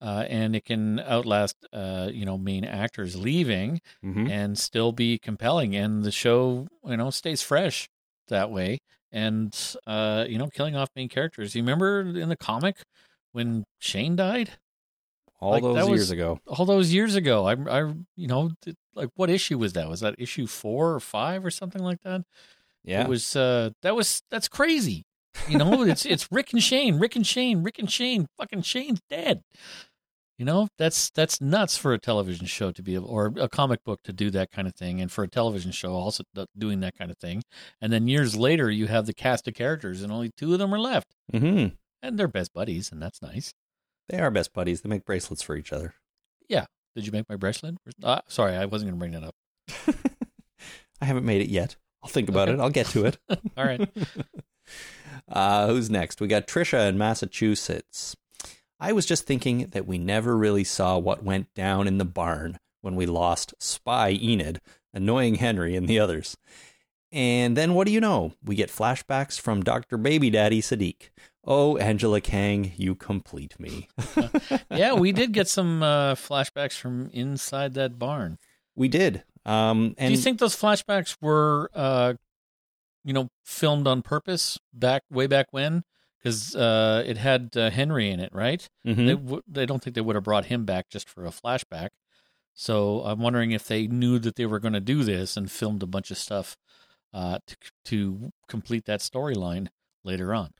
uh, 0.00 0.24
and 0.28 0.56
it 0.56 0.64
can 0.64 0.98
outlast, 1.00 1.54
uh, 1.72 2.08
you 2.12 2.24
know, 2.26 2.36
main 2.36 2.64
actors 2.64 3.14
leaving, 3.14 3.80
Mhm. 4.04 4.28
and 4.28 4.58
still 4.58 4.90
be 4.92 5.18
compelling. 5.18 5.76
And 5.76 6.02
the 6.04 6.10
show, 6.10 6.66
you 6.84 6.96
know, 6.96 7.10
stays 7.10 7.40
fresh 7.42 7.88
that 8.28 8.50
way. 8.50 8.78
And 9.12 9.56
uh, 9.86 10.26
you 10.28 10.36
know, 10.38 10.48
killing 10.48 10.74
off 10.74 10.88
main 10.96 11.08
characters. 11.08 11.54
You 11.54 11.62
remember 11.62 12.00
in 12.00 12.28
the 12.28 12.36
comic 12.36 12.78
when 13.32 13.64
Shane 13.78 14.16
died? 14.16 14.58
All 15.40 15.50
like, 15.50 15.62
those 15.62 15.88
years 15.88 16.00
was- 16.00 16.10
ago. 16.10 16.40
all 16.46 16.64
those 16.64 16.92
years 16.92 17.14
ago. 17.14 17.46
I, 17.46 17.52
I, 17.52 17.92
you 18.16 18.26
know, 18.26 18.50
like 18.94 19.10
what 19.16 19.30
issue 19.30 19.58
was 19.58 19.74
that? 19.74 19.88
Was 19.88 20.00
that 20.00 20.14
issue 20.18 20.46
four 20.46 20.94
or 20.94 21.00
five 21.00 21.44
or 21.44 21.50
something 21.50 21.82
like 21.82 21.98
that? 22.04 22.22
Yeah. 22.84 23.02
It 23.02 23.08
was. 23.08 23.36
Uh, 23.36 23.70
that 23.82 23.94
was 23.94 24.22
that's 24.30 24.48
crazy. 24.48 25.04
You 25.48 25.58
know, 25.58 25.82
it's 25.82 26.06
it's 26.06 26.28
Rick 26.32 26.52
and 26.52 26.62
Shane, 26.62 26.98
Rick 26.98 27.16
and 27.16 27.26
Shane, 27.26 27.62
Rick 27.62 27.78
and 27.78 27.90
Shane. 27.90 28.26
Fucking 28.38 28.62
Shane's 28.62 29.00
dead. 29.10 29.42
You 30.38 30.44
know, 30.44 30.68
that's 30.78 31.10
that's 31.10 31.40
nuts 31.40 31.76
for 31.78 31.92
a 31.94 31.98
television 31.98 32.46
show 32.46 32.70
to 32.70 32.82
be 32.82 32.94
able, 32.94 33.08
or 33.08 33.32
a 33.38 33.48
comic 33.48 33.82
book 33.84 34.00
to 34.04 34.12
do 34.12 34.30
that 34.30 34.50
kind 34.50 34.68
of 34.68 34.74
thing, 34.74 35.00
and 35.00 35.10
for 35.10 35.24
a 35.24 35.28
television 35.28 35.72
show 35.72 35.94
also 35.94 36.24
doing 36.56 36.80
that 36.80 36.94
kind 36.96 37.10
of 37.10 37.16
thing. 37.18 37.42
And 37.80 37.90
then 37.92 38.06
years 38.06 38.36
later, 38.36 38.70
you 38.70 38.86
have 38.86 39.06
the 39.06 39.14
cast 39.14 39.48
of 39.48 39.54
characters, 39.54 40.02
and 40.02 40.12
only 40.12 40.30
two 40.36 40.52
of 40.52 40.58
them 40.58 40.74
are 40.74 40.78
left, 40.78 41.08
hmm 41.32 41.68
and 42.02 42.18
they're 42.18 42.28
best 42.28 42.52
buddies, 42.52 42.92
and 42.92 43.02
that's 43.02 43.20
nice. 43.22 43.52
They 44.08 44.18
are 44.18 44.30
best 44.30 44.52
buddies. 44.52 44.80
They 44.82 44.88
make 44.88 45.04
bracelets 45.04 45.42
for 45.42 45.56
each 45.56 45.72
other. 45.72 45.94
Yeah. 46.48 46.66
Did 46.94 47.06
you 47.06 47.12
make 47.12 47.28
my 47.28 47.36
bracelet? 47.36 47.76
Uh, 48.02 48.20
sorry, 48.28 48.54
I 48.56 48.64
wasn't 48.66 48.90
going 48.90 48.98
to 48.98 48.98
bring 48.98 49.12
that 49.12 49.24
up. 49.24 49.96
I 51.00 51.04
haven't 51.04 51.26
made 51.26 51.42
it 51.42 51.48
yet. 51.48 51.76
I'll 52.02 52.08
think 52.08 52.28
about 52.28 52.48
Okay. 52.48 52.58
it. 52.58 52.62
I'll 52.62 52.70
get 52.70 52.86
to 52.88 53.04
it. 53.04 53.18
All 53.56 53.64
right. 53.64 53.88
uh, 55.28 55.66
who's 55.68 55.90
next? 55.90 56.20
We 56.20 56.28
got 56.28 56.46
Trisha 56.46 56.88
in 56.88 56.96
Massachusetts. 56.98 58.16
I 58.78 58.92
was 58.92 59.06
just 59.06 59.26
thinking 59.26 59.66
that 59.72 59.86
we 59.86 59.98
never 59.98 60.36
really 60.36 60.64
saw 60.64 60.98
what 60.98 61.22
went 61.24 61.52
down 61.54 61.86
in 61.86 61.98
the 61.98 62.04
barn 62.04 62.58
when 62.82 62.94
we 62.94 63.06
lost 63.06 63.54
Spy 63.58 64.10
Enid, 64.10 64.60
Annoying 64.94 65.36
Henry, 65.36 65.74
and 65.76 65.88
the 65.88 65.98
others. 65.98 66.36
And 67.12 67.56
then 67.56 67.74
what 67.74 67.86
do 67.86 67.92
you 67.92 68.00
know? 68.00 68.34
We 68.44 68.54
get 68.54 68.68
flashbacks 68.70 69.40
from 69.40 69.62
Dr. 69.62 69.96
Baby 69.96 70.28
Daddy 70.30 70.60
Siddiq. 70.60 71.08
Oh, 71.46 71.76
Angela 71.76 72.20
Kang, 72.20 72.72
you 72.76 72.94
complete 72.96 73.58
me. 73.60 73.88
yeah, 74.70 74.94
we 74.94 75.12
did 75.12 75.32
get 75.32 75.46
some 75.48 75.82
uh, 75.82 76.14
flashbacks 76.16 76.76
from 76.78 77.08
inside 77.12 77.74
that 77.74 77.98
barn. 77.98 78.38
we 78.74 78.88
did. 78.88 79.22
Um, 79.44 79.94
and 79.96 80.08
Do 80.12 80.16
you 80.18 80.22
think 80.22 80.40
those 80.40 80.56
flashbacks 80.56 81.16
were, 81.20 81.70
uh, 81.72 82.14
you 83.04 83.12
know, 83.12 83.28
filmed 83.44 83.86
on 83.86 84.02
purpose 84.02 84.58
back 84.74 85.02
way 85.10 85.28
back 85.28 85.46
when? 85.52 85.84
Because 86.18 86.56
uh, 86.56 87.04
it 87.06 87.16
had 87.16 87.50
uh, 87.56 87.70
Henry 87.70 88.10
in 88.10 88.18
it, 88.18 88.30
right? 88.34 88.68
Mhm. 88.84 89.06
They 89.06 89.14
w- 89.14 89.42
they 89.46 89.64
don't 89.66 89.80
think 89.80 89.94
they 89.94 90.00
would 90.00 90.16
have 90.16 90.24
brought 90.24 90.46
him 90.46 90.64
back 90.64 90.88
just 90.88 91.08
for 91.08 91.24
a 91.24 91.30
flashback. 91.30 91.90
So 92.54 93.02
I'm 93.04 93.20
wondering 93.20 93.52
if 93.52 93.68
they 93.68 93.86
knew 93.86 94.18
that 94.18 94.34
they 94.34 94.46
were 94.46 94.58
going 94.58 94.74
to 94.74 94.80
do 94.80 95.04
this 95.04 95.36
and 95.36 95.48
filmed 95.48 95.84
a 95.84 95.86
bunch 95.86 96.10
of 96.10 96.18
stuff 96.18 96.56
uh, 97.14 97.38
to 97.46 97.56
to 97.84 98.32
complete 98.48 98.86
that 98.86 98.98
storyline 99.00 99.68
later 100.02 100.34
on. 100.34 100.50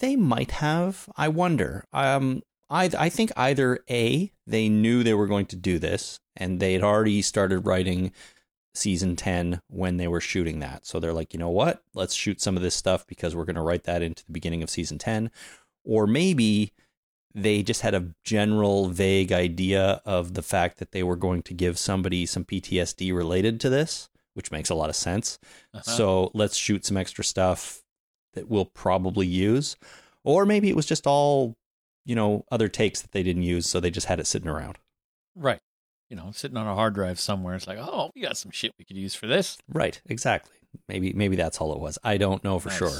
They 0.00 0.16
might 0.16 0.52
have. 0.52 1.08
I 1.16 1.28
wonder. 1.28 1.84
Um, 1.92 2.42
I 2.70 2.90
I 2.98 3.08
think 3.08 3.32
either 3.36 3.80
a 3.88 4.32
they 4.46 4.68
knew 4.68 5.02
they 5.02 5.14
were 5.14 5.26
going 5.26 5.46
to 5.46 5.56
do 5.56 5.78
this, 5.78 6.20
and 6.36 6.60
they 6.60 6.72
had 6.72 6.82
already 6.82 7.22
started 7.22 7.60
writing 7.60 8.12
season 8.74 9.16
ten 9.16 9.60
when 9.68 9.96
they 9.96 10.08
were 10.08 10.20
shooting 10.20 10.60
that. 10.60 10.86
So 10.86 10.98
they're 10.98 11.12
like, 11.12 11.32
you 11.32 11.38
know 11.38 11.50
what? 11.50 11.82
Let's 11.94 12.14
shoot 12.14 12.40
some 12.40 12.56
of 12.56 12.62
this 12.62 12.74
stuff 12.74 13.06
because 13.06 13.36
we're 13.36 13.44
going 13.44 13.54
to 13.56 13.62
write 13.62 13.84
that 13.84 14.02
into 14.02 14.24
the 14.24 14.32
beginning 14.32 14.62
of 14.62 14.70
season 14.70 14.98
ten, 14.98 15.30
or 15.84 16.06
maybe 16.06 16.72
they 17.34 17.62
just 17.62 17.80
had 17.80 17.94
a 17.94 18.14
general 18.24 18.88
vague 18.88 19.32
idea 19.32 20.00
of 20.04 20.34
the 20.34 20.42
fact 20.42 20.78
that 20.78 20.92
they 20.92 21.02
were 21.02 21.16
going 21.16 21.42
to 21.42 21.54
give 21.54 21.78
somebody 21.78 22.26
some 22.26 22.44
PTSD 22.44 23.14
related 23.14 23.60
to 23.60 23.68
this, 23.68 24.08
which 24.34 24.52
makes 24.52 24.70
a 24.70 24.74
lot 24.74 24.88
of 24.88 24.96
sense. 24.96 25.38
Uh-huh. 25.72 25.82
So 25.82 26.30
let's 26.32 26.56
shoot 26.56 26.84
some 26.86 26.96
extra 26.96 27.24
stuff 27.24 27.83
that 28.34 28.48
we'll 28.48 28.64
probably 28.66 29.26
use. 29.26 29.76
Or 30.24 30.46
maybe 30.46 30.68
it 30.68 30.76
was 30.76 30.86
just 30.86 31.06
all, 31.06 31.54
you 32.04 32.14
know, 32.14 32.44
other 32.50 32.68
takes 32.68 33.00
that 33.02 33.12
they 33.12 33.22
didn't 33.22 33.42
use, 33.42 33.68
so 33.68 33.80
they 33.80 33.90
just 33.90 34.06
had 34.06 34.20
it 34.20 34.26
sitting 34.26 34.48
around. 34.48 34.78
right, 35.34 35.60
you 36.10 36.16
know, 36.16 36.30
sitting 36.32 36.56
on 36.56 36.66
a 36.66 36.74
hard 36.74 36.94
drive 36.94 37.18
somewhere. 37.18 37.54
It's 37.54 37.66
like, 37.66 37.78
oh, 37.78 38.10
we 38.14 38.22
got 38.22 38.36
some 38.36 38.50
shit 38.52 38.72
we 38.78 38.84
could 38.84 38.96
use 38.96 39.14
for 39.14 39.26
this. 39.26 39.58
Right, 39.72 40.00
exactly. 40.06 40.56
Maybe 40.88 41.12
maybe 41.12 41.36
that's 41.36 41.58
all 41.60 41.72
it 41.72 41.78
was. 41.80 41.98
I 42.04 42.16
don't 42.18 42.42
know 42.44 42.58
for 42.58 42.68
Nice. 42.68 42.78
sure. 42.78 42.98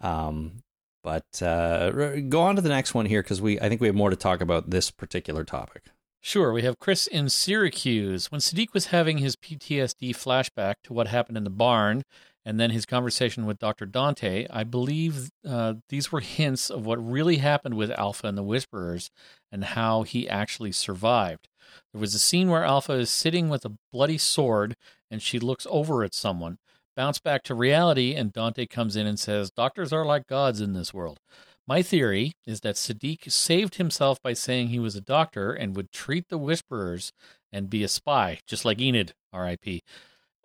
Um, 0.00 0.62
but 1.02 1.42
uh, 1.42 1.90
go 2.28 2.42
on 2.42 2.56
to 2.56 2.62
the 2.62 2.68
next 2.68 2.94
one 2.94 3.06
here 3.06 3.22
because 3.22 3.40
we 3.40 3.58
I 3.60 3.68
think 3.68 3.80
we 3.80 3.86
have 3.86 3.96
more 3.96 4.10
to 4.10 4.16
talk 4.16 4.40
about 4.40 4.70
this 4.70 4.90
particular 4.90 5.44
topic. 5.44 5.84
Sure, 6.22 6.52
we 6.52 6.60
have 6.62 6.78
Chris 6.78 7.06
in 7.06 7.30
Syracuse. 7.30 8.30
When 8.30 8.40
Siddiq 8.42 8.74
was 8.74 8.86
having 8.86 9.18
his 9.18 9.36
PTSD 9.36 10.10
flashback 10.10 10.74
to 10.84 10.92
what 10.92 11.08
happened 11.08 11.38
in 11.38 11.44
the 11.44 11.50
barn 11.50 12.02
and 12.44 12.58
then 12.58 12.70
his 12.70 12.86
conversation 12.86 13.44
with 13.44 13.58
Dr. 13.58 13.86
Dante, 13.86 14.46
I 14.50 14.64
believe 14.64 15.30
uh, 15.46 15.74
these 15.88 16.10
were 16.10 16.20
hints 16.20 16.70
of 16.70 16.86
what 16.86 16.96
really 16.96 17.36
happened 17.36 17.74
with 17.76 17.90
Alpha 17.90 18.26
and 18.26 18.38
the 18.38 18.42
Whisperers 18.42 19.10
and 19.52 19.64
how 19.64 20.02
he 20.02 20.28
actually 20.28 20.72
survived. 20.72 21.48
There 21.92 22.00
was 22.00 22.14
a 22.14 22.18
scene 22.18 22.48
where 22.48 22.64
Alpha 22.64 22.94
is 22.94 23.10
sitting 23.10 23.48
with 23.48 23.64
a 23.64 23.76
bloody 23.92 24.18
sword 24.18 24.76
and 25.10 25.20
she 25.20 25.38
looks 25.38 25.66
over 25.70 26.02
at 26.02 26.14
someone. 26.14 26.58
Bounce 26.96 27.18
back 27.18 27.42
to 27.44 27.54
reality, 27.54 28.14
and 28.14 28.32
Dante 28.32 28.66
comes 28.66 28.96
in 28.96 29.06
and 29.06 29.18
says, 29.18 29.50
Doctors 29.50 29.92
are 29.92 30.04
like 30.04 30.26
gods 30.26 30.60
in 30.60 30.72
this 30.72 30.92
world. 30.92 31.18
My 31.66 31.82
theory 31.82 32.32
is 32.46 32.60
that 32.60 32.74
Siddiq 32.74 33.30
saved 33.30 33.76
himself 33.76 34.20
by 34.20 34.32
saying 34.32 34.68
he 34.68 34.78
was 34.78 34.96
a 34.96 35.00
doctor 35.00 35.52
and 35.52 35.76
would 35.76 35.92
treat 35.92 36.28
the 36.28 36.38
Whisperers 36.38 37.12
and 37.52 37.70
be 37.70 37.84
a 37.84 37.88
spy, 37.88 38.40
just 38.46 38.64
like 38.64 38.80
Enid, 38.80 39.12
R.I.P. 39.32 39.82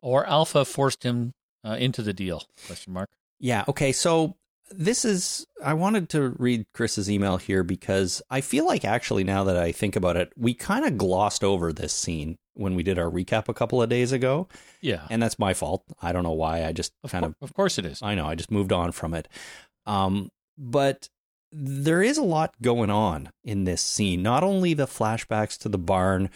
Or 0.02 0.26
Alpha 0.28 0.66
forced 0.66 1.04
him 1.04 1.34
uh, 1.66 1.76
into 1.80 2.02
the 2.02 2.14
deal? 2.14 2.44
Question 2.68 2.94
mark. 2.94 3.10
Yeah. 3.40 3.66
Okay. 3.68 3.92
So 3.92 4.36
this 4.72 5.06
is 5.06 5.46
I 5.64 5.74
wanted 5.74 6.10
to 6.10 6.30
read 6.38 6.66
Chris's 6.74 7.10
email 7.10 7.38
here 7.38 7.64
because 7.64 8.22
I 8.30 8.42
feel 8.42 8.66
like 8.66 8.84
actually 8.86 9.24
now 9.24 9.44
that 9.44 9.58
I 9.58 9.72
think 9.72 9.96
about 9.96 10.18
it, 10.18 10.32
we 10.38 10.54
kind 10.54 10.86
of 10.86 10.98
glossed 10.98 11.44
over 11.44 11.72
this 11.74 11.94
scene 11.94 12.38
when 12.54 12.74
we 12.76 12.84
did 12.84 12.98
our 12.98 13.10
recap 13.12 13.50
a 13.50 13.54
couple 13.54 13.82
of 13.82 13.90
days 13.90 14.12
ago. 14.12 14.48
Yeah. 14.82 15.06
And 15.10 15.22
that's 15.22 15.38
my 15.38 15.54
fault. 15.54 15.84
I 16.02 16.12
don't 16.14 16.24
know 16.24 16.32
why. 16.32 16.66
I 16.66 16.72
just 16.72 16.94
Of, 17.04 17.12
kind 17.12 17.24
cour- 17.26 17.36
of 17.42 17.50
of 17.50 17.54
course 17.54 17.78
it 17.78 17.86
is. 17.86 18.02
I 18.02 18.16
know, 18.16 18.26
I 18.28 18.36
just 18.36 18.52
moved 18.52 18.72
on 18.72 18.92
from 18.92 19.14
it. 19.14 19.28
Um 19.86 20.32
but 20.58 21.10
there 21.52 22.02
is 22.02 22.18
a 22.18 22.24
lot 22.24 22.54
going 22.62 22.90
on 22.90 23.30
in 23.44 23.66
this 23.66 23.82
scene. 23.82 24.22
Not 24.24 24.44
only 24.44 24.74
the 24.74 24.88
flashbacks 24.88 25.58
to 25.60 25.70
the 25.70 25.78
barn 25.78 26.30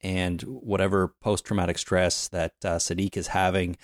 and 0.00 0.42
whatever 0.42 1.14
post 1.20 1.44
traumatic 1.44 1.78
stress 1.78 2.28
that 2.28 2.54
uh, 2.64 2.76
Siddiq 2.76 3.16
is 3.16 3.28
having, 3.28 3.76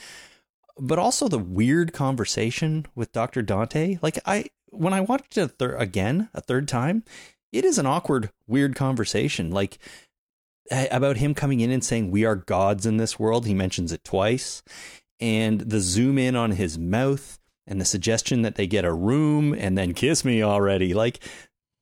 but 0.79 0.99
also 0.99 1.29
the 1.29 1.39
weird 1.39 1.93
conversation 1.93 2.87
with 2.95 3.12
Dr. 3.12 3.43
Dante. 3.43 3.99
Like 4.03 4.18
I 4.27 4.47
when 4.70 4.93
I 4.93 5.01
watched 5.01 5.39
it 5.39 5.43
a 5.43 5.49
thir- 5.49 5.77
again 5.77 6.29
a 6.35 6.41
third 6.41 6.68
time, 6.68 7.05
it 7.53 7.64
is 7.64 7.79
an 7.79 7.87
awkward 7.87 8.31
weird 8.47 8.75
conversation 8.75 9.51
like 9.51 9.79
about 10.70 11.18
him 11.18 11.35
coming 11.35 11.61
in 11.61 11.70
and 11.70 11.85
saying 11.85 12.11
we 12.11 12.25
are 12.25 12.37
gods 12.37 12.87
in 12.87 12.97
this 12.97 13.18
world. 13.18 13.47
He 13.47 13.55
mentions 13.55 13.93
it 13.93 14.05
twice 14.05 14.62
and 15.20 15.61
the 15.61 15.81
zoom 15.81 16.18
in 16.18 16.37
on 16.37 16.53
his 16.53 16.79
mouth 16.79 17.39
and 17.66 17.81
the 17.81 17.85
suggestion 17.85 18.43
that 18.43 18.57
they 18.57 18.66
get 18.66 18.85
a 18.85 18.93
room 18.93 19.55
and 19.55 19.77
then 19.79 19.95
kiss 19.95 20.25
me 20.25 20.43
already. 20.43 20.93
Like 20.95 21.20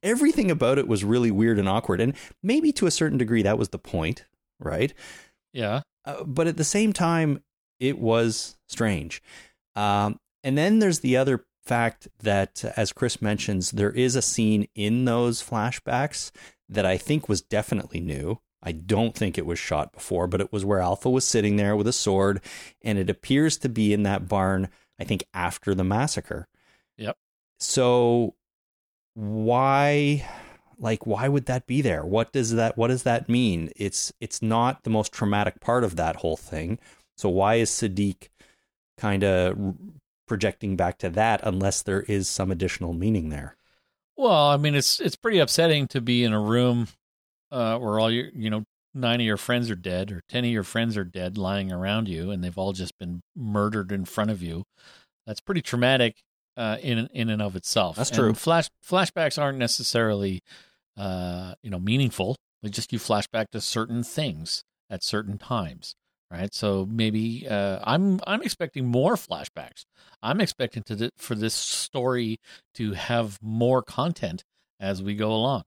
everything 0.03 0.51
about 0.51 0.79
it 0.79 0.89
was 0.89 1.05
really 1.05 1.31
weird 1.31 1.59
and 1.59 1.69
awkward. 1.69 2.01
And 2.01 2.15
maybe 2.43 2.73
to 2.73 2.87
a 2.87 2.91
certain 2.91 3.19
degree 3.19 3.43
that 3.43 3.59
was 3.59 3.71
the 3.71 3.79
point, 3.79 4.25
right? 4.61 4.93
Yeah. 5.53 5.83
Uh, 6.05 6.25
but 6.25 6.47
at 6.47 6.57
the 6.57 6.65
same 6.65 6.93
time, 6.93 7.43
it 7.83 7.99
was 7.99 8.57
strange. 8.69 9.21
Um, 9.75 10.21
and 10.45 10.57
then 10.57 10.79
there's 10.79 11.01
the 11.01 11.17
other 11.17 11.45
fact 11.65 12.07
that, 12.21 12.65
as 12.77 12.93
Chris 12.93 13.21
mentions, 13.21 13.73
there 13.73 13.91
is 13.91 14.15
a 14.15 14.23
scene 14.23 14.69
in 14.77 15.05
those 15.05 15.43
flashbacks 15.43 16.31
that 16.69 16.87
I 16.87 16.97
think 16.97 17.29
was 17.29 17.43
definitely 17.43 18.01
new. 18.01 18.39
I 18.63 18.71
don't 18.71 19.17
think 19.17 19.37
it 19.37 19.47
was 19.47 19.59
shot 19.59 19.93
before, 19.93 20.29
but 20.29 20.41
it 20.41 20.53
was 20.53 20.65
where 20.65 20.79
Alpha 20.79 21.11
was 21.11 21.27
sitting 21.27 21.57
there 21.57 21.75
with 21.75 21.89
a 21.89 21.93
sword, 21.93 22.41
and 22.83 22.99
it 22.99 23.11
appears 23.11 23.59
to 23.59 23.69
be 23.69 23.93
in 23.93 24.05
that 24.05 24.29
barn, 24.29 24.69
I 25.01 25.05
think, 25.05 25.25
after 25.35 25.75
the 25.75 25.85
massacre. 25.85 26.47
Yep. 26.99 27.17
So 27.59 28.37
why 29.15 30.25
like 30.79 31.07
why 31.07 31.29
would 31.29 31.45
that 31.45 31.67
be 31.67 31.83
there 31.83 32.03
what 32.03 32.33
does 32.33 32.55
that 32.55 32.79
what 32.79 32.89
does 32.89 33.03
that 33.03 33.29
mean 33.29 33.71
it's 33.77 34.11
it's 34.21 34.41
not 34.41 34.85
the 34.85 34.91
most 34.91 35.13
traumatic 35.13 35.61
part 35.61 35.85
of 35.85 35.97
that 35.97 36.17
whole 36.17 36.37
thing 36.37 36.79
so 37.23 37.29
why 37.29 37.55
is 37.57 37.71
Siddiq 37.71 38.29
kind 38.99 39.25
of 39.25 39.77
projecting 40.29 40.77
back 40.77 40.99
to 40.99 41.11
that 41.11 41.41
unless 41.45 41.83
there 41.83 42.03
is 42.03 42.29
some 42.29 42.51
additional 42.51 42.93
meaning 42.93 43.29
there 43.31 43.57
Well, 44.17 44.49
I 44.51 44.57
mean, 44.57 44.75
it's 44.75 45.01
it's 45.01 45.17
pretty 45.17 45.39
upsetting 45.39 45.89
to 45.89 46.01
be 46.01 46.25
in 46.25 46.33
a 46.33 46.41
room 46.41 46.89
uh, 47.51 47.79
where 47.79 47.99
all 47.99 48.11
your 48.11 48.29
you 48.35 48.51
know 48.51 48.65
nine 48.95 49.21
of 49.21 49.27
your 49.27 49.37
friends 49.39 49.71
are 49.71 49.75
dead 49.77 50.13
or 50.13 50.23
ten 50.29 50.45
of 50.45 50.51
your 50.51 50.63
friends 50.65 50.97
are 50.97 51.05
dead, 51.05 51.39
lying 51.39 51.73
around 51.73 52.09
you, 52.09 52.31
and 52.31 52.43
they've 52.45 52.59
all 52.59 52.73
just 52.73 52.99
been 52.99 53.21
murdered 53.35 53.91
in 53.93 54.05
front 54.05 54.31
of 54.31 54.43
you. 54.43 54.65
That's 55.27 55.41
pretty 55.41 55.63
traumatic 55.63 56.17
uh, 56.57 56.79
in 56.83 57.09
in 57.13 57.31
and 57.31 57.43
of 57.43 57.57
itself. 57.57 57.97
That's 57.97 58.11
And 58.11 58.17
true. 58.19 58.35
flash 58.35 58.69
flashbacks 58.87 59.41
aren't 59.41 59.59
necessarily 59.59 60.41
uh, 60.97 61.55
you 61.63 61.71
know 61.71 61.81
meaningful. 61.81 62.37
They 62.63 62.69
just 62.71 62.93
you 62.93 62.99
flashback 62.99 63.47
to 63.53 63.61
certain 63.61 64.03
things 64.05 64.63
at 64.91 65.03
certain 65.03 65.39
times, 65.39 65.95
right? 66.33 66.53
So 66.55 66.87
maybe 66.91 67.47
uh, 67.49 67.81
I'm 67.85 68.21
I'm 68.27 68.43
expecting 68.43 68.87
more 68.87 69.15
flashbacks. 69.15 69.85
I'm 70.23 70.41
expecting 70.41 70.83
to 70.85 70.97
th- 70.97 71.13
for 71.19 71.35
this 71.35 71.55
story 71.55 72.41
to 72.75 72.93
have 72.93 73.39
more 73.43 73.83
content 73.83 74.45
as 74.81 75.03
we 75.03 75.15
go 75.15 75.33
along. 75.33 75.65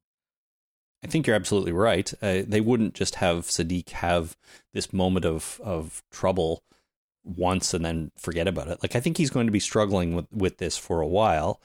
I 1.04 1.08
think 1.08 1.28
you're 1.28 1.36
absolutely 1.36 1.72
right. 1.72 2.12
Uh, 2.22 2.42
they 2.48 2.62
wouldn't 2.62 2.96
just 2.96 3.16
have 3.16 3.46
Siddiq 3.46 3.92
have 3.92 4.36
this 4.74 4.92
moment 4.92 5.26
of 5.26 5.62
of 5.64 6.02
trouble 6.12 6.64
once 7.24 7.74
and 7.74 7.86
then 7.86 8.12
forget 8.18 8.48
about 8.48 8.68
it. 8.68 8.80
Like 8.82 8.96
I 8.96 9.00
think 9.00 9.18
he's 9.18 9.30
going 9.30 9.46
to 9.46 9.52
be 9.52 9.60
struggling 9.60 10.16
with 10.16 10.26
with 10.32 10.58
this 10.58 10.78
for 10.78 11.00
a 11.02 11.08
while. 11.08 11.62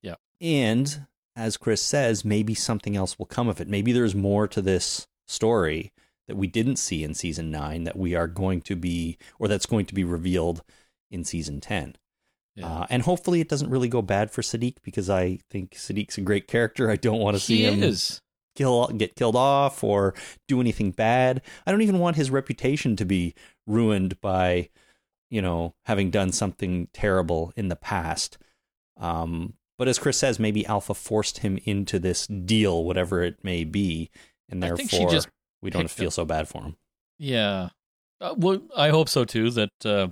Yeah. 0.00 0.16
And 0.40 1.06
as 1.36 1.58
Chris 1.58 1.82
says, 1.82 2.24
maybe 2.24 2.54
something 2.54 2.96
else 2.96 3.18
will 3.18 3.26
come 3.26 3.48
of 3.48 3.60
it. 3.60 3.68
Maybe 3.68 3.92
there's 3.92 4.14
more 4.14 4.48
to 4.48 4.62
this 4.62 5.06
story 5.26 5.92
that 6.28 6.36
we 6.36 6.46
didn't 6.46 6.76
see 6.76 7.02
in 7.02 7.14
season 7.14 7.50
9 7.50 7.84
that 7.84 7.96
we 7.96 8.14
are 8.14 8.28
going 8.28 8.60
to 8.60 8.76
be 8.76 9.18
or 9.38 9.48
that's 9.48 9.66
going 9.66 9.86
to 9.86 9.94
be 9.94 10.04
revealed 10.04 10.62
in 11.10 11.24
season 11.24 11.60
10. 11.60 11.96
Yeah. 12.54 12.66
Uh, 12.66 12.86
and 12.90 13.02
hopefully 13.02 13.40
it 13.40 13.48
doesn't 13.48 13.70
really 13.70 13.88
go 13.88 14.02
bad 14.02 14.30
for 14.30 14.42
Siddiq 14.42 14.76
because 14.82 15.08
I 15.08 15.38
think 15.50 15.72
Siddiq's 15.72 16.18
a 16.18 16.22
great 16.22 16.46
character. 16.46 16.90
I 16.90 16.96
don't 16.96 17.20
want 17.20 17.36
to 17.36 17.42
see 17.42 17.64
him 17.64 17.82
is. 17.82 18.20
kill 18.54 18.88
get 18.88 19.16
killed 19.16 19.36
off 19.36 19.82
or 19.82 20.14
do 20.48 20.60
anything 20.60 20.90
bad. 20.90 21.40
I 21.66 21.70
don't 21.70 21.82
even 21.82 21.98
want 21.98 22.16
his 22.16 22.30
reputation 22.30 22.96
to 22.96 23.04
be 23.04 23.34
ruined 23.66 24.20
by, 24.20 24.68
you 25.30 25.40
know, 25.40 25.74
having 25.84 26.10
done 26.10 26.32
something 26.32 26.88
terrible 26.92 27.52
in 27.56 27.68
the 27.68 27.76
past. 27.76 28.38
Um, 28.96 29.54
but 29.78 29.86
as 29.86 30.00
Chris 30.00 30.18
says, 30.18 30.40
maybe 30.40 30.66
Alpha 30.66 30.94
forced 30.94 31.38
him 31.38 31.58
into 31.64 32.00
this 32.00 32.26
deal, 32.26 32.84
whatever 32.84 33.22
it 33.22 33.44
may 33.44 33.62
be, 33.62 34.10
and 34.48 34.62
I 34.64 34.68
therefore 34.68 34.76
think 34.76 34.90
she 34.90 35.06
just 35.06 35.28
we 35.62 35.70
don't 35.70 35.90
feel 35.90 36.08
up- 36.08 36.12
so 36.12 36.24
bad 36.24 36.48
for 36.48 36.62
him. 36.62 36.76
Yeah. 37.18 37.70
Uh, 38.20 38.34
well, 38.36 38.60
I 38.76 38.88
hope 38.90 39.08
so 39.08 39.24
too. 39.24 39.50
That 39.50 39.70
uh, 39.84 40.08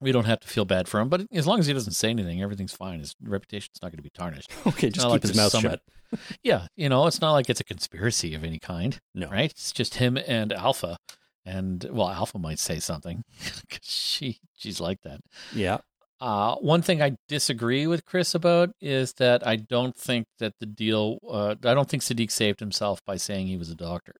we 0.00 0.12
don't 0.12 0.24
have 0.26 0.40
to 0.40 0.48
feel 0.48 0.64
bad 0.64 0.88
for 0.88 1.00
him. 1.00 1.08
But 1.08 1.26
as 1.32 1.46
long 1.46 1.58
as 1.58 1.66
he 1.66 1.72
doesn't 1.72 1.92
say 1.92 2.10
anything, 2.10 2.40
everything's 2.42 2.72
fine. 2.72 3.00
His 3.00 3.14
reputation's 3.22 3.78
not 3.82 3.90
going 3.90 3.98
to 3.98 4.02
be 4.02 4.10
tarnished. 4.10 4.50
Okay, 4.66 4.90
just 4.90 5.04
keep 5.06 5.10
like 5.10 5.22
his 5.22 5.36
mouth 5.36 5.56
shut. 5.58 5.80
Yeah, 6.42 6.66
you 6.76 6.88
know, 6.88 7.06
it's 7.06 7.20
not 7.20 7.32
like 7.32 7.48
it's 7.48 7.60
a 7.60 7.64
conspiracy 7.64 8.34
of 8.34 8.42
any 8.42 8.58
kind, 8.58 8.98
No, 9.14 9.28
right? 9.28 9.48
It's 9.50 9.70
just 9.70 9.94
him 9.94 10.16
and 10.16 10.52
Alpha, 10.52 10.96
and 11.44 11.86
well, 11.88 12.08
Alpha 12.08 12.36
might 12.36 12.58
say 12.58 12.80
something 12.80 13.22
because 13.68 13.78
she 13.88 14.38
she's 14.56 14.80
like 14.80 15.02
that. 15.02 15.20
Yeah, 15.54 15.78
Uh, 16.20 16.56
one 16.56 16.82
thing 16.82 17.00
I 17.00 17.16
disagree 17.28 17.86
with 17.86 18.04
Chris 18.04 18.34
about 18.34 18.70
is 18.80 19.14
that 19.14 19.46
I 19.46 19.56
don't 19.56 19.96
think 19.96 20.26
that 20.38 20.54
the 20.60 20.66
deal. 20.66 21.18
Uh, 21.28 21.54
I 21.64 21.74
don't 21.74 21.88
think 21.88 22.02
Siddiq 22.02 22.30
saved 22.30 22.60
himself 22.60 23.00
by 23.06 23.16
saying 23.16 23.46
he 23.46 23.56
was 23.56 23.70
a 23.70 23.74
doctor, 23.74 24.14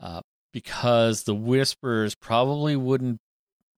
uh, 0.00 0.20
because 0.52 1.24
the 1.24 1.34
Whisperers 1.34 2.14
probably 2.14 2.76
wouldn't 2.76 3.18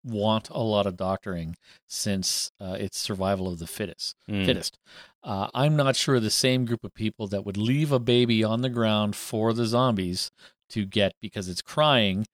want 0.04 0.48
a 0.50 0.60
lot 0.60 0.86
of 0.86 0.96
doctoring 0.96 1.56
since 1.88 2.50
uh, 2.60 2.76
it's 2.78 2.98
survival 2.98 3.48
of 3.48 3.58
the 3.58 3.66
fittest. 3.66 4.14
Mm. 4.30 4.46
Fittest. 4.46 4.78
Uh, 5.24 5.48
I'm 5.54 5.74
not 5.74 5.96
sure 5.96 6.20
the 6.20 6.30
same 6.30 6.64
group 6.64 6.84
of 6.84 6.94
people 6.94 7.26
that 7.28 7.44
would 7.44 7.56
leave 7.56 7.90
a 7.90 7.98
baby 7.98 8.44
on 8.44 8.60
the 8.60 8.68
ground 8.68 9.16
for 9.16 9.52
the 9.52 9.66
zombies 9.66 10.30
to 10.70 10.84
get 10.84 11.12
because 11.20 11.48
it's 11.48 11.62
crying 11.62 12.26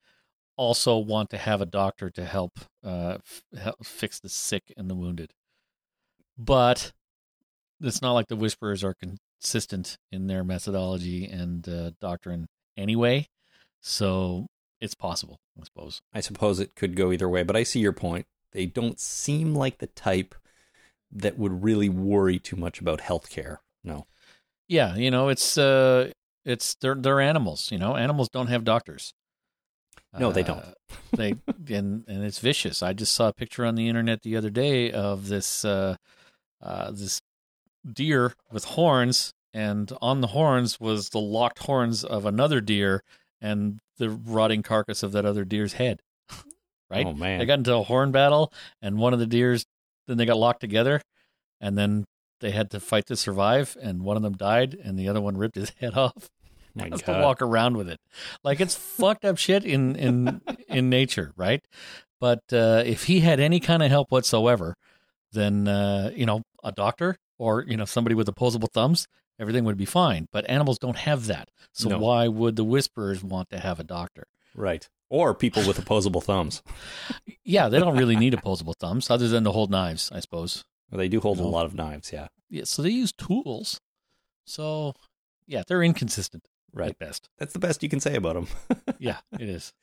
also 0.55 0.97
want 0.97 1.29
to 1.31 1.37
have 1.37 1.61
a 1.61 1.65
doctor 1.65 2.09
to 2.11 2.25
help, 2.25 2.59
uh, 2.83 3.17
f- 3.19 3.43
help 3.57 3.85
fix 3.85 4.19
the 4.19 4.29
sick 4.29 4.73
and 4.77 4.89
the 4.89 4.95
wounded. 4.95 5.33
But 6.37 6.93
it's 7.81 8.01
not 8.01 8.13
like 8.13 8.27
the 8.27 8.35
Whisperers 8.35 8.83
are 8.83 8.95
consistent 8.95 9.97
in 10.11 10.27
their 10.27 10.43
methodology 10.43 11.25
and 11.25 11.67
uh, 11.67 11.91
doctrine 11.99 12.47
anyway. 12.77 13.27
So 13.81 14.47
it's 14.79 14.95
possible, 14.95 15.39
I 15.59 15.63
suppose. 15.65 16.01
I 16.13 16.21
suppose 16.21 16.59
it 16.59 16.75
could 16.75 16.95
go 16.95 17.11
either 17.11 17.29
way, 17.29 17.43
but 17.43 17.55
I 17.55 17.63
see 17.63 17.79
your 17.79 17.93
point. 17.93 18.25
They 18.51 18.65
don't 18.65 18.99
seem 18.99 19.55
like 19.55 19.79
the 19.79 19.87
type 19.87 20.35
that 21.11 21.37
would 21.37 21.63
really 21.63 21.89
worry 21.89 22.39
too 22.39 22.55
much 22.55 22.79
about 22.79 23.01
healthcare. 23.01 23.57
No. 23.83 24.05
Yeah, 24.67 24.95
you 24.95 25.11
know, 25.11 25.29
it's 25.29 25.57
uh, 25.57 26.11
it's 26.45 26.75
they're 26.75 26.95
they're 26.95 27.19
animals. 27.19 27.71
You 27.71 27.77
know, 27.77 27.95
animals 27.95 28.29
don't 28.29 28.47
have 28.47 28.63
doctors. 28.63 29.13
No, 30.19 30.31
they 30.31 30.43
don't. 30.43 30.59
Uh, 30.59 30.73
they 31.13 31.35
and 31.69 32.03
and 32.07 32.23
it's 32.23 32.39
vicious. 32.39 32.83
I 32.83 32.93
just 32.93 33.13
saw 33.13 33.29
a 33.29 33.33
picture 33.33 33.65
on 33.65 33.75
the 33.75 33.87
internet 33.87 34.21
the 34.21 34.37
other 34.37 34.49
day 34.49 34.91
of 34.91 35.27
this 35.27 35.65
uh, 35.65 35.95
uh, 36.61 36.91
this 36.91 37.21
deer 37.91 38.33
with 38.51 38.63
horns 38.63 39.33
and 39.53 39.91
on 40.01 40.21
the 40.21 40.27
horns 40.27 40.79
was 40.79 41.09
the 41.09 41.19
locked 41.19 41.59
horns 41.59 42.03
of 42.03 42.25
another 42.25 42.59
deer 42.59 43.03
and 43.41 43.79
the 43.97 44.09
rotting 44.09 44.63
carcass 44.63 45.03
of 45.03 45.11
that 45.11 45.25
other 45.25 45.45
deer's 45.45 45.73
head. 45.73 46.01
right? 46.89 47.05
Oh 47.05 47.13
man. 47.13 47.39
They 47.39 47.45
got 47.45 47.59
into 47.59 47.75
a 47.75 47.83
horn 47.83 48.11
battle, 48.11 48.51
and 48.81 48.97
one 48.97 49.13
of 49.13 49.19
the 49.19 49.27
deers, 49.27 49.65
then 50.07 50.17
they 50.17 50.25
got 50.25 50.37
locked 50.37 50.61
together, 50.61 51.01
and 51.61 51.77
then 51.77 52.05
they 52.39 52.51
had 52.51 52.71
to 52.71 52.79
fight 52.79 53.05
to 53.07 53.15
survive, 53.15 53.77
and 53.81 54.01
one 54.01 54.17
of 54.17 54.23
them 54.23 54.33
died, 54.33 54.73
and 54.73 54.97
the 54.97 55.07
other 55.07 55.21
one 55.21 55.37
ripped 55.37 55.55
his 55.55 55.71
head 55.79 55.93
off. 55.93 56.29
My 56.89 56.89
has 56.89 57.01
God. 57.01 57.17
to 57.17 57.21
walk 57.23 57.41
around 57.41 57.77
with 57.77 57.89
it. 57.89 57.99
Like 58.43 58.59
it's 58.61 58.75
fucked 58.75 59.25
up 59.25 59.37
shit 59.37 59.63
in 59.65 59.95
in 59.95 60.41
in 60.67 60.89
nature, 60.89 61.33
right? 61.35 61.63
But 62.19 62.41
uh, 62.51 62.83
if 62.85 63.03
he 63.05 63.19
had 63.19 63.39
any 63.39 63.59
kind 63.59 63.83
of 63.83 63.89
help 63.89 64.11
whatsoever, 64.11 64.75
then 65.31 65.67
uh, 65.67 66.11
you 66.15 66.25
know 66.25 66.41
a 66.63 66.71
doctor 66.71 67.17
or 67.37 67.63
you 67.67 67.77
know 67.77 67.85
somebody 67.85 68.15
with 68.15 68.27
opposable 68.29 68.69
thumbs, 68.73 69.07
everything 69.39 69.65
would 69.65 69.77
be 69.77 69.85
fine. 69.85 70.27
But 70.31 70.49
animals 70.49 70.79
don't 70.79 70.97
have 70.97 71.27
that, 71.27 71.49
so 71.73 71.89
No. 71.89 71.99
why 71.99 72.27
would 72.27 72.55
the 72.55 72.63
whisperers 72.63 73.23
want 73.23 73.49
to 73.49 73.59
have 73.59 73.79
a 73.79 73.83
doctor? 73.83 74.25
Right. 74.55 74.87
Or 75.09 75.35
people 75.35 75.67
with 75.67 75.77
opposable 75.77 76.21
thumbs. 76.21 76.63
Yeah, 77.45 77.67
they 77.67 77.77
don't 77.77 77.97
really 77.97 78.15
need 78.15 78.33
opposable 78.33 78.73
thumbs 78.79 79.09
other 79.09 79.27
than 79.27 79.43
to 79.43 79.51
hold 79.51 79.69
knives, 79.69 80.09
I 80.13 80.21
suppose. 80.21 80.63
Well, 80.89 80.97
they 80.99 81.09
do 81.09 81.19
hold 81.19 81.39
a 81.39 81.43
lot 81.43 81.65
of 81.65 81.75
knives, 81.75 82.13
yeah. 82.13 82.27
Yeah, 82.49 82.63
so 82.63 82.81
they 82.81 82.89
use 82.89 83.11
tools. 83.11 83.81
So 84.45 84.93
yeah, 85.45 85.63
they're 85.67 85.83
inconsistent 85.83 86.47
Right. 86.73 86.89
at 86.89 86.99
best. 86.99 87.29
That's 87.37 87.53
the 87.53 87.59
best 87.59 87.83
you 87.83 87.89
can 87.89 87.99
say 87.99 88.15
about 88.15 88.33
them. 88.35 88.47
Yeah, 88.99 89.17
it 89.39 89.49
is. 89.49 89.73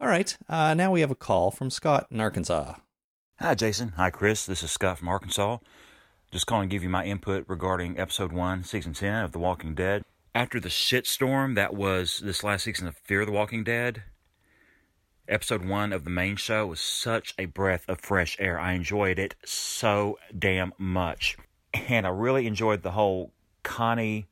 All 0.00 0.08
right. 0.08 0.36
Uh, 0.48 0.74
now 0.74 0.90
we 0.90 1.00
have 1.02 1.10
a 1.10 1.14
call 1.14 1.50
from 1.50 1.70
Scott 1.70 2.06
in 2.10 2.20
Arkansas. 2.20 2.74
Hi, 3.38 3.54
Jason. 3.54 3.92
Hi, 3.96 4.10
Chris. 4.10 4.46
This 4.46 4.62
is 4.62 4.70
Scott 4.70 4.98
from 4.98 5.08
Arkansas. 5.08 5.58
Just 6.30 6.46
calling 6.46 6.68
to 6.68 6.74
give 6.74 6.82
you 6.82 6.88
my 6.88 7.04
input 7.04 7.44
regarding 7.46 7.98
episode 7.98 8.32
1, 8.32 8.64
season 8.64 8.94
10 8.94 9.24
of 9.24 9.32
The 9.32 9.38
Walking 9.38 9.74
Dead. 9.74 10.02
After 10.34 10.58
the 10.58 10.70
shitstorm 10.70 11.54
that 11.56 11.74
was 11.74 12.20
this 12.24 12.42
last 12.42 12.64
season 12.64 12.88
of 12.88 12.96
Fear 12.96 13.20
of 13.20 13.26
the 13.26 13.32
Walking 13.32 13.64
Dead, 13.64 14.02
episode 15.28 15.64
1 15.64 15.92
of 15.92 16.04
the 16.04 16.10
main 16.10 16.36
show 16.36 16.66
was 16.66 16.80
such 16.80 17.34
a 17.38 17.44
breath 17.44 17.84
of 17.86 18.00
fresh 18.00 18.36
air. 18.40 18.58
I 18.58 18.72
enjoyed 18.72 19.18
it 19.18 19.34
so 19.44 20.18
damn 20.36 20.72
much. 20.78 21.36
And 21.74 22.06
I 22.06 22.10
really 22.10 22.46
enjoyed 22.46 22.82
the 22.82 22.92
whole 22.92 23.32
Connie 23.62 24.26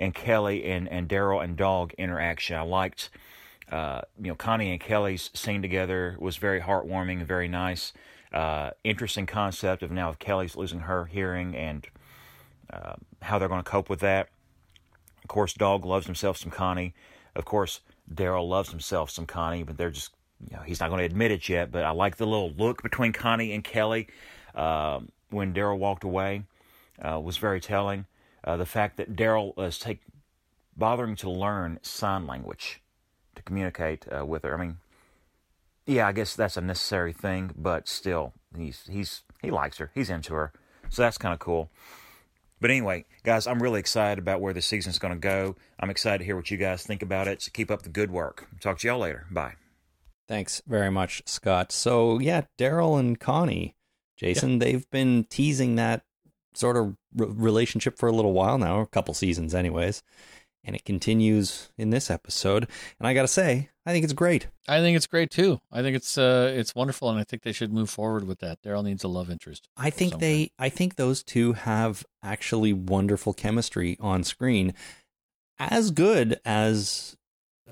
and 0.00 0.14
Kelly 0.14 0.64
and, 0.64 0.88
and 0.88 1.08
Daryl 1.08 1.44
and 1.44 1.56
Dog 1.56 1.92
interaction. 1.96 2.56
I 2.56 2.62
liked 2.62 3.10
uh, 3.70 4.00
you 4.20 4.28
know, 4.28 4.34
Connie 4.34 4.72
and 4.72 4.80
Kelly's 4.80 5.30
scene 5.32 5.62
together 5.62 6.16
was 6.18 6.36
very 6.36 6.60
heartwarming 6.60 7.18
and 7.18 7.26
very 7.26 7.46
nice. 7.46 7.92
Uh, 8.32 8.70
interesting 8.82 9.26
concept 9.26 9.82
of 9.82 9.90
now 9.90 10.10
if 10.10 10.18
Kelly's 10.18 10.56
losing 10.56 10.80
her 10.80 11.04
hearing 11.04 11.54
and 11.54 11.86
uh, 12.72 12.94
how 13.22 13.38
they're 13.38 13.48
going 13.48 13.62
to 13.62 13.70
cope 13.70 13.88
with 13.88 14.00
that. 14.00 14.28
Of 15.22 15.28
course, 15.28 15.52
Dog 15.52 15.84
loves 15.84 16.06
himself 16.06 16.36
some 16.36 16.50
Connie. 16.50 16.94
Of 17.36 17.44
course, 17.44 17.80
Daryl 18.12 18.48
loves 18.48 18.70
himself 18.70 19.10
some 19.10 19.26
Connie, 19.26 19.62
but 19.62 19.76
they're 19.76 19.90
just, 19.90 20.10
you 20.48 20.56
know, 20.56 20.62
he's 20.62 20.80
not 20.80 20.88
going 20.88 20.98
to 20.98 21.04
admit 21.04 21.30
it 21.30 21.48
yet. 21.48 21.70
But 21.70 21.84
I 21.84 21.90
like 21.90 22.16
the 22.16 22.26
little 22.26 22.50
look 22.50 22.82
between 22.82 23.12
Connie 23.12 23.52
and 23.52 23.62
Kelly 23.62 24.08
um 24.54 25.10
when 25.30 25.54
Daryl 25.54 25.78
walked 25.78 26.02
away 26.02 26.42
uh, 27.00 27.20
was 27.20 27.36
very 27.36 27.60
telling. 27.60 28.06
Uh, 28.44 28.56
the 28.56 28.66
fact 28.66 28.96
that 28.96 29.14
Daryl 29.14 29.58
is 29.62 29.78
take 29.78 30.00
bothering 30.76 31.16
to 31.16 31.30
learn 31.30 31.78
sign 31.82 32.26
language 32.26 32.80
to 33.34 33.42
communicate 33.42 34.06
uh, 34.10 34.24
with 34.24 34.44
her. 34.44 34.54
I 34.54 34.60
mean, 34.60 34.76
yeah, 35.86 36.06
I 36.06 36.12
guess 36.12 36.34
that's 36.34 36.56
a 36.56 36.60
necessary 36.60 37.12
thing, 37.12 37.52
but 37.56 37.88
still, 37.88 38.32
he's 38.56 38.84
he's 38.90 39.22
he 39.42 39.50
likes 39.50 39.78
her. 39.78 39.90
He's 39.94 40.10
into 40.10 40.34
her, 40.34 40.52
so 40.88 41.02
that's 41.02 41.18
kind 41.18 41.34
of 41.34 41.38
cool. 41.38 41.70
But 42.60 42.70
anyway, 42.70 43.06
guys, 43.24 43.46
I'm 43.46 43.62
really 43.62 43.80
excited 43.80 44.18
about 44.18 44.40
where 44.40 44.52
the 44.52 44.60
season's 44.60 44.98
going 44.98 45.14
to 45.14 45.18
go. 45.18 45.56
I'm 45.78 45.88
excited 45.88 46.18
to 46.18 46.24
hear 46.24 46.36
what 46.36 46.50
you 46.50 46.58
guys 46.58 46.82
think 46.82 47.02
about 47.02 47.26
it. 47.26 47.40
So 47.40 47.50
keep 47.52 47.70
up 47.70 47.82
the 47.82 47.88
good 47.88 48.10
work. 48.10 48.48
Talk 48.60 48.78
to 48.80 48.88
y'all 48.88 48.98
later. 48.98 49.26
Bye. 49.30 49.54
Thanks 50.28 50.60
very 50.66 50.90
much, 50.90 51.22
Scott. 51.26 51.72
So, 51.72 52.18
yeah, 52.20 52.42
Daryl 52.58 53.00
and 53.00 53.18
Connie, 53.18 53.74
Jason, 54.16 54.58
they've 54.58 54.88
been 54.90 55.24
teasing 55.24 55.76
that 55.76 56.02
sort 56.54 56.76
of 56.76 56.96
re- 57.14 57.26
relationship 57.28 57.98
for 57.98 58.08
a 58.08 58.12
little 58.12 58.32
while 58.32 58.58
now, 58.58 58.80
a 58.80 58.86
couple 58.86 59.14
seasons, 59.14 59.54
anyways. 59.54 60.02
And 60.62 60.76
it 60.76 60.84
continues 60.84 61.70
in 61.78 61.88
this 61.88 62.10
episode. 62.10 62.68
And 62.98 63.08
I 63.08 63.14
got 63.14 63.22
to 63.22 63.28
say, 63.28 63.70
I 63.86 63.92
think 63.92 64.04
it's 64.04 64.12
great. 64.12 64.48
I 64.68 64.80
think 64.80 64.94
it's 64.94 65.06
great 65.06 65.30
too. 65.30 65.58
I 65.72 65.80
think 65.80 65.96
it's 65.96 66.18
uh 66.18 66.52
it's 66.54 66.74
wonderful, 66.74 67.08
and 67.08 67.18
I 67.18 67.24
think 67.24 67.42
they 67.42 67.52
should 67.52 67.72
move 67.72 67.88
forward 67.88 68.24
with 68.26 68.40
that. 68.40 68.60
Daryl 68.62 68.84
needs 68.84 69.02
a 69.02 69.08
love 69.08 69.30
interest. 69.30 69.68
I 69.76 69.88
think 69.88 70.18
they, 70.18 70.50
I 70.58 70.68
think 70.68 70.96
those 70.96 71.22
two 71.22 71.54
have 71.54 72.04
actually 72.22 72.74
wonderful 72.74 73.32
chemistry 73.32 73.96
on 74.00 74.22
screen, 74.22 74.74
as 75.58 75.90
good 75.90 76.38
as 76.44 77.16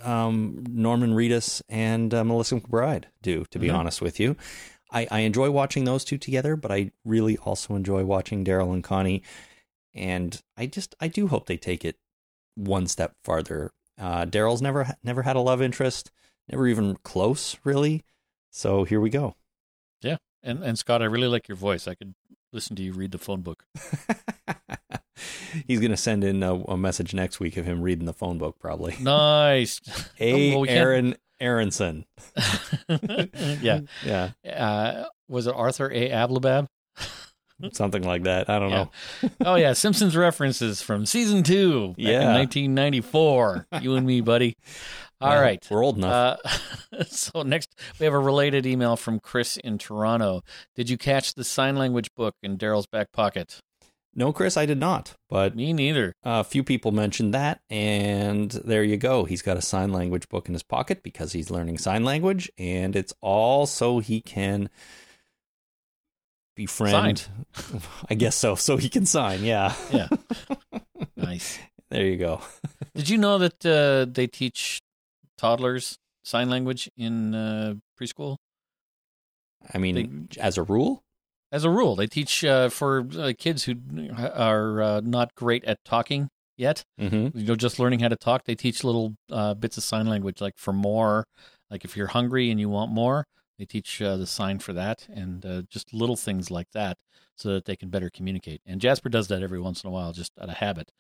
um, 0.03 0.65
Norman 0.69 1.13
Reedus 1.15 1.61
and 1.69 2.15
uh, 2.15 2.25
Melissa 2.25 2.57
McBride 2.57 3.05
do. 3.21 3.45
To 3.51 3.59
be 3.59 3.69
Mhm. 3.69 3.75
honest 3.75 4.01
with 4.01 4.19
you, 4.19 4.35
I, 4.91 5.07
I 5.11 5.21
enjoy 5.21 5.51
watching 5.51 5.85
those 5.85 6.05
two 6.05 6.19
together, 6.19 6.57
but 6.57 6.71
I 6.73 6.93
really 7.05 7.37
also 7.39 7.75
enjoy 7.75 8.05
watching 8.05 8.45
Daryl 8.45 8.73
and 8.73 8.83
Connie, 8.83 9.23
and 9.95 10.41
I 10.57 10.67
just, 10.67 10.95
I 11.01 11.09
do 11.09 11.29
hope 11.29 11.47
they 11.47 11.57
take 11.57 11.85
it 11.85 11.97
one 12.55 12.87
step 12.87 13.15
farther. 13.25 13.73
Uh, 14.01 14.25
Daryl's 14.25 14.63
never, 14.63 14.97
never 15.03 15.23
had 15.23 15.37
a 15.37 15.41
love 15.41 15.61
interest, 15.61 16.11
never 16.51 16.67
even 16.67 16.97
close, 17.03 17.57
really. 17.65 18.05
So 18.51 18.85
here 18.85 19.01
we 19.01 19.11
go. 19.11 19.37
Yeah, 20.01 20.17
and 20.43 20.63
and 20.63 20.79
Scott, 20.79 21.03
I 21.03 21.07
really 21.07 21.29
like 21.29 21.49
your 21.49 21.57
voice. 21.57 21.87
I 21.87 21.95
could 21.95 22.15
listen 22.53 22.77
to 22.77 22.83
you 22.83 22.93
read 22.93 23.13
the 23.13 23.19
phone 23.19 23.43
book. 23.43 23.65
He's 25.67 25.81
going 25.81 25.91
to 25.91 25.97
send 25.97 26.25
in 26.25 26.43
a, 26.43 26.55
a 26.55 26.77
message 26.77 27.15
next 27.15 27.41
week 27.41 27.57
of 27.57 27.65
him 27.65 27.83
reading 27.83 28.07
the 28.07 28.13
phone 28.13 28.39
book, 28.39 28.59
probably. 28.59 28.97
Nice. 29.01 29.81
A. 30.21 30.51
well, 30.51 30.61
we 30.61 30.69
Aaron 30.69 31.17
Aronson. 31.41 32.05
yeah. 32.89 33.81
Yeah. 34.05 34.31
Uh, 34.47 35.05
was 35.29 35.47
it 35.47 35.55
Arthur 35.55 35.91
A. 35.93 36.11
Ablabab? 36.11 36.67
Something 37.73 38.03
like 38.05 38.23
that. 38.25 38.49
I 38.49 38.59
don't 38.59 38.71
know. 38.71 38.91
Oh 39.45 39.57
yeah, 39.57 39.73
Simpsons 39.73 40.17
references 40.17 40.81
from 40.81 41.07
season 41.07 41.43
two, 41.43 41.95
Yeah. 41.97 42.33
1994. 42.35 43.67
You 43.81 43.97
and 43.97 44.07
me, 44.07 44.21
buddy. 44.21 44.55
All 45.21 45.31
Well, 45.31 45.41
right. 45.43 45.67
We're 45.69 45.85
old 45.85 45.97
enough. 45.97 46.39
Uh, 46.45 47.05
so 47.05 47.43
next, 47.43 47.75
we 47.99 48.05
have 48.05 48.15
a 48.15 48.19
related 48.19 48.65
email 48.67 48.97
from 48.97 49.19
Chris 49.19 49.57
in 49.57 49.77
Toronto. 49.79 50.43
Did 50.77 50.89
you 50.89 50.97
catch 50.97 51.35
the 51.35 51.43
sign 51.43 51.75
language 51.77 52.11
book 52.17 52.35
in 52.43 52.57
Daryl's 52.59 52.87
back 52.87 53.11
pocket? 53.13 53.59
No, 54.15 54.33
Chris, 54.33 54.57
I 54.57 54.67
did 54.67 54.79
not. 54.79 55.15
But 55.29 55.55
Me 55.55 55.73
neither. 55.73 56.15
a 56.25 56.43
few 56.43 56.65
people 56.65 56.93
mentioned 56.93 57.35
that. 57.35 57.61
And 57.71 58.51
there 58.51 58.83
you 58.83 58.97
go. 58.97 59.25
He's 59.25 59.43
got 59.43 59.57
a 59.57 59.63
sign 59.63 59.93
language 59.93 60.29
book 60.29 60.49
in 60.49 60.55
his 60.55 60.63
pocket 60.63 61.03
because 61.03 61.33
he's 61.33 61.51
learning 61.51 61.79
sign 61.79 62.05
language. 62.05 62.51
And 62.59 62.97
it's 62.97 63.15
all 63.21 63.67
so 63.67 63.99
he 64.01 64.21
can 64.21 64.71
befriend. 66.57 67.29
I 68.11 68.15
guess 68.15 68.35
so. 68.35 68.55
So 68.57 68.77
he 68.77 68.89
can 68.89 69.07
sign. 69.07 69.45
Yeah. 69.45 69.75
Yeah. 69.93 70.09
nice. 71.17 71.59
There 71.91 72.05
you 72.05 72.17
go. 72.17 72.41
Did 72.95 73.09
you 73.09 73.19
know 73.19 73.39
that 73.39 73.65
uh, 73.65 74.11
they 74.11 74.27
teach 74.27 74.81
toddlers 75.37 75.99
sign 76.25 76.51
language 76.51 76.91
in 76.97 77.35
uh, 77.35 77.75
preschool? 77.99 78.37
I 79.73 79.79
mean, 79.79 80.29
as 80.39 80.57
a 80.59 80.63
rule, 80.63 81.03
As 81.51 81.65
a 81.65 81.71
rule, 81.71 81.97
they 81.97 82.07
teach 82.07 82.45
uh, 82.45 82.69
for 82.69 83.07
uh, 83.19 83.33
kids 83.39 83.65
who 83.65 83.77
are 84.19 84.83
uh, 84.83 85.01
not 85.03 85.35
great 85.35 85.65
at 85.65 85.79
talking 85.85 86.29
yet. 86.57 86.85
hmm 86.99 87.29
You 87.35 87.45
know, 87.45 87.57
just 87.57 87.79
learning 87.79 88.01
how 88.01 88.09
to 88.09 88.17
talk. 88.17 88.45
They 88.45 88.55
teach 88.55 88.85
little 88.85 89.15
uh, 89.31 89.55
bits 89.55 89.79
of 89.79 89.85
sign 89.85 90.07
language, 90.07 90.41
like 90.41 90.59
for 90.59 90.73
more. 90.73 91.25
Like 91.71 91.85
if 91.85 91.97
you're 91.97 92.09
hungry 92.09 92.51
and 92.51 92.61
you 92.61 92.69
want 92.69 92.93
more, 92.93 93.25
they 93.59 93.65
teach 93.65 94.01
uh, 94.03 94.17
the 94.17 94.27
sign 94.27 94.59
for 94.59 94.73
that, 94.75 95.07
and 95.13 95.45
uh, 95.45 95.63
just 95.71 95.93
little 95.93 96.17
things 96.17 96.51
like 96.51 96.71
that, 96.73 96.97
so 97.35 97.55
that 97.55 97.65
they 97.65 97.77
can 97.77 97.89
better 97.89 98.11
communicate. 98.11 98.61
And 98.67 98.81
Jasper 98.81 99.09
does 99.09 99.29
that 99.29 99.43
every 99.43 99.61
once 99.61 99.83
in 99.83 99.89
a 99.89 99.93
while, 99.93 100.13
just 100.13 100.33
out 100.41 100.49
of 100.49 100.57
habit. 100.57 100.91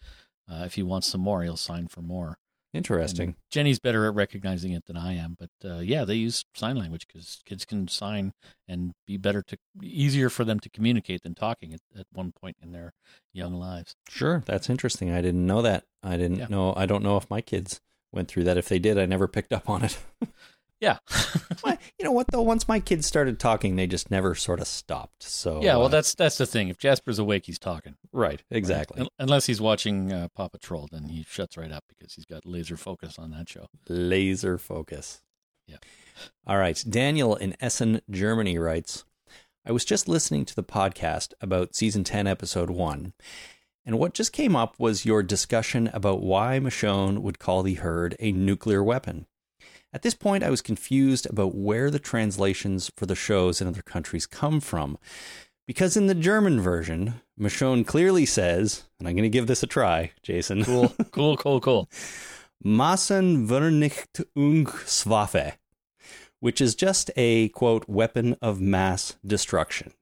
Uh, 0.51 0.63
if 0.65 0.75
he 0.75 0.83
wants 0.83 1.07
some 1.07 1.21
more, 1.21 1.43
he'll 1.43 1.57
sign 1.57 1.89
for 1.89 2.01
more. 2.01 2.39
Interesting. 2.75 3.29
And 3.29 3.35
Jenny's 3.51 3.79
better 3.79 4.07
at 4.07 4.15
recognizing 4.15 4.73
it 4.73 4.87
than 4.87 4.97
I 4.97 5.15
am, 5.15 5.37
but 5.39 5.51
uh, 5.69 5.79
yeah, 5.79 6.05
they 6.05 6.15
use 6.15 6.45
sign 6.55 6.77
language 6.77 7.07
because 7.07 7.43
kids 7.45 7.65
can 7.65 7.89
sign 7.89 8.33
and 8.69 8.93
be 9.07 9.17
better 9.17 9.43
to 9.43 9.59
easier 9.83 10.29
for 10.31 10.45
them 10.45 10.61
to 10.61 10.71
communicate 10.71 11.23
than 11.23 11.35
talking 11.35 11.73
at, 11.75 11.81
at 11.99 12.07
one 12.13 12.33
point 12.33 12.57
in 12.63 12.73
their 12.73 12.93
young 13.33 13.55
lives. 13.55 13.95
Sure, 14.09 14.43
that's 14.47 14.69
interesting. 14.71 15.11
I 15.11 15.21
didn't 15.23 15.47
know 15.47 15.63
that. 15.63 15.85
I 16.03 16.17
didn't 16.17 16.39
Yeah. 16.39 16.47
know. 16.49 16.75
I 16.77 16.87
don't 16.87 17.03
know 17.03 17.17
if 17.17 17.29
my 17.31 17.41
kids 17.41 17.81
went 18.13 18.29
through 18.29 18.45
that. 18.45 18.57
If 18.59 18.69
they 18.69 18.79
did, 18.79 18.99
I 18.99 19.07
never 19.07 19.29
picked 19.29 19.53
up 19.53 19.69
on 19.69 19.85
it. 19.85 19.99
Yeah, 20.81 20.99
Well, 21.65 21.77
you 21.99 22.05
know 22.05 22.13
what 22.13 22.29
though? 22.31 22.41
Once 22.43 22.69
my 22.69 22.79
kids 22.79 23.05
started 23.05 23.41
talking, 23.41 23.75
they 23.75 23.89
just 23.89 24.13
never 24.13 24.37
sort 24.37 24.61
of 24.61 24.69
stopped. 24.69 25.25
So 25.25 25.61
yeah. 25.61 25.75
uh, 25.75 25.81
Well, 25.81 25.89
that's 25.89 26.15
that's 26.15 26.39
the 26.39 26.47
thing. 26.47 26.69
If 26.69 26.79
Jasper's 26.79 27.19
awake, 27.19 27.47
he's 27.47 27.59
talking. 27.59 27.97
Right. 28.19 28.43
Exactly. 28.51 29.01
Un- 29.01 29.09
Unless 29.19 29.47
he's 29.47 29.61
watching 29.61 30.13
uh, 30.13 30.29
Paw 30.35 30.49
Patrol, 30.49 30.89
then 30.91 31.05
he 31.05 31.25
shuts 31.29 31.57
right 31.57 31.73
up 31.73 31.85
because 31.89 32.15
he's 32.15 32.27
got 32.27 32.45
laser 32.45 32.77
focus 32.77 33.19
on 33.19 33.31
that 33.31 33.49
show. 33.49 33.69
Laser 33.89 34.59
focus. 34.59 35.23
Yeah. 35.67 35.77
All 36.47 36.59
right. 36.59 36.83
Daniel 36.89 37.37
in 37.37 37.57
Essen, 37.61 38.01
Germany 38.11 38.59
writes 38.59 39.05
I 39.67 39.73
was 39.73 39.85
just 39.85 40.09
listening 40.09 40.45
to 40.47 40.55
the 40.55 40.63
podcast 40.65 41.35
about 41.41 41.75
season 41.75 42.03
10, 42.05 42.27
episode 42.27 42.71
1, 42.71 43.13
And 43.85 43.99
what 43.99 44.15
just 44.15 44.33
came 44.33 44.57
up 44.57 44.79
was 44.79 45.05
your 45.05 45.23
discussion 45.23 45.91
about 45.93 46.23
why 46.23 46.59
Michonne 46.59 47.19
would 47.19 47.39
call 47.39 47.63
the 47.63 47.75
herd 47.75 48.17
a 48.19 48.33
nuclear 48.33 48.83
weapon. 48.83 49.27
At 49.93 50.03
this 50.03 50.15
point, 50.15 50.45
I 50.45 50.51
was 50.51 50.61
confused 50.61 51.27
about 51.27 51.55
where 51.55 51.91
the 51.91 51.99
translations 51.99 52.91
for 52.97 53.07
the 53.07 53.15
shows 53.15 53.61
in 53.61 53.67
other 53.69 53.83
countries 53.83 54.27
come 54.27 54.61
from. 54.61 54.99
Because 55.69 55.97
in 55.99 56.07
the 56.07 56.15
German 56.15 56.63
version, 56.63 57.21
Michonne 57.39 57.87
clearly 57.87 58.25
says, 58.25 58.85
and 58.99 59.07
I'm 59.07 59.15
going 59.15 59.25
to 59.25 59.29
give 59.29 59.47
this 59.47 59.63
a 59.63 59.67
try, 59.67 60.13
Jason. 60.23 60.65
Cool, 60.65 60.95
cool, 61.11 61.37
cool, 61.37 61.61
cool. 61.61 61.91
Massenvernichtungswaffe, 62.65 65.53
which 66.41 66.63
is 66.63 66.75
just 66.75 67.11
a 67.17 67.51
quote 67.51 67.87
weapon 67.87 68.35
of 68.41 68.63
mass 68.63 69.17
destruction. 69.27 69.93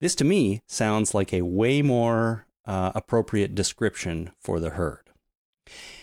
This 0.00 0.14
to 0.14 0.24
me 0.24 0.62
sounds 0.66 1.12
like 1.12 1.34
a 1.34 1.42
way 1.42 1.82
more 1.82 2.46
uh, 2.64 2.92
appropriate 2.94 3.54
description 3.54 4.30
for 4.40 4.58
the 4.58 4.70
herd. 4.70 5.10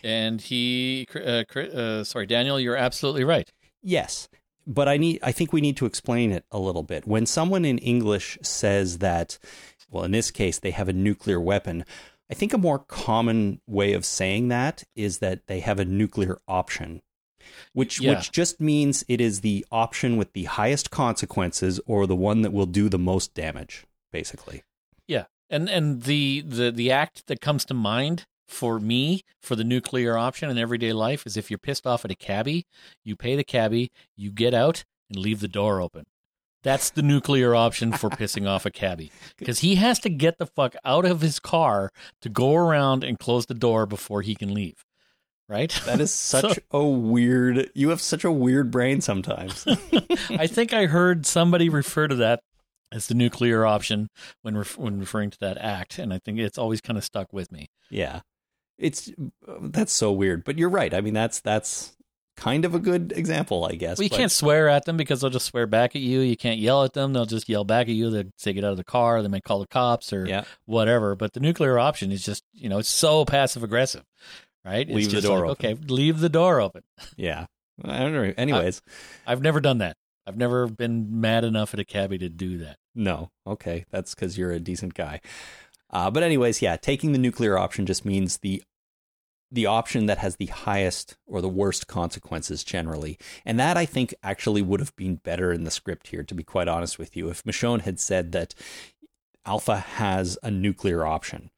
And 0.04 0.40
he, 0.40 1.08
uh, 1.16 1.46
uh, 1.60 2.04
sorry, 2.04 2.28
Daniel, 2.28 2.60
you're 2.60 2.76
absolutely 2.76 3.24
right. 3.24 3.52
Yes, 3.82 4.30
but 4.66 4.88
I 4.88 4.98
need. 4.98 5.20
I 5.24 5.32
think 5.32 5.54
we 5.54 5.62
need 5.62 5.78
to 5.78 5.86
explain 5.86 6.32
it 6.32 6.46
a 6.52 6.60
little 6.60 6.84
bit. 6.84 7.08
When 7.08 7.26
someone 7.26 7.66
in 7.66 7.78
English 7.80 8.38
says 8.42 9.00
that, 9.00 9.38
well, 9.90 10.04
in 10.04 10.12
this 10.12 10.32
case, 10.32 10.60
they 10.60 10.72
have 10.72 10.90
a 10.90 10.94
nuclear 10.94 11.40
weapon. 11.40 11.86
I 12.32 12.34
think 12.34 12.54
a 12.54 12.58
more 12.58 12.80
common 12.80 13.62
way 13.68 13.94
of 13.94 14.06
saying 14.06 14.48
that 14.48 14.84
is 14.96 15.20
that 15.20 15.48
they 15.48 15.60
have 15.60 15.80
a 15.80 15.86
nuclear 15.86 16.38
option, 16.48 17.02
which 17.74 18.00
Yeah. 18.02 18.16
which 18.16 18.32
just 18.32 18.60
means 18.60 19.04
it 19.08 19.22
is 19.22 19.42
the 19.42 19.66
option 19.72 20.18
with 20.18 20.34
the 20.34 20.46
highest 20.46 20.90
consequences 20.90 21.80
or 21.86 22.08
the 22.08 22.16
one 22.16 22.42
that 22.42 22.52
will 22.54 22.66
do 22.66 22.90
the 22.90 22.98
most 22.98 23.34
damage, 23.34 23.86
basically. 24.12 24.64
Yeah, 25.08 25.26
and 25.50 25.70
and 25.70 26.04
the 26.04 26.42
the 26.42 26.72
the 26.72 26.92
act 26.92 27.28
that 27.28 27.42
comes 27.42 27.66
to 27.66 27.74
mind 27.74 28.26
for 28.48 28.80
me 28.80 29.22
for 29.42 29.56
the 29.56 29.64
nuclear 29.64 30.18
option 30.18 30.50
in 30.50 30.58
everyday 30.58 30.94
life 30.94 31.26
is 31.26 31.38
if 31.38 31.50
you're 31.50 31.58
pissed 31.58 31.88
off 31.88 32.06
at 32.06 32.12
a 32.12 32.16
cabbie, 32.16 32.66
you 33.04 33.16
pay 33.16 33.36
the 33.36 33.44
cabbie, 33.44 33.92
you 34.16 34.32
get 34.32 34.54
out 34.54 34.84
and 35.10 35.18
leave 35.20 35.40
the 35.40 35.48
door 35.48 35.82
open. 35.82 36.04
That's 36.64 36.90
the 36.90 37.02
nuclear 37.02 37.56
option 37.56 37.92
for 37.92 38.10
pissing 38.12 38.48
off 38.48 38.66
a 38.66 38.72
cabbie 38.72 39.12
because 39.38 39.60
he 39.60 39.76
has 39.76 40.00
to 40.00 40.10
get 40.10 40.38
the 40.38 40.46
fuck 40.46 40.76
out 40.86 41.04
of 41.06 41.22
his 41.22 41.40
car 41.40 41.90
to 42.22 42.30
go 42.30 42.54
around 42.56 43.04
and 43.04 43.20
close 43.20 43.46
the 43.46 43.54
door 43.54 43.86
before 43.86 44.22
he 44.22 44.34
can 44.36 44.54
leave. 44.54 44.86
Right? 45.50 45.72
That 45.86 46.00
is 46.00 46.14
such 46.14 46.54
So- 46.56 46.62
a 46.72 46.84
weird. 46.88 47.70
You 47.76 47.90
have 47.90 48.00
such 48.02 48.24
a 48.24 48.32
weird 48.32 48.72
brain 48.72 49.02
sometimes. 49.02 49.66
I 50.30 50.48
think 50.48 50.74
I 50.74 50.86
heard 50.86 51.26
somebody 51.26 51.68
refer 51.68 52.08
to 52.08 52.16
that 52.16 52.40
as 52.94 53.08
the 53.08 53.14
nuclear 53.14 53.66
option 53.66 54.08
when 54.42 54.56
when 54.56 55.00
referring 55.00 55.32
to 55.32 55.40
that 55.42 55.58
act, 55.58 56.00
and 56.00 56.14
I 56.14 56.20
think 56.24 56.40
it's 56.40 56.58
always 56.58 56.80
kind 56.80 56.98
of 56.98 57.04
stuck 57.04 57.34
with 57.34 57.52
me. 57.52 57.68
Yeah. 57.90 58.22
It's 58.78 59.10
uh, 59.48 59.54
that's 59.62 59.94
so 59.94 60.12
weird, 60.12 60.44
but 60.44 60.58
you're 60.58 60.70
right. 60.70 60.94
I 60.94 61.02
mean, 61.02 61.14
that's 61.14 61.40
that's 61.40 61.96
kind 62.36 62.66
of 62.66 62.74
a 62.74 62.80
good 62.80 63.14
example, 63.16 63.66
I 63.66 63.74
guess. 63.76 63.98
Well, 64.00 64.04
you 64.06 64.10
but- 64.10 64.18
can't 64.18 64.32
swear 64.32 64.68
at 64.68 64.86
them 64.86 64.98
because 64.98 65.22
they'll 65.22 65.30
just 65.30 65.46
swear 65.46 65.68
back 65.68 65.96
at 65.96 66.02
you. 66.02 66.20
You 66.22 66.36
can't 66.36 66.60
yell 66.60 66.84
at 66.84 66.94
them; 66.94 67.14
they'll 67.14 67.26
just 67.26 67.48
yell 67.48 67.64
back 67.64 67.88
at 67.88 67.94
you. 67.94 68.10
They 68.10 68.26
say 68.38 68.54
get 68.54 68.64
out 68.64 68.72
of 68.72 68.78
the 68.78 68.84
car. 68.84 69.22
They 69.22 69.28
may 69.28 69.42
call 69.42 69.60
the 69.60 69.68
cops 69.68 70.12
or 70.12 70.26
Yeah, 70.26 70.44
whatever. 70.66 71.16
But 71.16 71.34
the 71.34 71.40
nuclear 71.40 71.78
option 71.78 72.12
is 72.12 72.24
just 72.26 72.44
you 72.54 72.70
know 72.70 72.80
it's 72.80 72.90
so 72.90 73.26
passive 73.26 73.64
aggressive, 73.64 74.04
right? 74.66 74.88
It's 74.88 74.96
Leave 74.96 75.06
the 75.06 75.12
just 75.12 75.28
door 75.28 75.42
like, 75.42 75.50
open. 75.52 75.66
Okay, 75.72 75.82
leave 75.88 76.20
the 76.20 76.30
door 76.30 76.60
open. 76.60 76.82
yeah. 77.16 77.46
I 77.84 78.00
don't 78.00 78.14
know. 78.14 78.34
Anyways, 78.38 78.82
I've 79.26 79.42
never 79.42 79.60
done 79.60 79.80
that. 79.80 79.98
I've 80.28 80.38
never 80.38 80.68
been 80.68 81.20
mad 81.20 81.44
enough 81.44 81.74
at 81.74 81.80
a 81.80 81.86
cabbie 81.86 82.18
to 82.20 82.30
do 82.30 82.58
that. 82.60 82.78
no. 82.96 83.30
Okay, 83.46 83.86
that's 83.92 84.16
because 84.16 84.38
you're 84.38 84.52
a 84.52 84.60
decent 84.60 84.94
guy. 84.94 85.20
Uh, 85.94 86.10
but 86.12 86.24
anyways, 86.24 86.62
yeah, 86.62 86.76
taking 86.76 87.12
the 87.14 87.20
nuclear 87.20 87.58
option 87.58 87.86
just 87.86 88.04
means 88.04 88.38
the 88.40 88.62
the 89.52 89.66
option 89.68 90.08
that 90.08 90.18
has 90.18 90.38
the 90.38 90.48
highest 90.48 91.16
or 91.28 91.40
the 91.40 91.48
worst 91.48 91.86
consequences 91.86 92.64
generally. 92.64 93.20
And 93.46 93.60
that 93.60 93.78
I 93.78 93.86
think 93.86 94.16
actually 94.24 94.64
would 94.64 94.80
have 94.80 94.96
been 94.96 95.18
better 95.18 95.54
in 95.54 95.64
the 95.64 95.70
script 95.70 96.08
here, 96.08 96.24
to 96.24 96.34
be 96.34 96.44
quite 96.44 96.68
honest 96.68 96.98
with 96.98 97.16
you. 97.16 97.30
If 97.30 97.44
Michonne 97.44 97.82
had 97.82 98.00
said 98.00 98.32
that 98.32 98.56
Alpha 99.46 99.78
has 99.78 100.40
a 100.42 100.50
nuclear 100.50 101.06
option 101.06 101.52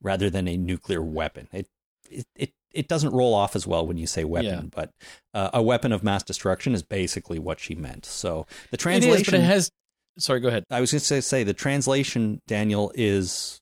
rather 0.00 0.30
than 0.30 0.46
a 0.46 0.56
nuclear 0.56 1.02
weapon, 1.02 1.48
it 1.52 1.66
it 2.08 2.26
it, 2.36 2.52
it 2.70 2.86
doesn't 2.88 3.12
roll 3.12 3.34
off 3.34 3.56
as 3.56 3.66
well 3.66 3.84
when 3.84 3.98
you 3.98 4.06
say 4.06 4.22
weapon, 4.22 4.48
Yeah. 4.48 4.62
but 4.72 4.92
uh, 5.34 5.50
a 5.54 5.60
weapon 5.60 5.90
of 5.90 6.04
mass 6.04 6.22
destruction 6.22 6.72
is 6.72 6.84
basically 6.84 7.40
what 7.40 7.58
she 7.58 7.74
meant. 7.74 8.06
So 8.06 8.46
the 8.70 8.76
translation 8.76 9.20
is, 9.20 9.24
but 9.26 9.34
it 9.34 9.42
has. 9.42 9.72
Sorry, 10.18 10.38
go 10.38 10.48
ahead. 10.48 10.64
I 10.70 10.80
was 10.80 10.92
going 10.92 11.00
to 11.00 11.22
say 11.22 11.42
the 11.42 11.54
translation, 11.54 12.42
Daniel, 12.46 12.92
is 12.94 13.59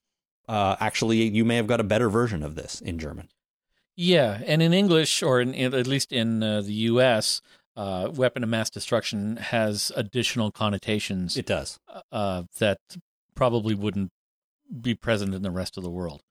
uh, 0.49 0.77
actually 0.81 1.23
you 1.29 1.45
may 1.45 1.57
have 1.57 1.67
got 1.67 1.81
a 1.81 1.85
better 1.85 2.09
version 2.09 2.43
of 2.43 2.55
this 2.55 2.81
in 2.81 2.99
German. 2.99 3.29
Yeah, 3.97 4.41
and 4.47 4.63
in 4.63 4.73
English, 4.73 5.23
or 5.23 5.41
in, 5.41 5.55
at 5.75 5.87
least 5.87 6.13
in 6.13 6.43
uh, 6.43 6.61
the 6.63 6.73
U.S., 6.73 7.41
uh, 7.77 8.11
weapon 8.15 8.43
of 8.45 8.49
mass 8.49 8.71
destruction 8.71 9.37
has 9.37 9.91
additional 9.97 10.51
connotations 10.53 11.37
It 11.37 11.47
does. 11.47 11.79
uh, 12.13 12.45
that 12.59 12.79
probably 13.35 13.75
wouldn't 13.75 14.11
be 14.81 14.95
present 14.95 15.35
in 15.35 15.43
the 15.43 15.51
rest 15.51 15.77
of 15.77 15.83
the 15.83 15.91
world. 15.91 16.23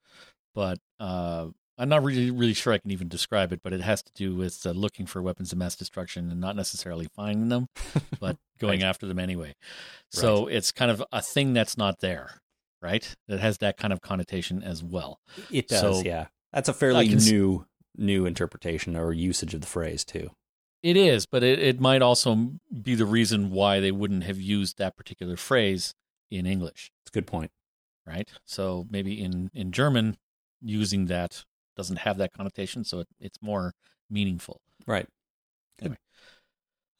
But 0.55 0.79
uh, 0.99 1.47
I'm 1.77 1.89
not 1.89 2.03
really 2.03 2.31
really 2.31 2.53
sure 2.53 2.73
I 2.73 2.79
can 2.79 2.91
even 2.91 3.07
describe 3.07 3.51
it. 3.53 3.61
But 3.63 3.71
it 3.73 3.81
has 3.81 4.01
to 4.03 4.11
do 4.15 4.35
with 4.35 4.65
uh, 4.65 4.71
looking 4.71 5.05
for 5.05 5.21
weapons 5.21 5.51
of 5.51 5.57
mass 5.57 5.75
destruction 5.75 6.31
and 6.31 6.39
not 6.41 6.55
necessarily 6.55 7.07
finding 7.15 7.49
them, 7.49 7.67
but 8.19 8.37
going 8.59 8.79
Right. 8.81 8.87
after 8.87 9.05
them 9.07 9.19
anyway. 9.19 9.53
So 10.11 10.47
it's 10.47 10.71
kind 10.71 10.89
of 10.91 11.03
a 11.11 11.21
thing 11.21 11.53
that's 11.53 11.77
not 11.77 11.99
there, 11.99 12.41
right? 12.81 13.15
That 13.27 13.39
has 13.39 13.57
that 13.59 13.77
kind 13.77 13.91
of 13.93 14.01
connotation 14.01 14.63
as 14.63 14.83
well. 14.83 15.19
It 15.51 15.67
does. 15.67 15.81
So- 15.81 16.01
yeah, 16.03 16.27
that's 16.53 16.69
a 16.69 16.73
fairly 16.73 17.07
new 17.15 17.65
new 17.95 18.25
interpretation 18.25 18.95
or 18.95 19.11
usage 19.13 19.53
of 19.53 19.61
the 19.61 19.67
phrase 19.67 20.05
too. 20.05 20.29
It 20.83 20.95
is, 20.95 21.25
but 21.25 21.43
it, 21.43 21.57
it 21.59 21.79
might 21.79 22.03
also 22.03 22.51
be 22.83 22.93
the 22.93 23.05
reason 23.07 23.49
why 23.49 23.79
they 23.79 23.91
wouldn't 23.91 24.23
have 24.25 24.39
used 24.39 24.77
that 24.77 24.95
particular 24.95 25.35
phrase 25.35 25.95
in 26.29 26.45
English, 26.45 26.91
It's 27.01 27.09
a 27.09 27.13
good 27.13 27.25
point. 27.25 27.51
right? 28.05 28.29
So 28.45 28.85
maybe 28.91 29.19
in, 29.21 29.49
in 29.55 29.71
German, 29.71 30.17
using 30.61 31.07
that 31.07 31.43
doesn't 31.75 31.99
have 31.99 32.17
that 32.19 32.31
connotation, 32.33 32.83
so 32.83 32.99
it, 32.99 33.07
it's 33.19 33.41
more 33.41 33.73
meaningful. 34.09 34.61
Right. 34.85 35.07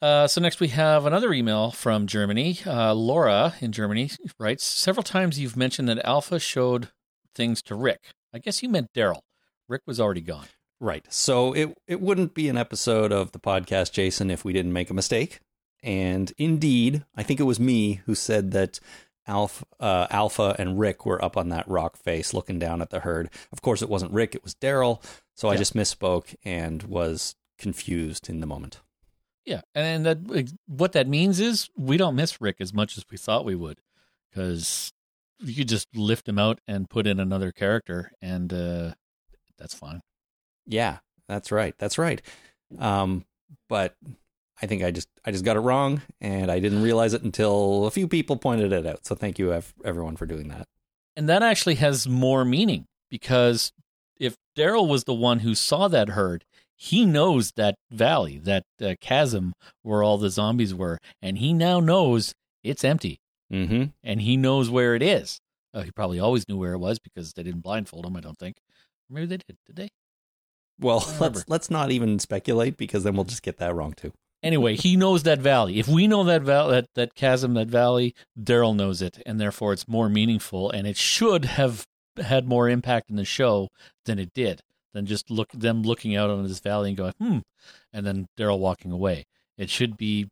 Uh, 0.02 0.28
so 0.28 0.39
next 0.39 0.60
we 0.60 0.68
have 0.70 1.06
another 1.06 1.34
email 1.34 1.72
from 1.72 2.06
Germany. 2.06 2.60
Uh, 2.66 2.93
Laura 2.93 3.56
in 3.62 3.72
Germany 3.72 4.12
writes, 4.39 4.64
several 4.64 5.04
times 5.04 5.39
you've 5.39 5.58
mentioned 5.58 5.89
that 5.89 6.06
Alpha 6.06 6.39
showed 6.39 6.89
things 7.34 7.62
to 7.64 7.76
Rick. 7.76 8.12
I 8.34 8.39
guess 8.39 8.62
you 8.62 8.70
meant 8.70 8.93
Daryl. 8.93 9.22
Rick 9.68 9.82
was 9.86 10.00
already 10.00 10.22
gone. 10.22 10.48
Right. 10.80 11.06
So 11.10 11.54
it 11.54 11.76
it 11.88 12.00
wouldn't 12.00 12.36
be 12.36 12.50
an 12.50 12.58
episode 12.58 13.12
of 13.12 13.32
the 13.32 13.39
podcast, 13.39 13.91
Jason, 13.91 14.30
if 14.30 14.45
we 14.45 14.54
didn't 14.54 14.74
make 14.74 14.89
a 14.89 14.93
mistake. 14.93 15.39
And 15.82 16.32
indeed, 16.38 17.04
I 17.16 17.24
think 17.24 17.39
it 17.39 17.43
was 17.43 17.60
me 17.60 18.02
who 18.06 18.14
said 18.14 18.52
that 18.52 18.80
Alpha, 19.26 19.66
uh, 19.80 20.08
Alpha 20.10 20.56
and 20.58 20.80
Rick 20.80 21.06
were 21.06 21.24
up 21.24 21.36
on 21.36 21.50
that 21.50 21.68
rock 21.68 21.98
face 21.98 22.34
looking 22.34 22.60
down 22.60 22.82
at 22.82 22.91
the 22.91 23.02
herd. 23.02 23.30
Of 23.52 23.62
course, 23.62 23.82
it 23.82 23.89
wasn't 23.89 24.14
Rick; 24.14 24.36
it 24.36 24.43
was 24.43 24.56
Daryl. 24.56 25.04
So 25.36 25.50
I 25.50 25.58
just 25.58 25.76
misspoke 25.76 26.36
and 26.43 26.84
was 26.84 27.36
confused 27.58 28.30
in 28.30 28.39
the 28.39 28.48
moment. 28.48 28.80
Yeah, 29.48 29.62
and 29.74 30.06
that 30.06 30.52
what 30.68 30.91
that 30.91 31.08
means 31.08 31.39
is 31.39 31.70
we 31.78 31.95
don't 31.95 32.16
miss 32.18 32.41
Rick 32.41 32.58
as 32.60 32.74
much 32.74 32.98
as 32.98 33.06
we 33.10 33.18
thought 33.18 33.45
we 33.45 33.56
would, 33.56 33.80
because 34.30 34.91
you 35.39 35.56
could 35.56 35.70
just 35.70 35.88
lift 35.95 36.28
him 36.28 36.38
out 36.38 36.60
and 36.68 36.89
put 36.89 37.08
in 37.08 37.18
another 37.18 37.54
character, 37.54 38.12
and 38.22 38.52
uh, 38.52 38.91
that's 39.58 39.74
fine. 39.74 40.02
Yeah, 40.66 40.98
that's 41.30 41.50
right. 41.50 41.74
That's 41.78 41.98
right. 41.98 42.22
Um, 42.78 43.24
but 43.70 43.95
I 44.62 44.66
think 44.66 44.84
I 44.84 44.91
just 44.91 45.08
I 45.24 45.32
just 45.32 45.45
got 45.45 45.56
it 45.56 45.62
wrong, 45.62 46.02
and 46.20 46.52
I 46.52 46.60
didn't 46.60 46.84
realize 46.84 47.14
it 47.14 47.24
until 47.24 47.86
a 47.86 47.91
few 47.91 48.10
people 48.10 48.36
pointed 48.36 48.74
it 48.74 48.86
out. 48.86 49.06
So 49.06 49.16
thank 49.16 49.39
you, 49.39 49.58
everyone, 49.86 50.18
for 50.18 50.26
doing 50.26 50.50
that. 50.50 50.68
And 51.16 51.30
that 51.30 51.41
actually 51.41 51.76
has 51.76 52.06
more 52.06 52.43
meaning 52.43 52.86
because 53.10 53.72
if 54.20 54.36
Daryl 54.58 54.89
was 54.89 55.06
the 55.06 55.14
one 55.14 55.39
who 55.39 55.56
saw 55.56 55.88
that 55.88 56.10
herd, 56.10 56.43
he 56.78 57.05
knows 57.05 57.51
that 57.57 57.75
valley, 57.91 58.38
that 58.38 58.63
uh, 58.82 58.93
chasm 59.01 59.53
where 59.82 60.03
all 60.03 60.17
the 60.17 60.30
zombies 60.30 60.73
were, 60.73 60.97
and 61.21 61.38
he 61.39 61.53
now 61.53 61.80
knows 61.80 62.34
it's 62.63 62.84
empty, 62.84 63.17
Mm-hmm. 63.51 63.86
and 64.03 64.21
he 64.21 64.36
knows 64.38 64.69
where 64.69 64.93
it 64.93 65.01
is. 65.01 65.39
Uh, 65.73 65.82
he 65.84 65.91
probably 65.91 66.19
always 66.19 66.47
knew 66.49 66.57
where 66.57 66.73
it 66.73 66.80
was 66.80 66.99
because 66.99 67.34
they 67.34 67.43
didn't 67.43 67.61
blindfold 67.61 68.05
him. 68.05 68.15
I 68.15 68.19
don't 68.21 68.38
think. 68.38 68.57
Or 69.09 69.13
maybe 69.15 69.25
they 69.28 69.38
did. 69.38 69.57
Did 69.65 69.75
they? 69.78 69.89
Well, 70.80 71.05
let's 71.19 71.45
let's 71.47 71.69
not 71.71 71.89
even 71.91 72.19
speculate 72.19 72.78
because 72.78 73.03
then 73.03 73.15
we'll 73.15 73.23
just 73.25 73.43
get 73.43 73.57
that 73.57 73.73
wrong 73.73 73.93
too. 73.93 74.11
Anyway, 74.43 74.75
he 74.75 74.95
knows 74.95 75.23
that 75.23 75.39
valley. 75.39 75.80
If 75.80 75.88
we 75.88 76.07
know 76.07 76.23
that 76.25 76.41
val- 76.43 76.67
that 76.69 76.86
that 76.95 77.15
chasm, 77.15 77.53
that 77.55 77.67
valley, 77.67 78.13
Daryl 78.39 78.75
knows 78.75 79.01
it, 79.01 79.21
and 79.25 79.39
therefore 79.39 79.73
it's 79.73 79.88
more 79.88 80.09
meaningful, 80.09 80.69
and 80.69 80.86
it 80.86 80.97
should 80.97 81.45
have 81.45 81.86
had 82.17 82.47
more 82.47 82.69
impact 82.69 83.09
in 83.09 83.15
the 83.15 83.25
show 83.25 83.69
than 84.05 84.19
it 84.19 84.30
did. 84.36 84.59
Than 84.98 85.06
just 85.06 85.30
look 85.30 85.52
them 85.52 85.84
looking 85.84 86.16
out 86.16 86.32
on 86.32 86.41
this 86.48 86.58
valley 86.60 86.89
and 86.89 86.98
going, 86.98 87.14
hmm, 87.20 87.38
and 87.93 88.04
then 88.04 88.26
Daryl 88.36 88.58
walking 88.58 88.91
away. 88.91 89.28
It 89.56 89.70
should 89.70 89.95
be 89.95 90.28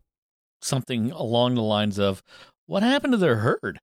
something 0.60 1.12
along 1.12 1.54
the 1.54 1.62
lines 1.62 2.00
of, 2.00 2.24
"What 2.66 2.82
happened 2.82 3.14
to 3.14 3.18
their 3.18 3.36
herd? 3.36 3.80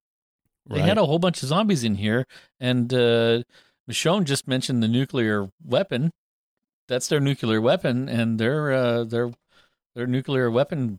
They 0.66 0.80
had 0.80 0.98
a 0.98 1.06
whole 1.06 1.20
bunch 1.20 1.40
of 1.40 1.48
zombies 1.50 1.84
in 1.84 1.94
here, 1.94 2.26
and 2.58 2.92
uh, 2.92 3.44
Michonne 3.88 4.24
just 4.24 4.48
mentioned 4.48 4.82
the 4.82 4.88
nuclear 4.88 5.50
weapon. 5.64 6.10
That's 6.88 7.06
their 7.06 7.20
nuclear 7.20 7.60
weapon, 7.60 8.08
and 8.08 8.40
their 8.40 8.72
uh, 8.72 9.04
their 9.04 9.30
their 9.94 10.08
nuclear 10.08 10.50
weapon 10.50 10.98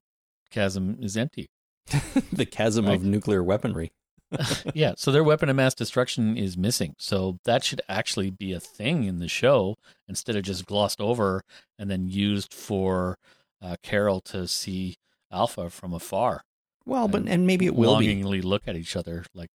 chasm 0.49 0.97
is 1.01 1.17
empty. 1.17 1.49
the 2.31 2.45
chasm 2.45 2.85
Right. 2.85 2.95
of 2.95 3.03
nuclear 3.03 3.43
weaponry. 3.43 3.91
yeah, 4.73 4.93
so 4.97 5.11
their 5.11 5.23
weapon 5.23 5.49
of 5.49 5.55
mass 5.55 5.73
destruction 5.73 6.37
is 6.37 6.57
missing. 6.57 6.95
So 6.97 7.39
that 7.45 7.63
should 7.63 7.81
actually 7.87 8.29
be 8.31 8.53
a 8.53 8.59
thing 8.59 9.03
in 9.03 9.19
the 9.19 9.27
show 9.27 9.75
instead 10.07 10.35
of 10.35 10.43
just 10.43 10.65
glossed 10.65 11.01
over 11.01 11.43
and 11.77 11.89
then 11.89 12.07
used 12.07 12.53
for 12.53 13.17
uh, 13.61 13.75
Carol 13.83 14.21
to 14.21 14.47
see 14.47 14.95
Alpha 15.31 15.69
from 15.69 15.93
afar. 15.93 16.43
Well, 16.85 17.07
but 17.07 17.21
And 17.21 17.29
and 17.29 17.47
maybe 17.47 17.65
it 17.65 17.75
will 17.75 17.97
be. 17.97 18.07
longingly 18.07 18.41
look 18.41 18.63
at 18.67 18.75
each 18.75 18.95
other 18.95 19.25
like 19.33 19.49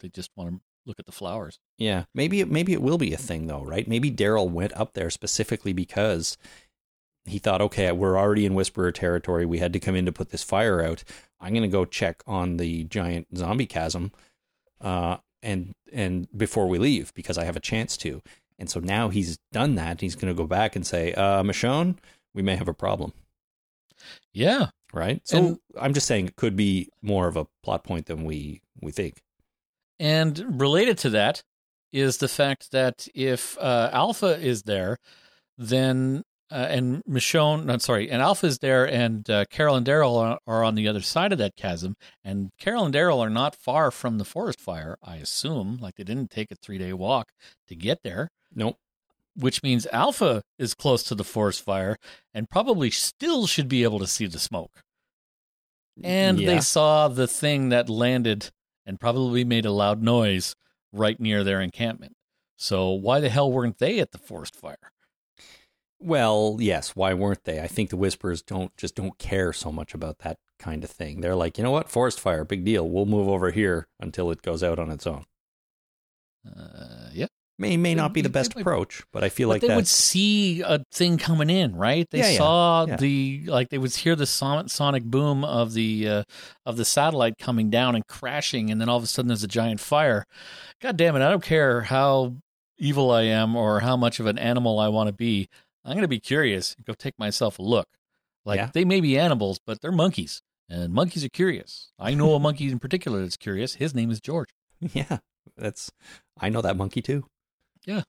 they 0.00 0.08
just 0.08 0.30
want 0.36 0.50
to 0.50 0.60
look 0.86 0.98
at 0.98 1.06
the 1.06 1.12
flowers. 1.12 1.58
Yeah, 1.76 2.04
maybe 2.14 2.40
it 2.40 2.50
maybe 2.50 2.72
it 2.72 2.82
will 2.82 2.98
be 2.98 3.12
a 3.12 3.16
thing 3.16 3.46
though, 3.46 3.62
right? 3.62 3.86
Maybe 3.86 4.10
Daryl 4.10 4.50
went 4.50 4.72
up 4.74 4.94
there 4.94 5.10
specifically 5.10 5.72
because 5.72 6.36
he 7.24 7.38
thought, 7.38 7.60
okay, 7.60 7.92
we're 7.92 8.18
already 8.18 8.46
in 8.46 8.54
Whisperer 8.54 8.90
territory. 8.90 9.44
We 9.44 9.58
had 9.58 9.72
to 9.74 9.80
come 9.80 9.94
in 9.94 10.06
to 10.06 10.12
put 10.12 10.30
this 10.30 10.42
fire 10.42 10.82
out. 10.82 11.04
I'm 11.40 11.52
going 11.52 11.62
to 11.62 11.68
go 11.68 11.84
check 11.84 12.22
on 12.26 12.56
the 12.56 12.84
giant 12.84 13.26
zombie 13.36 13.66
chasm, 13.66 14.12
uh, 14.80 15.18
and 15.42 15.74
and 15.92 16.26
before 16.36 16.66
we 16.68 16.78
leave 16.78 17.12
because 17.14 17.38
I 17.38 17.44
have 17.44 17.56
a 17.56 17.60
chance 17.60 17.96
to. 17.98 18.22
And 18.58 18.68
so 18.68 18.80
now 18.80 19.08
he's 19.08 19.38
done 19.52 19.76
that. 19.76 20.00
He's 20.00 20.16
going 20.16 20.34
to 20.34 20.36
go 20.36 20.46
back 20.46 20.74
and 20.74 20.84
say, 20.84 21.12
uh, 21.14 21.44
Michonne, 21.44 21.96
we 22.34 22.42
may 22.42 22.56
have 22.56 22.66
a 22.66 22.74
problem, 22.74 23.12
Yeah, 24.32 24.66
right? 24.92 25.20
So 25.24 25.38
And- 25.38 25.58
I'm 25.80 25.94
just 25.94 26.06
saying 26.06 26.26
it 26.26 26.36
could 26.36 26.56
be 26.56 26.88
more 27.02 27.28
of 27.28 27.36
a 27.36 27.46
plot 27.62 27.84
point 27.84 28.06
than 28.06 28.24
we 28.24 28.62
we 28.80 28.90
think. 28.92 29.22
And 30.00 30.60
related 30.60 30.98
to 30.98 31.10
that 31.10 31.42
is 31.92 32.18
the 32.18 32.28
fact 32.28 32.70
that 32.72 33.08
if 33.14 33.56
uh, 33.58 33.90
Alpha 33.92 34.38
is 34.38 34.62
there, 34.64 34.98
then 35.56 36.24
uh, 36.50 36.66
and 36.68 37.02
Michonne, 37.04 37.64
not 37.64 37.82
sorry, 37.82 38.10
and 38.10 38.22
Alpha 38.22 38.46
is 38.46 38.58
there, 38.58 38.88
and 38.88 39.28
uh, 39.28 39.44
Carol 39.50 39.76
and 39.76 39.86
Daryl 39.86 40.16
are, 40.16 40.38
are 40.46 40.64
on 40.64 40.74
the 40.74 40.88
other 40.88 41.00
side 41.02 41.32
of 41.32 41.38
that 41.38 41.56
chasm, 41.56 41.94
and 42.24 42.50
Carol 42.58 42.84
and 42.84 42.94
Daryl 42.94 43.18
are 43.20 43.30
not 43.30 43.54
far 43.54 43.90
from 43.90 44.18
the 44.18 44.24
forest 44.24 44.60
fire. 44.60 44.96
I 45.02 45.16
assume, 45.16 45.78
like 45.80 45.96
they 45.96 46.04
didn't 46.04 46.30
take 46.30 46.50
a 46.50 46.56
three 46.56 46.78
day 46.78 46.92
walk 46.92 47.32
to 47.66 47.74
get 47.74 48.02
there, 48.02 48.30
Nope. 48.54 48.76
which 49.36 49.62
means 49.62 49.86
Alpha 49.92 50.42
is 50.58 50.74
close 50.74 51.02
to 51.04 51.14
the 51.14 51.24
forest 51.24 51.62
fire 51.62 51.96
and 52.32 52.48
probably 52.48 52.90
still 52.90 53.46
should 53.46 53.68
be 53.68 53.82
able 53.82 53.98
to 53.98 54.06
see 54.06 54.26
the 54.26 54.38
smoke. 54.38 54.82
And 56.02 56.38
Yeah. 56.38 56.54
they 56.54 56.60
saw 56.60 57.08
the 57.08 57.26
thing 57.26 57.68
that 57.70 57.88
landed 57.88 58.50
and 58.86 59.00
probably 59.00 59.44
made 59.44 59.66
a 59.66 59.70
loud 59.72 60.02
noise 60.02 60.54
right 60.92 61.18
near 61.20 61.44
their 61.44 61.60
encampment. 61.60 62.14
So 62.56 62.90
why 62.90 63.20
the 63.20 63.28
hell 63.28 63.52
weren't 63.52 63.78
they 63.78 63.98
at 64.00 64.12
the 64.12 64.18
forest 64.18 64.56
fire? 64.56 64.92
Well, 66.00 66.58
yes. 66.60 66.94
Why 66.94 67.14
weren't 67.14 67.44
they? 67.44 67.60
I 67.60 67.66
think 67.66 67.90
the 67.90 67.96
Whisperers 67.96 68.42
don't 68.42 68.76
just 68.76 68.94
don't 68.94 69.18
care 69.18 69.52
so 69.52 69.72
much 69.72 69.94
about 69.94 70.18
that 70.18 70.38
kind 70.58 70.84
of 70.84 70.90
thing. 70.90 71.20
They're 71.20 71.34
like, 71.34 71.58
you 71.58 71.64
know 71.64 71.70
what, 71.70 71.88
forest 71.90 72.20
fire, 72.20 72.44
big 72.44 72.64
deal. 72.64 72.88
We'll 72.88 73.06
move 73.06 73.28
over 73.28 73.50
here 73.50 73.86
until 74.00 74.30
it 74.30 74.42
goes 74.42 74.62
out 74.62 74.78
on 74.78 74.90
its 74.90 75.06
own. 75.06 75.24
Uh, 76.46 77.10
yeah, 77.12 77.26
May 77.60 77.76
may 77.76 77.94
not 77.94 78.12
be 78.12 78.20
the 78.20 78.28
best 78.28 78.54
approach, 78.54 79.02
but 79.12 79.24
I 79.24 79.28
feel 79.28 79.48
but 79.48 79.54
like 79.54 79.62
they 79.62 79.74
would 79.74 79.88
see 79.88 80.60
a 80.60 80.84
thing 80.92 81.18
coming 81.18 81.50
in, 81.50 81.74
right? 81.74 82.08
They 82.08 82.18
Yeah, 82.18 82.30
yeah, 82.30 82.38
saw 82.38 82.86
yeah. 82.86 82.96
the 82.96 83.42
like 83.46 83.70
they 83.70 83.78
would 83.78 83.94
hear 83.94 84.14
the 84.14 84.26
sonic 84.26 85.02
boom 85.04 85.44
of 85.44 85.72
the 85.72 86.08
uh, 86.08 86.22
of 86.64 86.76
the 86.76 86.84
satellite 86.84 87.36
coming 87.36 87.68
down 87.68 87.96
and 87.96 88.06
crashing, 88.06 88.70
and 88.70 88.80
then 88.80 88.88
all 88.88 88.96
of 88.96 89.02
a 89.02 89.08
sudden 89.08 89.28
there's 89.28 89.42
a 89.42 89.48
giant 89.48 89.80
fire. 89.80 90.24
God 90.80 90.96
damn 90.96 91.16
it! 91.16 91.22
I 91.22 91.30
don't 91.30 91.42
care 91.42 91.80
how 91.82 92.36
evil 92.78 93.10
I 93.10 93.22
am 93.22 93.56
or 93.56 93.80
how 93.80 93.96
much 93.96 94.20
of 94.20 94.26
an 94.26 94.38
animal 94.38 94.78
I 94.78 94.86
want 94.86 95.08
to 95.08 95.12
be. 95.12 95.48
I'm 95.84 95.92
going 95.92 96.02
to 96.02 96.08
be 96.08 96.20
curious 96.20 96.74
and 96.74 96.84
go 96.84 96.94
take 96.94 97.18
myself 97.18 97.58
a 97.58 97.62
look. 97.62 97.88
Like 98.44 98.58
Yeah. 98.58 98.70
they 98.72 98.84
may 98.84 99.00
be 99.00 99.18
animals, 99.18 99.58
but 99.66 99.80
they're 99.80 99.92
monkeys, 99.92 100.42
and 100.68 100.92
monkeys 100.92 101.24
are 101.24 101.28
curious. 101.30 101.90
I 101.98 102.14
know 102.14 102.34
a 102.34 102.38
monkey 102.40 102.70
in 102.70 102.78
particular 102.78 103.20
that's 103.22 103.36
curious. 103.36 103.74
His 103.74 103.94
name 103.94 104.10
is 104.10 104.20
George. 104.20 104.48
yeah, 104.80 105.18
that's. 105.56 105.90
I 106.40 106.48
know 106.48 106.60
that 106.62 106.76
monkey 106.76 107.02
too. 107.02 107.26
Yeah. 107.84 108.02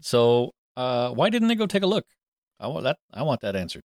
So 0.00 0.52
uh, 0.76 1.10
why 1.10 1.30
didn't 1.30 1.48
they 1.48 1.54
go 1.54 1.66
take 1.66 1.82
a 1.82 1.86
look? 1.86 2.04
I 2.60 2.66
want 2.68 2.84
that. 2.84 2.98
I 3.12 3.22
want 3.22 3.40
that 3.42 3.54
answered. 3.56 3.82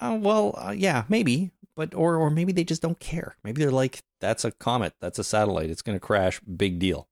Uh, 0.00 0.18
well, 0.20 0.54
uh, 0.58 0.72
yeah, 0.76 1.04
maybe, 1.08 1.50
but 1.76 1.94
or 1.94 2.16
or 2.16 2.30
maybe 2.30 2.52
they 2.52 2.64
just 2.64 2.82
don't 2.82 2.98
care. 3.00 3.36
Maybe 3.44 3.60
they're 3.60 3.70
like, 3.70 4.00
that's 4.20 4.44
a 4.44 4.50
comet, 4.52 4.92
that's 5.00 5.18
a 5.18 5.24
satellite, 5.24 5.70
it's 5.70 5.82
going 5.82 5.96
to 5.96 6.00
crash, 6.00 6.40
big 6.40 6.78
deal. 6.78 7.08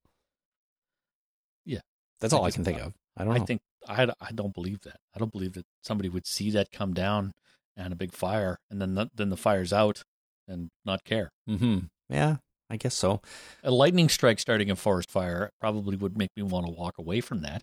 Yeah. 1.64 1.80
that's 2.20 2.32
all 2.32 2.44
I 2.44 2.50
can 2.50 2.64
think 2.64 2.80
of. 2.80 2.92
I 3.16 3.24
don't 3.24 3.34
I 3.34 3.38
know. 3.38 3.44
think 3.46 3.60
I, 3.88 4.04
I 4.20 4.32
don't 4.32 4.54
believe 4.54 4.80
that. 4.82 4.96
I 5.14 5.18
don't 5.18 5.32
believe 5.32 5.52
that 5.54 5.64
somebody 5.82 6.08
would 6.08 6.26
see 6.26 6.50
that 6.52 6.70
come 6.70 6.94
down 6.94 7.32
and 7.76 7.92
a 7.92 7.96
big 7.96 8.12
fire, 8.12 8.58
and 8.70 8.80
then 8.80 8.94
the, 8.94 9.08
then 9.14 9.30
the 9.30 9.36
fire's 9.36 9.72
out 9.72 10.02
and 10.46 10.68
not 10.84 11.04
care. 11.04 11.30
hmm 11.46 11.78
Yeah, 12.08 12.36
I 12.68 12.76
guess 12.76 12.94
so. 12.94 13.20
A 13.62 13.70
lightning 13.70 14.08
strike 14.08 14.38
starting 14.38 14.70
a 14.70 14.76
forest 14.76 15.10
fire 15.10 15.50
probably 15.60 15.96
would 15.96 16.16
make 16.18 16.30
me 16.36 16.42
want 16.42 16.66
to 16.66 16.72
walk 16.72 16.98
away 16.98 17.20
from 17.20 17.40
that 17.42 17.62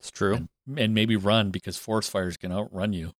It's 0.00 0.10
true. 0.10 0.34
and, 0.66 0.78
and 0.78 0.94
maybe 0.94 1.16
run 1.16 1.50
because 1.50 1.76
forest 1.78 2.10
fires 2.10 2.36
can 2.36 2.52
outrun 2.52 2.92
you 2.92 3.12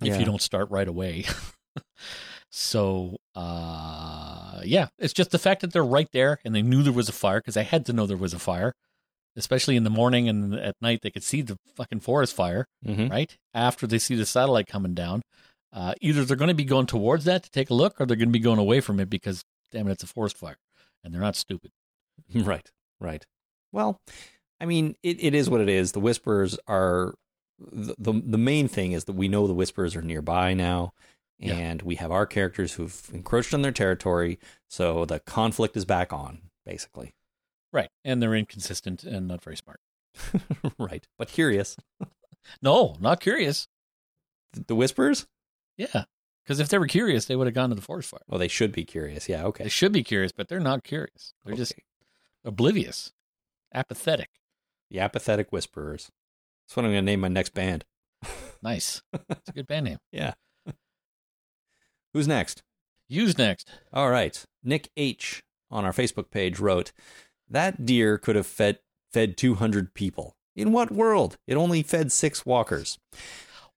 if 0.00 0.08
Yeah. 0.08 0.18
you 0.18 0.24
don't 0.26 0.42
start 0.42 0.70
right 0.70 0.88
away. 0.88 1.24
so, 2.50 3.16
uh, 3.34 4.60
yeah, 4.64 4.88
it's 4.98 5.12
just 5.12 5.30
the 5.30 5.38
fact 5.38 5.60
that 5.62 5.72
they're 5.72 5.84
right 5.84 6.08
there 6.12 6.38
and 6.44 6.54
they 6.54 6.62
knew 6.62 6.82
there 6.82 6.92
was 6.92 7.08
a 7.08 7.12
fire 7.12 7.40
because 7.40 7.54
they 7.54 7.64
had 7.64 7.86
to 7.86 7.92
know 7.92 8.06
there 8.06 8.16
was 8.16 8.34
a 8.34 8.38
fire, 8.38 8.74
especially 9.36 9.76
in 9.76 9.84
the 9.84 9.90
morning 9.90 10.28
and 10.28 10.54
at 10.54 10.74
night 10.80 11.00
they 11.02 11.10
could 11.10 11.22
see 11.24 11.42
the 11.42 11.56
fucking 11.76 12.00
forest 12.00 12.34
fire. 12.34 12.66
hmm 12.84 13.08
right? 13.08 13.36
After 13.52 13.86
they 13.86 13.98
see 13.98 14.14
the 14.14 14.26
satellite 14.26 14.66
coming 14.66 14.94
down, 14.94 15.22
uh, 15.72 15.94
either 16.00 16.24
they're 16.24 16.36
going 16.36 16.48
to 16.48 16.54
be 16.54 16.64
going 16.64 16.86
towards 16.86 17.24
that 17.24 17.42
to 17.44 17.50
take 17.50 17.70
a 17.70 17.74
look, 17.74 18.00
or 18.00 18.06
they're 18.06 18.16
going 18.16 18.28
to 18.28 18.32
be 18.32 18.38
going 18.38 18.58
away 18.60 18.80
from 18.80 19.00
it 19.00 19.10
because, 19.10 19.42
damn 19.72 19.88
it, 19.88 19.92
it's 19.92 20.02
a 20.04 20.06
forest 20.06 20.36
fire, 20.38 20.56
and 21.02 21.12
they're 21.12 21.20
not 21.20 21.36
stupid. 21.36 21.70
Right, 22.34 22.70
right. 23.00 23.24
Well, 23.72 23.98
I 24.60 24.66
mean, 24.66 24.94
it, 25.02 25.16
it 25.22 25.34
is 25.34 25.50
what 25.50 25.60
it 25.60 25.68
is. 25.68 25.90
The 25.92 26.00
whispers 26.00 26.56
are 26.68 27.14
the, 27.58 27.94
the 27.98 28.12
the 28.24 28.38
main 28.38 28.68
thing 28.68 28.92
is 28.92 29.04
that 29.06 29.14
we 29.14 29.26
know 29.26 29.46
the 29.48 29.52
whispers 29.54 29.96
are 29.96 30.02
nearby 30.02 30.54
now, 30.54 30.92
Yeah. 31.40 31.54
and 31.54 31.82
we 31.82 31.96
have 31.96 32.12
our 32.12 32.24
characters 32.26 32.74
who've 32.74 33.10
encroached 33.12 33.52
on 33.52 33.62
their 33.62 33.72
territory, 33.72 34.38
so 34.68 35.04
the 35.04 35.18
conflict 35.20 35.76
is 35.76 35.84
back 35.84 36.12
on, 36.12 36.42
basically. 36.64 37.14
Right, 37.74 37.90
and 38.04 38.22
they're 38.22 38.34
inconsistent 38.36 39.02
and 39.04 39.28
not 39.28 39.42
very 39.42 39.56
smart. 39.56 39.80
right, 40.78 41.06
but 41.18 41.28
curious. 41.28 41.76
No, 42.60 42.94
not 43.00 43.20
curious. 43.20 43.68
The 44.66 44.74
Whisperers? 44.74 45.26
Yeah, 45.78 46.04
because 46.44 46.60
if 46.60 46.68
they 46.68 46.76
were 46.76 46.86
curious, 46.86 47.24
they 47.24 47.36
would 47.36 47.46
have 47.46 47.54
gone 47.54 47.70
to 47.70 47.74
the 47.74 47.80
forest 47.80 48.10
fire. 48.10 48.20
Well, 48.28 48.38
they 48.38 48.48
should 48.48 48.70
be 48.70 48.84
curious. 48.84 49.30
Yeah, 49.30 49.44
okay. 49.46 49.64
They 49.64 49.70
should 49.70 49.92
be 49.92 50.02
curious, 50.04 50.30
but 50.30 50.48
they're 50.48 50.60
not 50.60 50.84
curious. 50.84 51.32
They're 51.42 51.56
just 51.56 51.72
oblivious, 52.44 53.14
apathetic. 53.72 54.28
the 54.90 55.00
apathetic 55.00 55.52
Whisperers. 55.52 56.10
That's 56.66 56.76
what 56.76 56.84
I'm 56.84 56.92
going 56.92 57.02
to 57.02 57.10
name 57.10 57.20
my 57.20 57.28
next 57.28 57.54
band. 57.54 57.84
Nice. 58.62 59.02
It's 59.12 59.48
a 59.48 59.52
good 59.52 59.66
band 59.66 59.86
name. 59.86 59.98
Yeah. 60.12 60.34
Who's 62.12 62.28
next? 62.28 62.62
You's 63.08 63.36
next. 63.36 63.70
All 63.92 64.08
right. 64.10 64.42
Nick 64.62 64.88
H 64.96 65.42
on 65.70 65.84
our 65.84 65.92
Facebook 65.92 66.30
page 66.30 66.58
wrote, 66.60 66.92
"That 67.48 67.84
deer 67.86 68.18
could 68.18 68.36
have 68.36 68.46
fed 68.46 68.78
fed 69.12 69.36
200 69.36 69.94
people. 69.94 70.36
In 70.56 70.72
what 70.72 70.90
world? 70.90 71.36
It 71.46 71.56
only 71.56 71.82
fed 71.82 72.12
6 72.12 72.46
walkers." 72.46 72.98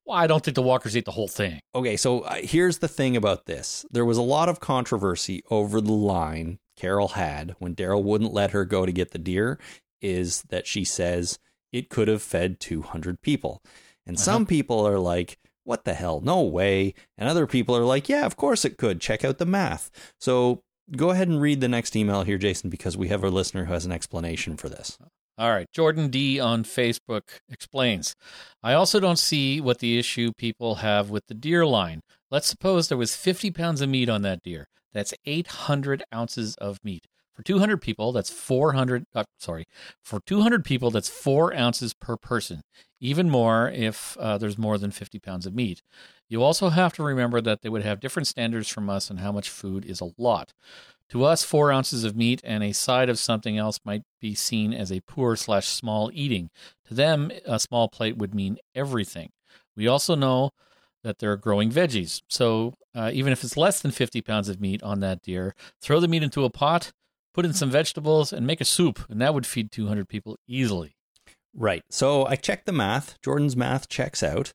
Well, 0.06 0.18
I 0.18 0.26
don't 0.26 0.42
think 0.42 0.56
the 0.56 0.62
walkers 0.62 0.96
ate 0.96 1.04
the 1.04 1.12
whole 1.12 1.28
thing. 1.28 1.60
Okay, 1.76 1.98
so 1.98 2.22
uh, 2.22 2.36
here's 2.36 2.78
the 2.78 2.88
thing 2.88 3.18
about 3.18 3.46
this. 3.46 3.86
There 3.92 4.06
was 4.06 4.18
a 4.18 4.22
lot 4.22 4.48
of 4.48 4.62
controversy 4.62 5.44
over 5.50 5.82
the 5.82 5.92
line 5.92 6.60
Carol 6.78 7.10
had 7.10 7.56
when 7.60 7.76
Daryl 7.76 8.04
wouldn't 8.04 8.34
let 8.34 8.52
her 8.52 8.64
go 8.64 8.86
to 8.86 8.92
get 8.94 9.12
the 9.12 9.18
deer 9.18 9.60
is 10.02 10.44
that 10.44 10.66
she 10.66 10.86
says 10.86 11.40
it 11.74 11.90
could 11.90 12.08
have 12.08 12.22
fed 12.22 12.60
200 12.62 13.22
people. 13.22 13.62
And 14.06 14.18
some 14.18 14.46
people 14.46 14.88
are 14.88 15.00
like, 15.00 15.38
what 15.66 15.84
the 15.84 15.94
hell? 15.94 16.22
No 16.22 16.42
way. 16.42 16.94
And 17.18 17.28
other 17.28 17.46
people 17.46 17.76
are 17.76 17.84
like, 17.84 18.08
yeah, 18.08 18.26
of 18.26 18.38
course 18.38 18.64
it 18.64 18.78
could. 18.78 19.02
Check 19.02 19.26
out 19.26 19.38
the 19.38 19.46
math. 19.46 19.92
So 20.18 20.64
go 20.96 21.10
ahead 21.12 21.28
and 21.28 21.42
read 21.42 21.62
the 21.62 21.68
next 21.68 21.96
email 21.96 22.24
here, 22.24 22.38
Jason, 22.38 22.70
because 22.70 22.98
we 22.98 23.08
have 23.10 23.24
a 23.24 23.30
listener 23.30 23.66
who 23.66 23.74
has 23.74 23.86
an 23.86 23.92
explanation 23.92 24.58
for 24.58 24.70
this. 24.70 24.98
All 25.38 25.52
right. 25.52 25.68
Jordan 25.72 26.10
D 26.10 26.40
on 26.40 26.64
Facebook 26.64 27.22
explains 27.50 28.16
I 28.64 28.74
also 28.74 29.00
don't 29.00 29.20
see 29.20 29.62
what 29.62 29.80
the 29.80 30.00
issue 30.00 30.32
people 30.36 30.76
have 30.76 31.10
with 31.10 31.28
the 31.28 31.36
deer 31.36 31.66
line. 31.66 32.02
Let's 32.32 32.48
suppose 32.48 32.88
there 32.88 32.98
was 32.98 33.16
50 33.16 33.52
pounds 33.52 33.82
of 33.82 33.90
meat 33.90 34.10
on 34.10 34.24
that 34.24 34.42
deer. 34.42 34.68
That's 34.94 35.14
800 35.26 36.04
ounces 36.14 36.56
of 36.56 36.80
meat. 36.84 37.06
For 37.36 37.44
200 37.44 37.80
people, 37.80 38.12
that's 38.12 38.32
400. 38.32 39.04
Uh, 39.14 39.26
sorry. 39.38 39.66
For 40.04 40.20
200 40.26 40.66
people, 40.66 40.90
that's 40.90 41.08
four 41.08 41.54
ounces 41.54 41.94
per 41.94 42.18
person. 42.18 42.62
Even 43.00 43.30
more 43.30 43.70
if 43.70 44.18
uh, 44.20 44.40
there's 44.40 44.58
more 44.58 44.80
than 44.80 44.90
50 44.90 45.20
pounds 45.20 45.46
of 45.46 45.54
meat. 45.54 45.84
You 46.30 46.44
also 46.44 46.70
have 46.70 46.94
to 46.94 47.04
remember 47.04 47.42
that 47.42 47.62
they 47.62 47.70
would 47.70 47.84
have 47.84 48.00
different 48.00 48.28
standards 48.28 48.68
from 48.68 48.90
us 48.90 49.10
on 49.10 49.18
how 49.18 49.32
much 49.32 49.50
food 49.50 49.86
is 49.86 50.02
a 50.02 50.12
lot. 50.18 50.54
To 51.10 51.24
us, 51.24 51.44
four 51.44 51.72
ounces 51.72 52.04
of 52.04 52.18
meat 52.18 52.42
and 52.44 52.64
a 52.64 52.74
side 52.74 53.08
of 53.08 53.18
something 53.18 53.58
else 53.58 53.80
might 53.86 54.04
be 54.20 54.36
seen 54.36 54.74
as 54.74 54.92
a 54.92 55.02
poor 55.02 55.38
slash 55.38 55.68
small 55.68 56.12
eating. 56.14 56.50
To 56.88 56.94
them, 56.94 57.32
a 57.46 57.60
small 57.60 57.88
plate 57.88 58.18
would 58.18 58.36
mean 58.36 58.58
everything. 58.76 59.30
We 59.76 59.88
also 59.88 60.16
know 60.16 60.52
that 61.04 61.20
they're 61.20 61.38
growing 61.38 61.72
veggies. 61.72 62.22
So 62.28 62.74
uh, 62.94 63.12
even 63.14 63.32
if 63.32 63.44
it's 63.44 63.56
less 63.56 63.80
than 63.80 63.92
50 63.92 64.22
pounds 64.22 64.50
of 64.50 64.60
meat 64.60 64.84
on 64.84 65.00
that 65.00 65.22
deer, 65.22 65.56
throw 65.82 66.02
the 66.02 66.10
meat 66.10 66.24
into 66.24 66.44
a 66.44 66.50
pot, 66.50 66.92
put 67.34 67.46
in 67.46 67.54
some 67.54 67.72
vegetables, 67.72 68.34
and 68.34 68.46
make 68.46 68.60
a 68.60 68.66
soup, 68.66 69.00
and 69.10 69.22
that 69.22 69.34
would 69.34 69.46
feed 69.46 69.72
200 69.72 70.10
people 70.10 70.38
easily. 70.48 70.98
Right. 71.54 71.84
So 71.90 72.26
I 72.26 72.36
checked 72.36 72.66
the 72.66 72.72
math. 72.72 73.20
Jordan's 73.22 73.56
math 73.56 73.88
checks 73.88 74.22
out. 74.22 74.54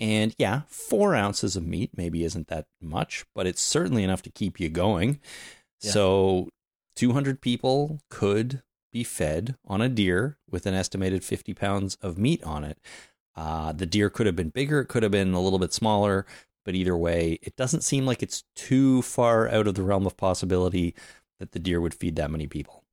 And 0.00 0.34
yeah, 0.38 0.62
four 0.66 1.14
ounces 1.14 1.56
of 1.56 1.66
meat 1.66 1.90
maybe 1.94 2.24
isn't 2.24 2.48
that 2.48 2.66
much, 2.80 3.26
but 3.34 3.46
it's 3.46 3.60
certainly 3.60 4.02
enough 4.02 4.22
to 4.22 4.30
keep 4.30 4.58
you 4.58 4.70
going. 4.70 5.20
Yeah. 5.82 5.90
So 5.90 6.48
200 6.96 7.42
people 7.42 8.00
could 8.08 8.62
be 8.92 9.04
fed 9.04 9.56
on 9.66 9.82
a 9.82 9.90
deer 9.90 10.38
with 10.50 10.64
an 10.64 10.74
estimated 10.74 11.22
50 11.22 11.52
pounds 11.52 11.96
of 12.00 12.16
meat 12.16 12.42
on 12.44 12.64
it. 12.64 12.78
Uh, 13.36 13.72
the 13.72 13.86
deer 13.86 14.08
could 14.08 14.26
have 14.26 14.34
been 14.34 14.48
bigger, 14.48 14.80
it 14.80 14.86
could 14.86 15.02
have 15.02 15.12
been 15.12 15.34
a 15.34 15.40
little 15.40 15.58
bit 15.58 15.72
smaller, 15.72 16.26
but 16.64 16.74
either 16.74 16.96
way, 16.96 17.38
it 17.42 17.54
doesn't 17.56 17.82
seem 17.82 18.06
like 18.06 18.22
it's 18.22 18.44
too 18.56 19.02
far 19.02 19.48
out 19.48 19.66
of 19.66 19.74
the 19.74 19.82
realm 19.82 20.06
of 20.06 20.16
possibility 20.16 20.94
that 21.38 21.52
the 21.52 21.58
deer 21.58 21.80
would 21.80 21.94
feed 21.94 22.16
that 22.16 22.30
many 22.30 22.46
people. 22.46 22.84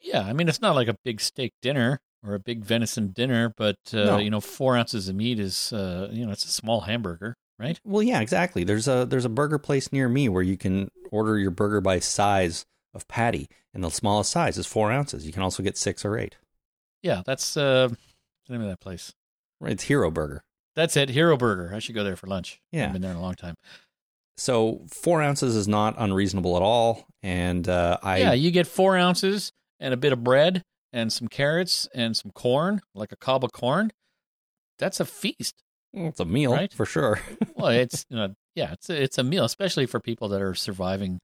Yeah, 0.00 0.22
I 0.22 0.32
mean, 0.32 0.48
it's 0.48 0.62
not 0.62 0.74
like 0.74 0.88
a 0.88 0.98
big 1.04 1.20
steak 1.20 1.54
dinner 1.60 2.00
or 2.24 2.34
a 2.34 2.38
big 2.40 2.64
venison 2.64 3.08
dinner, 3.08 3.52
but, 3.56 3.76
uh, 3.92 4.04
No. 4.04 4.18
you 4.18 4.30
know, 4.30 4.40
four 4.40 4.76
ounces 4.76 5.08
of 5.08 5.14
meat 5.16 5.38
is, 5.38 5.72
uh, 5.72 6.08
you 6.10 6.24
know, 6.24 6.32
it's 6.32 6.44
a 6.44 6.48
small 6.48 6.82
hamburger, 6.82 7.34
right? 7.58 7.78
Well, 7.84 8.02
yeah, 8.02 8.20
exactly. 8.20 8.64
There's 8.64 8.88
a 8.88 9.04
there's 9.04 9.24
a 9.26 9.28
burger 9.30 9.58
place 9.58 9.92
near 9.92 10.08
me 10.08 10.28
where 10.28 10.42
you 10.42 10.56
can 10.56 10.88
order 11.10 11.38
your 11.38 11.50
burger 11.50 11.80
by 11.80 11.98
size 11.98 12.64
of 12.94 13.06
patty, 13.08 13.48
and 13.74 13.84
the 13.84 13.90
smallest 13.90 14.30
size 14.30 14.56
is 14.56 14.66
four 14.66 14.90
ounces. 14.90 15.26
You 15.26 15.32
can 15.32 15.42
also 15.42 15.62
get 15.62 15.76
six 15.76 16.04
or 16.04 16.16
eight. 16.18 16.36
Yeah, 17.02 17.22
that's 17.26 17.56
uh, 17.56 17.88
the 18.46 18.52
name 18.52 18.62
of 18.62 18.68
that 18.68 18.80
place. 18.80 19.12
Right, 19.60 19.72
it's 19.72 19.84
Hero 19.84 20.10
Burger. 20.10 20.42
That's 20.74 20.96
it, 20.96 21.10
Hero 21.10 21.36
Burger. 21.36 21.72
I 21.74 21.78
should 21.78 21.94
go 21.94 22.02
there 22.04 22.16
for 22.16 22.26
lunch. 22.26 22.60
Yeah. 22.72 22.86
I've 22.86 22.92
been 22.92 23.02
there 23.02 23.10
in 23.10 23.16
a 23.16 23.22
long 23.22 23.34
time. 23.34 23.54
So 24.36 24.80
four 24.90 25.22
ounces 25.22 25.54
is 25.54 25.68
not 25.68 25.94
unreasonable 25.98 26.56
at 26.56 26.62
all, 26.62 27.06
and 27.22 27.68
uh, 27.68 27.98
I 28.02 28.18
yeah, 28.18 28.32
you 28.32 28.50
get 28.50 28.66
four 28.66 28.96
ounces 28.96 29.52
and 29.78 29.94
a 29.94 29.96
bit 29.96 30.12
of 30.12 30.24
bread 30.24 30.62
and 30.94 31.12
some 31.12 31.28
carrots 31.28 31.88
and 31.94 32.16
some 32.16 32.30
corn, 32.30 32.80
like 32.94 33.10
a 33.12 33.16
cob 33.16 33.44
of 33.44 33.52
corn. 33.52 33.90
That's 34.78 35.00
a 35.00 35.04
feast. 35.04 35.62
it's 35.92 36.20
a 36.20 36.24
meal 36.24 36.52
Right? 36.52 36.72
for 36.72 36.86
sure. 36.86 37.20
Well, 37.56 37.68
it's 37.68 38.06
you 38.10 38.16
know, 38.16 38.34
yeah, 38.54 38.72
it's 38.72 38.88
a, 38.88 39.02
it's 39.02 39.18
a 39.18 39.22
meal, 39.24 39.44
especially 39.44 39.86
for 39.86 40.00
people 40.00 40.28
that 40.28 40.40
are 40.40 40.54
surviving 40.54 41.20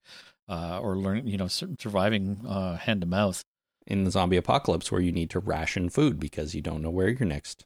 uh, 0.49 0.81
or 0.81 0.97
learning, 0.97 1.29
you 1.29 1.37
know, 1.39 1.47
surviving 1.49 2.45
uh, 2.47 2.77
hand 2.77 3.01
to 3.01 3.07
mouth. 3.07 3.43
In 3.87 4.05
the 4.05 4.11
zombie 4.11 4.37
apocalypse, 4.37 4.93
where 4.93 5.01
you 5.01 5.11
need 5.11 5.31
to 5.31 5.41
ration 5.41 5.89
food 5.89 6.21
because 6.21 6.55
you 6.55 6.61
don't 6.61 6.83
know 6.83 6.91
where 6.91 7.09
your 7.09 7.27
next 7.27 7.65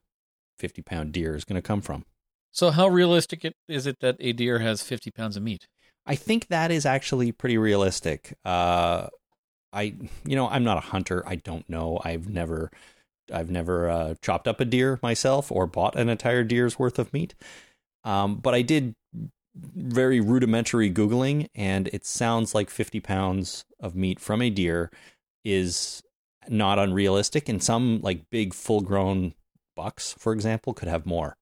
fifty 0.59 0.81
pound 0.81 1.13
deer 1.13 1.35
is 1.35 1.45
going 1.45 1.57
to 1.61 1.67
come 1.67 1.81
from. 1.83 2.05
So, 2.53 2.71
how 2.71 2.87
realistic 2.89 3.45
it, 3.45 3.55
is 3.69 3.87
it 3.87 3.99
that 4.01 4.17
a 4.21 4.33
deer 4.33 4.61
has 4.61 4.81
fifty 4.83 5.11
pounds 5.11 5.37
of 5.37 5.43
meat? 5.43 5.67
I 6.07 6.15
think 6.15 6.47
that 6.49 6.71
is 6.71 6.87
actually 6.87 7.33
pretty 7.33 7.59
realistic. 7.59 8.35
Uh, 8.45 9.09
I, 9.75 9.95
you 10.25 10.37
know, 10.37 10.49
I'm 10.49 10.65
not 10.65 10.79
a 10.79 10.81
hunter. 10.81 11.23
I 11.27 11.37
don't 11.37 11.69
know. 11.69 12.01
I've 12.05 12.29
never, 12.29 12.71
I've 13.33 13.51
never 13.51 13.91
uh, 13.91 14.15
chopped 14.23 14.47
up 14.49 14.61
a 14.61 14.65
deer 14.65 14.99
myself 15.03 15.51
or 15.51 15.67
bought 15.67 15.97
an 15.97 16.09
entire 16.09 16.45
deer's 16.45 16.79
worth 16.79 16.99
of 16.99 17.13
meat. 17.13 17.35
Um, 18.05 18.37
but 18.37 18.55
I 18.55 18.63
did 18.63 18.95
very 19.55 20.21
rudimentary 20.21 20.91
googling, 20.91 21.49
and 21.55 21.89
it 21.89 22.05
sounds 22.07 22.55
like 22.55 22.71
50 22.71 23.01
pounds 23.01 23.65
of 23.81 23.95
meat 23.95 24.21
from 24.21 24.43
a 24.43 24.51
deer 24.51 24.91
is 25.45 26.03
not 26.49 26.79
unrealistic. 26.79 27.49
And 27.49 27.63
some 27.63 28.01
like 28.01 28.31
big 28.31 28.55
full-grown 28.55 29.35
bucks, 29.77 30.15
for 30.19 30.33
example, 30.33 30.75
could 30.75 30.89
have 30.89 31.07
more. 31.07 31.37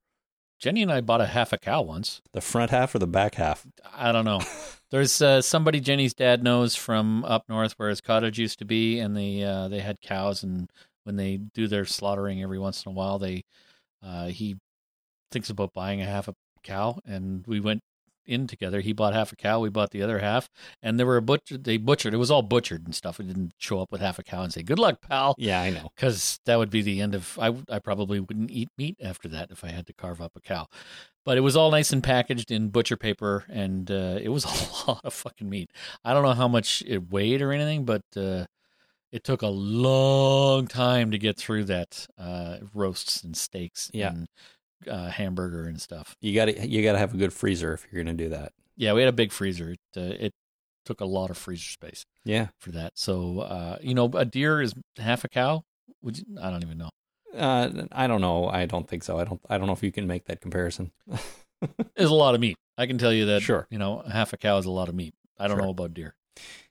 Jenny 0.62 0.80
and 0.82 0.92
I 0.92 1.00
bought 1.00 1.20
a 1.20 1.26
half 1.26 1.52
a 1.52 1.58
cow 1.58 1.82
once. 1.82 2.22
The 2.34 2.40
front 2.40 2.70
half 2.70 2.94
or 2.94 3.00
the 3.00 3.06
back 3.08 3.34
half? 3.34 3.66
I 3.92 4.12
don't 4.12 4.24
know. 4.24 4.40
There's 4.92 5.20
uh, 5.20 5.42
somebody 5.42 5.80
Jenny's 5.80 6.14
dad 6.14 6.44
knows 6.44 6.76
from 6.76 7.24
up 7.24 7.48
north 7.48 7.72
where 7.72 7.88
his 7.88 8.00
cottage 8.00 8.38
used 8.38 8.60
to 8.60 8.64
be, 8.64 9.00
and 9.00 9.16
they 9.16 9.42
uh, 9.42 9.66
they 9.66 9.80
had 9.80 10.00
cows, 10.00 10.44
and 10.44 10.70
when 11.02 11.16
they 11.16 11.38
do 11.38 11.66
their 11.66 11.84
slaughtering 11.84 12.44
every 12.44 12.60
once 12.60 12.86
in 12.86 12.92
a 12.92 12.94
while, 12.94 13.18
they 13.18 13.42
uh, 14.04 14.26
he 14.26 14.56
thinks 15.32 15.50
about 15.50 15.74
buying 15.74 16.00
a 16.00 16.06
half 16.06 16.28
a 16.28 16.34
cow, 16.62 17.00
and 17.04 17.44
we 17.48 17.58
went 17.58 17.82
in 18.26 18.46
together. 18.46 18.80
He 18.80 18.92
bought 18.92 19.14
half 19.14 19.32
a 19.32 19.36
cow, 19.36 19.60
we 19.60 19.68
bought 19.68 19.90
the 19.90 20.02
other 20.02 20.18
half, 20.20 20.48
and 20.82 20.98
they 20.98 21.04
were 21.04 21.16
a 21.16 21.22
butcher. 21.22 21.58
They 21.58 21.76
butchered. 21.76 22.14
It 22.14 22.18
was 22.18 22.30
all 22.30 22.42
butchered 22.42 22.84
and 22.84 22.94
stuff. 22.94 23.18
We 23.18 23.24
didn't 23.26 23.52
show 23.58 23.80
up 23.80 23.90
with 23.92 24.00
half 24.00 24.18
a 24.18 24.22
cow 24.22 24.42
and 24.42 24.52
say 24.52 24.62
"Good 24.62 24.78
luck, 24.78 25.00
pal." 25.00 25.34
Yeah, 25.38 25.60
I 25.60 25.70
know. 25.70 25.90
because 25.96 26.40
that 26.46 26.56
would 26.56 26.70
be 26.70 26.82
the 26.82 27.00
end 27.00 27.14
of 27.14 27.38
I, 27.40 27.54
I 27.68 27.78
probably 27.78 28.20
wouldn't 28.20 28.50
eat 28.50 28.68
meat 28.78 28.96
after 29.02 29.28
that 29.28 29.50
if 29.50 29.64
I 29.64 29.68
had 29.68 29.86
to 29.86 29.92
carve 29.92 30.20
up 30.20 30.32
a 30.36 30.40
cow. 30.40 30.66
But 31.24 31.36
it 31.38 31.42
was 31.42 31.54
all 31.56 31.70
nice 31.70 31.92
and 31.92 32.02
packaged 32.02 32.50
in 32.50 32.68
butcher 32.70 32.96
paper, 32.96 33.44
and 33.48 33.90
uh, 33.90 34.18
it 34.20 34.30
was 34.30 34.44
a 34.86 34.90
lot 34.90 35.00
of 35.04 35.14
fucking 35.14 35.48
meat. 35.48 35.70
I 36.04 36.12
don't 36.14 36.24
know 36.24 36.32
how 36.32 36.48
much 36.48 36.82
it 36.86 37.10
weighed 37.10 37.42
or 37.42 37.52
anything, 37.52 37.84
but 37.84 38.02
uh, 38.16 38.46
it 39.12 39.22
took 39.24 39.42
a 39.42 39.46
long 39.48 40.66
time 40.66 41.10
to 41.10 41.18
get 41.18 41.36
through 41.36 41.64
that 41.64 42.06
uh, 42.18 42.56
roasts 42.74 43.22
and 43.22 43.36
steaks 43.36 43.90
Yeah. 43.92 44.08
and 44.08 44.28
uh, 44.88 45.06
hamburger 45.10 45.64
and 45.64 45.80
stuff. 45.80 46.16
You 46.20 46.34
got 46.34 46.46
to 46.46 46.66
you 46.68 46.82
got 46.82 46.92
to 46.92 46.98
have 46.98 47.14
a 47.14 47.16
good 47.16 47.32
freezer 47.32 47.72
if 47.72 47.86
you're 47.90 48.02
going 48.02 48.16
to 48.16 48.24
do 48.24 48.30
that. 48.30 48.52
Yeah, 48.76 48.92
we 48.94 49.00
had 49.02 49.08
a 49.08 49.12
big 49.12 49.32
freezer. 49.32 49.70
It 49.70 49.80
uh, 49.96 50.00
it 50.24 50.32
took 50.84 51.00
a 51.00 51.04
lot 51.04 51.30
of 51.30 51.38
freezer 51.38 51.68
space 51.70 52.04
Yeah. 52.24 52.48
for 52.58 52.72
that. 52.72 52.92
So 52.96 53.40
uh, 53.40 53.78
you 53.80 53.94
know, 53.94 54.06
a 54.14 54.24
deer 54.24 54.60
is 54.60 54.74
half 54.98 55.24
a 55.24 55.28
cow. 55.28 55.62
Would 56.02 56.18
you, 56.18 56.24
I 56.42 56.50
don't 56.50 56.62
even 56.64 56.78
know. 56.78 56.90
Uh, 57.36 57.86
I 57.92 58.06
don't 58.06 58.20
know. 58.20 58.48
I 58.48 58.66
don't 58.66 58.88
think 58.88 59.02
so. 59.04 59.18
I 59.18 59.24
don't. 59.24 59.40
I 59.48 59.56
don't 59.58 59.66
know 59.66 59.72
if 59.72 59.82
you 59.82 59.92
can 59.92 60.06
make 60.06 60.24
that 60.26 60.40
comparison. 60.40 60.90
is 61.96 62.10
a 62.10 62.14
lot 62.14 62.34
of 62.34 62.40
meat. 62.40 62.56
I 62.76 62.86
can 62.86 62.98
tell 62.98 63.12
you 63.12 63.26
that. 63.26 63.42
Sure. 63.42 63.66
You 63.70 63.78
know, 63.78 64.00
half 64.10 64.32
a 64.32 64.36
cow 64.36 64.58
is 64.58 64.66
a 64.66 64.70
lot 64.70 64.88
of 64.88 64.94
meat. 64.94 65.14
I 65.38 65.46
don't 65.48 65.56
Sure. 65.58 65.64
know 65.66 65.70
about 65.70 65.94
deer. 65.94 66.14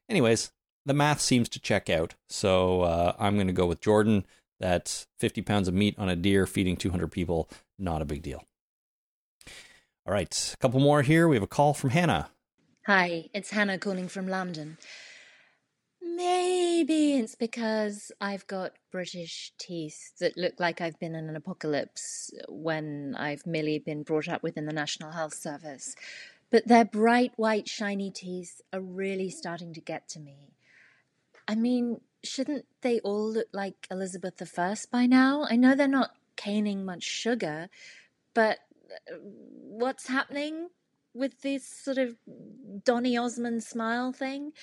Anyways, 0.09 0.51
the 0.86 0.93
math 0.93 1.22
seems 1.22 1.47
to 1.49 1.59
check 1.59 1.89
out. 1.89 2.16
So 2.28 2.82
uh, 2.82 3.14
I'm 3.18 3.36
going 3.36 3.47
to 3.47 3.53
go 3.53 3.66
with 3.66 3.80
Jordan. 3.82 4.26
That 4.62 5.07
50 5.18 5.41
pounds 5.41 5.68
of 5.68 5.74
meat 5.74 5.95
on 5.97 6.07
a 6.07 6.16
deer 6.16 6.45
feeding 6.45 6.78
200 6.78 7.12
people, 7.12 7.49
not 7.80 8.03
a 8.03 8.05
big 8.05 8.22
deal. 8.22 8.43
All 10.05 10.14
right, 10.14 10.53
a 10.53 10.57
couple 10.57 10.80
more 10.80 11.01
here. 11.01 11.28
We 11.28 11.36
have 11.36 11.41
a 11.41 11.47
call 11.47 11.74
from 11.74 11.89
Hannah. 11.89 12.30
Hi, 12.86 13.26
it's 13.34 13.49
Hannah 13.49 13.80
calling 13.80 14.07
from 14.07 14.28
London. 14.28 14.78
Maybe 15.99 17.14
it's 17.14 17.34
because 17.34 18.12
I've 18.22 18.45
got 18.45 18.74
British 18.91 19.51
teeth 19.57 20.14
that 20.20 20.38
look 20.38 20.59
like 20.59 20.80
I've 20.80 20.99
been 20.99 21.16
in 21.16 21.28
an 21.28 21.36
apocalypse 21.36 22.30
when 22.47 23.16
I've 23.18 23.47
merely 23.47 23.80
been 23.80 24.03
brought 24.03 24.28
up 24.28 24.43
within 24.43 24.68
the 24.68 24.74
National 24.74 25.12
Health 25.12 25.34
Service. 25.34 25.95
But 26.51 26.68
their 26.68 26.86
bright, 26.86 27.32
white, 27.36 27.68
shiny 27.68 28.12
teeth 28.12 28.62
are 28.72 28.82
really 28.82 29.32
starting 29.32 29.74
to 29.74 29.82
get 29.82 30.07
to 30.09 30.20
me. 30.20 30.53
I 31.47 31.55
mean, 31.55 32.01
shouldn't 32.24 32.65
they 32.82 32.99
all 32.99 33.30
look 33.30 33.47
like 33.53 33.88
Elizabeth 33.89 34.41
I 34.41 34.86
by 34.86 35.05
now? 35.05 35.45
I 35.49 35.55
know 35.55 35.76
they're 35.76 35.88
not 35.88 36.11
caning 36.36 36.86
much 36.86 37.03
sugar, 37.03 37.69
but 38.34 38.59
uh, 38.91 39.15
what's 39.22 40.07
happening 40.07 40.69
with 41.13 41.41
this 41.41 41.65
sort 41.65 41.97
of 41.97 42.15
Donny 42.84 43.17
Osmond 43.17 43.63
smile 43.63 44.11
thing? 44.11 44.53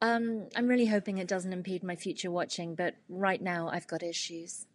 Um, 0.00 0.48
I'm 0.56 0.66
really 0.66 0.86
hoping 0.86 1.18
it 1.18 1.28
doesn't 1.28 1.52
impede 1.52 1.84
my 1.84 1.96
future 1.96 2.30
watching, 2.30 2.74
but 2.74 2.94
right 3.08 3.40
now 3.40 3.68
I've 3.68 3.86
got 3.86 4.02
issues. 4.02 4.66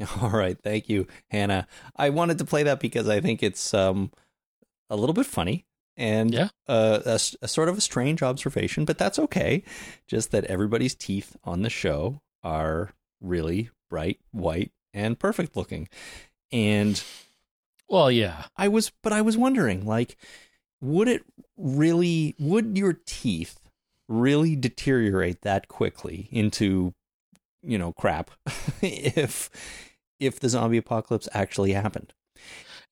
All 0.20 0.30
right, 0.30 0.58
thank 0.60 0.88
you, 0.88 1.06
Hannah. 1.30 1.68
I 1.96 2.10
wanted 2.10 2.38
to 2.38 2.44
play 2.44 2.64
that 2.64 2.80
because 2.80 3.08
I 3.08 3.20
think 3.20 3.42
it's 3.42 3.72
um, 3.72 4.10
a 4.90 4.96
little 4.96 5.14
bit 5.14 5.26
funny 5.26 5.66
and 5.96 6.32
Yeah. 6.32 6.48
uh, 6.68 7.00
a, 7.04 7.20
a 7.42 7.48
sort 7.48 7.68
of 7.68 7.78
a 7.78 7.82
strange 7.82 8.22
observation, 8.22 8.84
but 8.84 8.98
that's 8.98 9.18
okay. 9.18 9.62
Just 10.06 10.30
that 10.32 10.44
everybody's 10.46 10.94
teeth 10.94 11.36
on 11.44 11.62
the 11.62 11.70
show 11.70 12.20
are 12.42 12.92
really 13.20 13.70
bright, 13.90 14.18
white, 14.30 14.72
and 14.94 15.18
perfect 15.18 15.56
looking. 15.56 15.88
And 16.50 17.02
Well, 17.88 18.10
yeah. 18.10 18.44
I 18.56 18.68
was, 18.68 18.92
but 19.02 19.12
I 19.12 19.20
was 19.22 19.36
wondering, 19.36 19.84
like, 19.86 20.16
would 20.80 21.08
it 21.08 21.24
really, 21.56 22.34
would 22.38 22.76
your 22.76 22.98
teeth 23.06 23.60
really 24.08 24.56
deteriorate 24.56 25.42
that 25.42 25.68
quickly 25.68 26.28
into, 26.32 26.94
you 27.62 27.78
know, 27.78 27.92
crap 27.92 28.30
if, 28.82 29.50
if 30.18 30.40
the 30.40 30.48
zombie 30.48 30.78
apocalypse 30.78 31.28
actually 31.32 31.72
happened? 31.72 32.12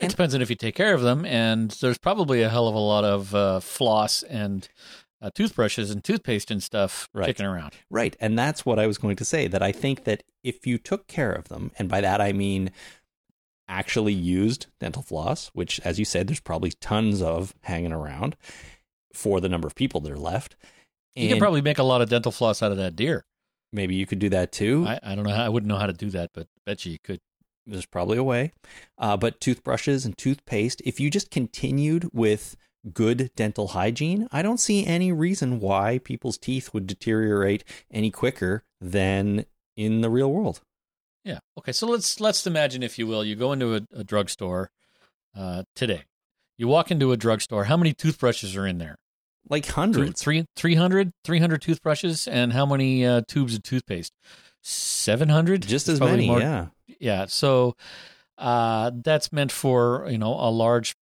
It 0.01 0.05
And- 0.05 0.11
depends 0.11 0.35
on 0.35 0.43
if 0.43 0.51
you 0.51 0.57
take 0.57 0.75
care 0.75 0.95
of 0.95 1.03
them, 1.03 1.25
and 1.27 1.71
there's 1.73 1.99
probably 1.99 2.43
a 2.43 2.49
hell 2.49 2.69
of 2.69 2.75
a 2.75 2.79
lot 2.79 3.05
of 3.05 3.35
uh, 3.35 3.61
floss 3.61 4.23
and 4.23 4.69
uh, 5.23 5.31
toothbrushes 5.35 5.91
and 5.91 6.03
toothpaste 6.03 6.51
and 6.51 6.63
stuff 6.63 7.07
Right. 7.13 7.27
kicking 7.27 7.45
around. 7.45 7.75
Right. 7.91 8.17
And 8.21 8.39
that's 8.39 8.65
what 8.65 8.79
I 8.79 8.87
was 8.87 8.97
going 8.97 9.17
to 9.17 9.25
say 9.25 9.47
that 9.49 9.63
I 9.63 9.71
think 9.73 10.05
that 10.05 10.23
if 10.43 10.67
you 10.67 10.79
took 10.79 11.07
care 11.07 11.33
of 11.33 11.49
them, 11.49 11.73
and 11.79 11.89
by 11.91 12.01
that 12.01 12.21
I 12.23 12.33
mean 12.33 12.71
actually 13.69 14.15
used 14.15 14.67
dental 14.81 15.03
floss, 15.03 15.49
which, 15.53 15.79
as 15.81 15.99
you 15.99 16.05
said, 16.07 16.27
there's 16.27 16.41
probably 16.41 16.73
tons 16.81 17.21
of 17.23 17.55
hanging 17.63 17.93
around 17.93 18.37
for 19.13 19.41
the 19.41 19.49
number 19.49 19.69
of 19.69 19.75
people 19.75 20.01
that 20.01 20.11
are 20.11 20.19
left, 20.19 20.57
You 21.15 21.29
can 21.29 21.39
probably 21.39 21.61
make 21.63 21.79
a 21.79 21.83
lot 21.83 22.01
of 22.01 22.09
dental 22.09 22.33
floss 22.33 22.63
out 22.63 22.71
of 22.73 22.79
that 22.79 22.97
deer. 22.97 23.25
maybe 23.73 23.95
you 23.95 24.07
could 24.07 24.19
do 24.19 24.29
that 24.31 24.51
too. 24.53 24.85
I, 24.87 24.99
I 25.03 25.15
don't 25.15 25.25
know. 25.25 25.31
How, 25.35 25.45
I 25.45 25.49
wouldn't 25.49 25.69
know 25.69 25.77
how 25.77 25.87
to 25.87 25.93
do 25.93 26.11
that, 26.11 26.31
but 26.35 26.49
bet 26.67 26.85
you 26.87 26.93
you 26.93 26.99
could. 27.05 27.21
There's 27.71 27.87
probably 27.87 28.19
a 28.19 28.23
way. 28.25 28.53
Uh, 28.99 29.17
but 29.17 29.41
toothbrushes 29.41 30.05
and 30.05 30.17
toothpaste, 30.17 30.83
if 30.85 31.01
you 31.01 31.11
just 31.11 31.31
continued 31.31 32.11
with 32.13 32.57
good 32.93 33.31
dental 33.37 33.69
hygiene, 33.69 34.27
I 34.33 34.43
don't 34.43 34.59
see 34.59 34.87
any 34.87 35.13
reason 35.13 35.61
why 35.61 35.99
people's 35.99 36.39
teeth 36.39 36.73
would 36.73 36.87
deteriorate 36.87 37.65
any 37.91 38.11
quicker 38.11 38.65
than 38.81 39.45
in 39.77 40.01
the 40.01 40.11
real 40.11 40.33
world. 40.33 40.63
Yeah. 41.25 41.39
Okay. 41.59 41.73
So 41.73 41.87
let's 41.87 42.21
let's 42.21 42.47
imagine, 42.47 42.83
if 42.83 42.99
you 42.99 43.07
will, 43.07 43.25
you 43.25 43.37
go 43.37 43.53
into 43.53 43.75
a, 43.77 43.83
a 43.95 44.05
drugstore 44.05 44.71
uh, 45.37 45.65
today. 45.77 46.05
You 46.57 46.69
walk 46.69 46.91
into 46.91 47.13
a 47.13 47.17
drugstore. 47.17 47.65
How 47.65 47.77
many 47.77 47.93
toothbrushes 47.93 48.57
are 48.57 48.67
in 48.67 48.79
there? 48.79 48.97
Like 49.49 49.65
Three, 49.65 49.73
hundreds. 49.75 50.23
three, 50.23 50.47
300, 50.57 51.13
300 51.25 51.63
toothbrushes, 51.63 52.29
and 52.29 52.53
how 52.53 52.67
many 52.67 53.05
uh, 53.07 53.23
tubes 53.27 53.55
of 53.55 53.63
toothpaste? 53.63 54.13
Seven 54.63 55.31
hundred. 55.31 55.63
Just 55.63 55.89
as 55.89 55.99
many, 56.01 56.27
yeah. 56.27 56.67
Yeah 57.01 57.27
so 57.27 57.75
uh, 58.39 58.91
that's 59.03 59.33
meant 59.33 59.53
for 59.53 60.07
you 60.09 60.19
know 60.19 60.35
a 60.35 60.51
large 60.51 60.95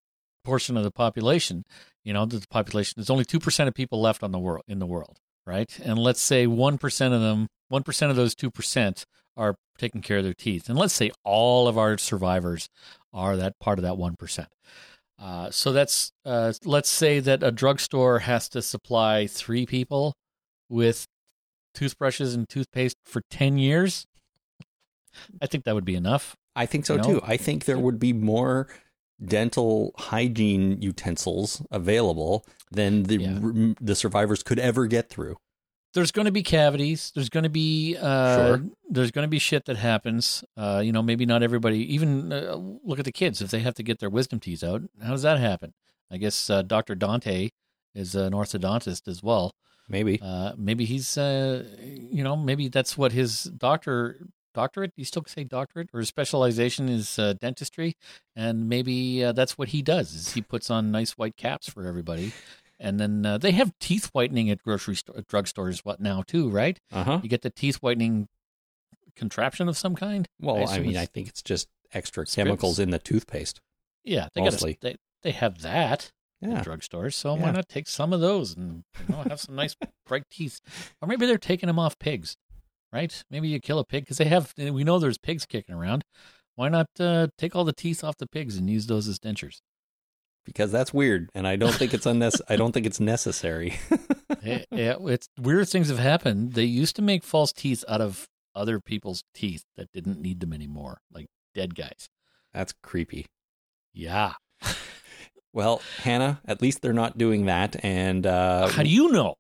portion 0.45 0.77
of 0.77 0.85
the 0.85 0.91
population 0.91 1.65
you 2.05 2.13
know 2.13 2.25
the 2.25 2.43
population 2.49 2.95
there's 2.97 3.11
only 3.11 3.25
2% 3.25 3.69
of 3.69 3.75
people 3.75 4.01
left 4.01 4.23
on 4.23 4.33
the 4.33 4.39
world 4.39 4.65
in 4.67 4.79
the 4.79 4.87
world 4.87 5.19
right? 5.49 5.79
And 5.83 5.99
let's 5.99 6.21
say 6.21 6.47
1% 6.47 7.13
of 7.13 7.21
them 7.23 7.49
1% 7.73 8.11
of 8.11 8.17
those 8.17 8.35
2% 8.35 9.05
are 9.37 9.55
taking 9.79 10.03
care 10.03 10.19
of 10.19 10.25
their 10.25 10.35
teeth. 10.35 10.69
And 10.69 10.79
let's 10.79 10.93
say 10.93 11.11
all 11.25 11.69
of 11.69 11.79
our 11.79 11.97
survivors 11.97 12.69
are 13.15 13.37
that 13.37 13.59
part 13.59 13.79
of 13.79 13.83
that 13.83 13.95
1% 13.95 14.47
uh, 15.21 15.51
so 15.51 15.73
that's 15.73 16.13
uh, 16.25 16.53
let's 16.65 16.89
say 16.89 17.19
that 17.19 17.43
a 17.43 17.51
drugstore 17.51 18.21
has 18.21 18.49
to 18.49 18.63
supply 18.63 19.27
three 19.27 19.67
people 19.67 20.15
with 20.69 21.07
toothbrushes 21.75 22.35
and 22.35 22.49
toothpaste 22.49 22.97
for 23.05 23.23
10 23.31 23.59
years 23.59 24.07
i 25.43 25.47
think 25.47 25.65
that 25.65 25.75
would 25.75 25.85
be 25.85 25.95
enough 25.97 26.37
I 26.57 26.67
think 26.67 26.87
so 26.87 26.95
You 26.95 27.03
know? 27.03 27.09
too. 27.09 27.21
I 27.25 27.37
think 27.37 27.67
there 27.67 27.79
would 27.79 28.01
be 28.01 28.13
more 28.13 28.67
dental 29.25 29.93
hygiene 29.97 30.81
utensils 30.83 31.63
available 31.71 32.45
than 32.73 33.05
the 33.05 33.17
Yeah. 33.17 33.75
the 33.81 33.95
survivors 33.95 34.43
could 34.43 34.59
ever 34.59 34.87
get 34.87 35.09
through. 35.09 35.37
there's 35.95 36.11
going 36.13 36.27
to 36.27 36.33
be 36.33 36.43
cavities. 36.43 37.11
There's 37.15 37.31
going 37.31 37.45
to 37.45 37.49
be 37.51 37.97
uh, 37.97 38.37
Sure. 38.37 38.65
there's 38.91 39.11
going 39.11 39.25
to 39.25 39.29
be 39.31 39.39
shit 39.39 39.65
that 39.65 39.77
happens. 39.77 40.45
Uh, 40.57 40.83
you 40.85 40.93
know, 40.93 41.03
maybe 41.03 41.25
not 41.27 41.43
everybody. 41.43 41.79
Even 41.95 42.33
uh, 42.33 42.55
look 42.85 42.99
at 42.99 43.05
the 43.05 43.13
kids 43.13 43.41
if 43.41 43.51
they 43.51 43.61
have 43.61 43.75
to 43.75 43.83
get 43.83 43.99
their 43.99 44.11
wisdom 44.11 44.39
teeth 44.39 44.63
out. 44.63 44.83
How 45.03 45.13
does 45.13 45.23
that 45.23 45.39
happen? 45.41 45.73
I 46.11 46.19
guess 46.19 46.51
uh, 46.51 46.63
Doctor 46.63 46.95
Dante 46.95 47.49
is 47.95 48.15
an 48.15 48.33
orthodontist 48.33 49.09
as 49.09 49.23
well. 49.23 49.55
Maybe. 49.89 50.21
Uh, 50.21 50.53
maybe 50.59 50.85
he's 50.85 51.17
uh, 51.17 51.65
you 51.83 52.23
know 52.23 52.37
maybe 52.37 52.69
that's 52.69 52.99
what 52.99 53.13
his 53.13 53.45
doctor 53.45 54.27
doctorate. 54.55 54.93
You 54.97 55.05
still 55.05 55.25
say 55.27 55.45
doctorate 55.45 55.89
or 55.93 56.03
specialization 56.05 56.89
is 56.89 57.19
uh, 57.19 57.35
dentistry, 57.41 57.97
and 58.37 58.69
maybe 58.69 59.25
uh, 59.25 59.33
that's 59.33 59.57
what 59.59 59.69
he 59.69 59.83
does. 59.83 60.15
Is 60.15 60.33
he 60.35 60.43
puts 60.43 60.71
on 60.71 60.91
nice 60.91 61.13
white 61.13 61.37
caps 61.37 61.69
for 61.69 61.87
everybody. 61.87 62.33
And 62.81 63.01
then 63.01 63.27
uh, 63.27 63.39
they 63.39 63.51
have 63.53 63.73
teeth 63.81 64.11
whitening 64.13 64.51
at 64.51 64.63
grocery 64.63 64.95
store, 64.95 65.17
drugstores, 65.17 65.81
what 65.81 66.01
now 66.01 66.23
too, 66.25 66.49
right? 66.49 66.79
Uh 66.93 67.03
huh. 67.05 67.21
You 67.23 67.29
get 67.29 67.43
the 67.43 67.51
teeth 67.51 67.77
whitening 67.77 68.29
contraption 69.17 69.69
of 69.69 69.77
some 69.77 69.95
kind. 69.97 70.29
Well, 70.41 70.59
I, 70.59 70.63
assume 70.63 70.87
mean, 70.87 70.97
I 70.97 71.07
think 71.07 71.29
it's 71.29 71.43
just 71.43 71.69
extra 71.93 72.25
Strips? 72.27 72.35
chemicals 72.37 72.79
in 72.79 72.91
the 72.91 72.99
toothpaste. 72.99 73.61
yeah, 74.05 74.29
they 74.35 74.43
mostly. 74.43 74.75
got 74.75 74.81
they 74.83 74.97
they 75.23 75.31
have 75.33 75.63
that 75.63 76.13
Yeah. 76.41 76.63
drugstores. 76.63 77.15
So 77.15 77.35
Yeah. 77.35 77.43
why 77.43 77.51
not 77.51 77.69
take 77.69 77.89
some 77.89 78.13
of 78.13 78.21
those 78.21 78.55
and 78.57 78.85
you 79.01 79.07
know 79.13 79.23
have 79.23 79.41
some 79.41 79.57
nice 79.57 79.75
bright 80.07 80.25
teeth? 80.31 80.61
Or 81.03 81.09
maybe 81.09 81.27
they're 81.27 81.37
taking 81.37 81.67
them 81.67 81.81
off 81.81 81.99
pigs, 81.99 82.37
right? 82.93 83.23
Maybe 83.31 83.49
you 83.49 83.61
kill 83.61 83.79
a 83.79 83.85
pig 83.85 84.05
because 84.05 84.19
they 84.19 84.25
have. 84.27 84.53
We 84.57 84.85
know 84.85 84.99
there's 84.99 85.19
pigs 85.19 85.47
kicking 85.47 85.75
around. 85.75 86.05
Why 86.57 86.69
not 86.69 86.89
uh, 86.99 87.29
take 87.39 87.55
all 87.55 87.65
the 87.65 87.73
teeth 87.73 88.03
off 88.03 88.17
the 88.17 88.27
pigs 88.27 88.57
and 88.57 88.69
use 88.69 88.87
those 88.87 89.09
as 89.09 89.19
dentures? 89.19 89.61
because 90.49 90.73
that's 90.73 90.95
weird, 90.95 91.29
and 91.35 91.47
I 91.47 91.57
don't 91.57 91.75
think 91.75 91.93
it's 91.93 92.07
unnes- 92.07 92.41
I 92.49 92.57
don't 92.57 92.73
think 92.73 92.87
it's 92.87 92.99
necessary. 92.99 93.79
yeah, 94.43 94.65
yeah, 94.71 94.95
it's 95.03 95.29
weird 95.39 95.69
things 95.69 95.91
have 95.91 95.99
happened. 95.99 96.55
They 96.55 96.65
used 96.65 96.97
to 96.97 97.03
make 97.03 97.23
false 97.23 97.53
teeth 97.53 97.85
out 97.87 98.01
of 98.01 98.27
other 98.55 98.81
people's 98.81 99.25
teeth 99.35 99.65
that 99.77 99.93
didn't 99.93 100.23
need 100.23 100.41
them 100.41 100.55
anymore, 100.55 101.03
like 101.13 101.27
dead 101.55 101.75
guys. 101.75 102.09
that's 102.55 102.73
creepy. 102.83 103.27
Yeah. 103.93 104.33
Well, 105.53 105.83
Hannah, 106.03 106.41
at 106.47 106.63
least 106.63 106.83
they're 106.83 106.93
not 106.93 107.19
doing 107.19 107.47
that, 107.47 107.83
and 107.85 108.27
uh, 108.27 108.69
How 108.69 108.83
do 108.83 108.89
you 108.89 109.11
know? 109.11 109.35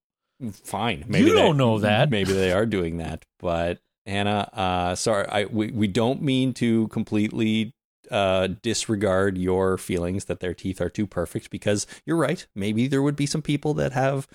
Fine. 0.65 1.05
You 1.09 1.33
don't 1.33 1.57
know 1.57 1.79
that. 1.81 2.11
Maybe 2.11 2.33
they 2.33 2.53
are 2.53 2.67
doing 2.67 2.99
that, 2.99 3.25
but 3.39 3.81
Hannah, 4.07 4.51
uh, 4.53 4.95
sorry, 4.95 5.27
I 5.29 5.45
we 5.47 5.71
we 5.71 5.87
don't 5.87 6.23
mean 6.23 6.55
to 6.55 6.89
completely 6.89 7.75
uh, 8.11 8.49
disregard 8.63 9.37
your 9.37 9.77
feelings 9.77 10.27
that 10.27 10.41
their 10.41 10.55
teeth 10.55 10.81
are 10.81 10.89
too 10.89 11.07
perfect 11.07 11.51
because 11.51 11.87
you're 12.07 12.17
right. 12.17 12.47
Maybe 12.55 12.87
there 12.89 13.03
would 13.03 13.17
be 13.17 13.27
some 13.27 13.43
people 13.43 13.75
that 13.75 13.93
have 13.93 14.27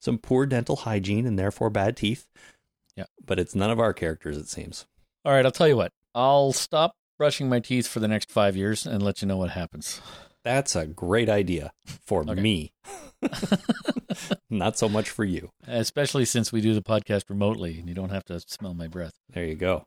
some 0.00 0.18
poor 0.18 0.46
dental 0.46 0.76
hygiene 0.76 1.26
and 1.26 1.38
therefore 1.38 1.70
bad 1.70 1.96
teeth. 1.96 2.28
Yeah. 2.96 3.06
but 3.26 3.40
it's 3.40 3.56
none 3.56 3.70
of 3.72 3.80
our 3.80 3.92
characters, 3.92 4.36
it 4.36 4.48
seems. 4.48 4.86
All 5.24 5.32
right, 5.32 5.44
I'll 5.44 5.50
tell 5.50 5.66
you 5.66 5.76
what. 5.76 5.92
I'll 6.14 6.52
stop 6.52 6.94
brushing 7.18 7.48
my 7.48 7.58
teeth 7.58 7.88
for 7.88 7.98
the 7.98 8.06
next 8.06 8.30
five 8.30 8.56
years 8.56 8.86
and 8.86 9.02
let 9.02 9.20
you 9.20 9.26
know 9.26 9.36
what 9.36 9.50
happens. 9.50 10.00
That's 10.44 10.76
a 10.76 10.86
great 10.86 11.28
idea 11.28 11.72
for 12.06 12.22
Okay. 12.28 12.40
me. 12.40 12.72
Not 14.50 14.78
so 14.78 14.88
much 14.88 15.10
for 15.10 15.24
you. 15.24 15.50
Especially 15.66 16.24
since 16.24 16.52
we 16.52 16.60
do 16.60 16.74
the 16.74 16.82
podcast 16.82 17.24
remotely 17.28 17.78
and 17.78 17.88
you 17.88 17.94
don't 17.94 18.10
have 18.10 18.24
to 18.26 18.40
smell 18.40 18.74
my 18.74 18.86
breath. 18.86 19.14
There 19.30 19.44
you 19.44 19.54
go. 19.54 19.86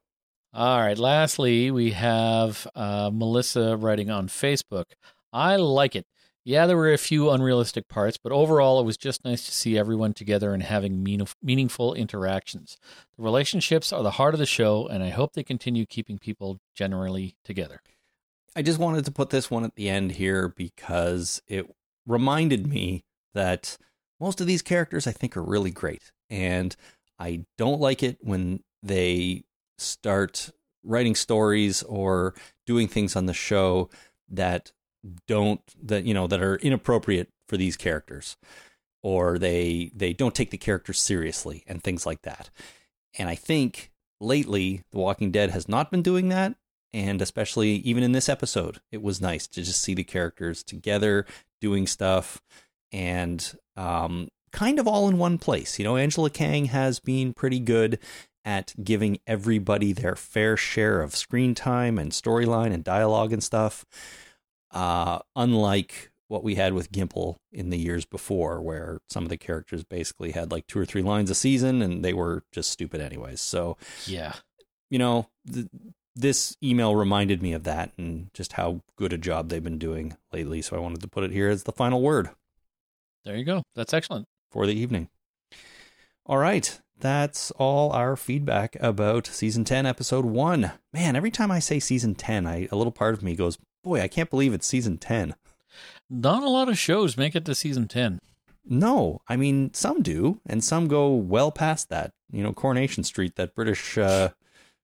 All 0.54 0.80
right. 0.80 0.98
Lastly, 0.98 1.70
we 1.72 1.92
have 1.92 2.68
uh, 2.76 3.12
Melissa 3.14 3.78
writing 3.78 4.10
on 4.10 4.28
Facebook. 4.28 4.86
I 5.32 5.56
like 5.58 5.96
it. 5.96 6.06
Yeah, 6.44 6.66
there 6.66 6.78
were 6.78 6.94
a 6.94 6.98
few 6.98 7.30
unrealistic 7.30 7.90
parts, 7.90 8.18
but 8.18 8.32
overall, 8.32 8.80
it 8.80 8.86
was 8.86 8.96
just 8.96 9.26
nice 9.26 9.44
to 9.46 9.52
see 9.52 9.78
everyone 9.78 10.14
together 10.14 10.54
and 10.54 10.64
having 10.64 11.04
mean- 11.04 11.28
meaningful 11.44 11.94
interactions. 11.94 12.78
The 13.18 13.24
relationships 13.24 13.92
are 13.92 14.02
the 14.02 14.12
heart 14.12 14.34
of 14.34 14.40
the 14.40 14.46
show, 14.46 14.88
and 14.88 15.04
I 15.04 15.10
hope 15.10 15.34
they 15.34 15.44
continue 15.44 15.86
keeping 15.86 16.18
people 16.18 16.58
generally 16.74 17.36
together. 17.44 17.82
I 18.58 18.64
just 18.64 18.80
wanted 18.80 19.06
to 19.06 19.12
put 19.12 19.30
this 19.30 19.52
one 19.52 19.64
at 19.66 19.76
the 19.76 19.88
end 19.88 20.14
here 20.14 20.48
because 20.48 21.44
it 21.48 21.72
reminded 22.08 22.66
me 22.66 23.04
that 23.36 23.78
most 24.20 24.42
of 24.42 24.48
these 24.48 24.64
characters 24.64 25.06
I 25.06 25.12
think 25.12 25.38
are 25.38 25.44
really 25.44 25.70
great. 25.70 26.12
And 26.32 26.76
I 27.20 27.46
don't 27.60 27.80
like 27.80 28.02
it 28.02 28.18
when 28.20 28.64
they 28.82 29.44
start 29.78 30.50
writing 30.84 31.14
stories 31.14 31.84
or 31.84 32.34
doing 32.66 32.88
things 32.88 33.16
on 33.16 33.28
the 33.28 33.34
show 33.34 33.92
that 34.28 34.72
don't 35.28 35.62
that 35.84 36.06
you 36.06 36.16
know 36.16 36.26
that 36.26 36.42
are 36.42 36.56
inappropriate 36.56 37.30
for 37.48 37.58
these 37.58 37.78
characters 37.78 38.38
or 39.04 39.38
they 39.38 39.92
they 39.94 40.14
don't 40.14 40.34
take 40.34 40.50
the 40.50 40.58
characters 40.58 41.00
seriously 41.00 41.64
and 41.68 41.84
things 41.84 42.08
like 42.08 42.24
that. 42.24 42.50
And 43.20 43.30
I 43.30 43.36
think 43.36 43.92
lately 44.20 44.82
The 44.92 44.98
Walking 44.98 45.30
Dead 45.30 45.52
has 45.52 45.70
not 45.70 45.92
been 45.92 46.02
doing 46.02 46.30
that 46.30 46.56
and 46.94 47.22
especially 47.22 47.72
even 47.78 48.04
in 48.04 48.12
this 48.14 48.30
episode 48.30 48.80
it 48.92 49.02
was 49.02 49.22
nice 49.22 49.48
to 49.48 49.62
just 49.62 49.82
see 49.82 49.94
the 49.94 50.04
characters 50.04 50.64
together 50.64 51.26
doing 51.62 51.86
stuff 51.88 52.42
and 52.92 53.58
um, 53.76 54.28
kind 54.52 54.80
of 54.80 54.88
all 54.88 55.08
in 55.10 55.18
one 55.18 55.38
place 55.38 55.78
you 55.78 55.86
know 55.86 55.98
angela 55.98 56.30
kang 56.30 56.66
has 56.66 57.00
been 57.00 57.34
pretty 57.34 57.60
good 57.60 58.00
at 58.46 58.74
giving 58.82 59.20
everybody 59.28 59.92
their 59.92 60.16
fair 60.16 60.56
share 60.56 61.02
of 61.02 61.16
screen 61.16 61.54
time 61.54 61.98
and 62.00 62.12
storyline 62.12 62.74
and 62.74 62.84
dialogue 62.84 63.34
and 63.34 63.44
stuff 63.44 63.86
uh, 64.72 65.20
unlike 65.36 66.12
what 66.30 66.44
we 66.44 66.56
had 66.56 66.74
with 66.74 66.92
Gimple 66.92 67.38
in 67.54 67.70
the 67.70 67.78
years 67.78 68.04
before, 68.06 68.62
where 68.62 69.00
some 69.10 69.24
of 69.24 69.30
the 69.30 69.38
characters 69.38 69.86
basically 69.86 70.32
had 70.32 70.52
like 70.52 70.68
two 70.68 70.78
or 70.78 70.86
three 70.86 71.02
lines 71.02 71.30
a 71.30 71.36
season 71.36 71.82
and 71.82 72.04
they 72.04 72.12
were 72.14 72.44
just 72.52 72.70
stupid 72.70 73.00
anyways. 73.00 73.40
So, 73.40 73.78
Yeah. 74.06 74.34
you 74.90 75.00
know, 75.00 75.30
this 76.18 76.58
email 76.64 76.96
reminded 76.96 77.42
me 77.42 77.54
of 77.54 77.64
that 77.64 77.92
and 77.98 78.30
just 78.34 78.54
how 78.54 78.82
good 78.96 79.14
a 79.14 79.18
job 79.18 79.50
they've 79.50 79.64
been 79.64 79.78
doing 79.80 80.18
lately. 80.34 80.62
So 80.62 80.76
I 80.76 80.80
wanted 80.80 81.02
to 81.02 81.08
put 81.08 81.24
it 81.24 81.32
here 81.32 81.50
as 81.50 81.64
the 81.64 81.72
final 81.72 82.02
word 82.02 82.30
There 83.24 83.36
you 83.36 83.46
go. 83.46 83.64
That's 83.76 83.94
excellent. 83.94 84.26
for 84.52 84.66
the 84.66 84.74
evening. 84.74 85.10
All 86.26 86.38
right. 86.38 86.80
That's 87.00 87.52
all 87.52 87.92
our 87.92 88.16
feedback 88.16 88.76
about 88.82 89.28
season 89.28 89.64
10, 89.64 89.86
episode 89.86 90.26
1. 90.26 90.72
Man, 90.94 91.16
every 91.16 91.30
time 91.32 91.52
I 91.52 91.60
say 91.60 91.80
season 91.80 92.16
10, 92.16 92.48
I 92.48 92.68
a 92.72 92.76
little 92.76 92.92
part 92.92 93.14
of 93.14 93.22
me 93.22 93.36
goes, 93.36 93.58
"Boy, 93.84 94.02
I 94.02 94.08
can't 94.08 94.30
believe 94.32 94.52
it's 94.54 94.66
season 94.66 94.98
10." 94.98 95.36
Not 96.10 96.42
a 96.42 96.50
lot 96.50 96.70
of 96.70 96.78
shows 96.80 97.16
make 97.16 97.36
it 97.36 97.46
to 97.46 97.54
season 97.54 97.88
10. 97.88 98.20
No, 98.66 99.22
I 99.28 99.36
mean 99.38 99.74
some 99.76 100.02
do, 100.02 100.42
and 100.46 100.64
some 100.64 100.88
go 100.88 101.14
well 101.14 101.52
past 101.52 101.90
that. 101.90 102.12
You 102.32 102.42
know, 102.42 102.52
Coronation 102.52 103.04
Street, 103.04 103.36
that 103.36 103.54
British, 103.54 103.98
uh, 103.98 104.30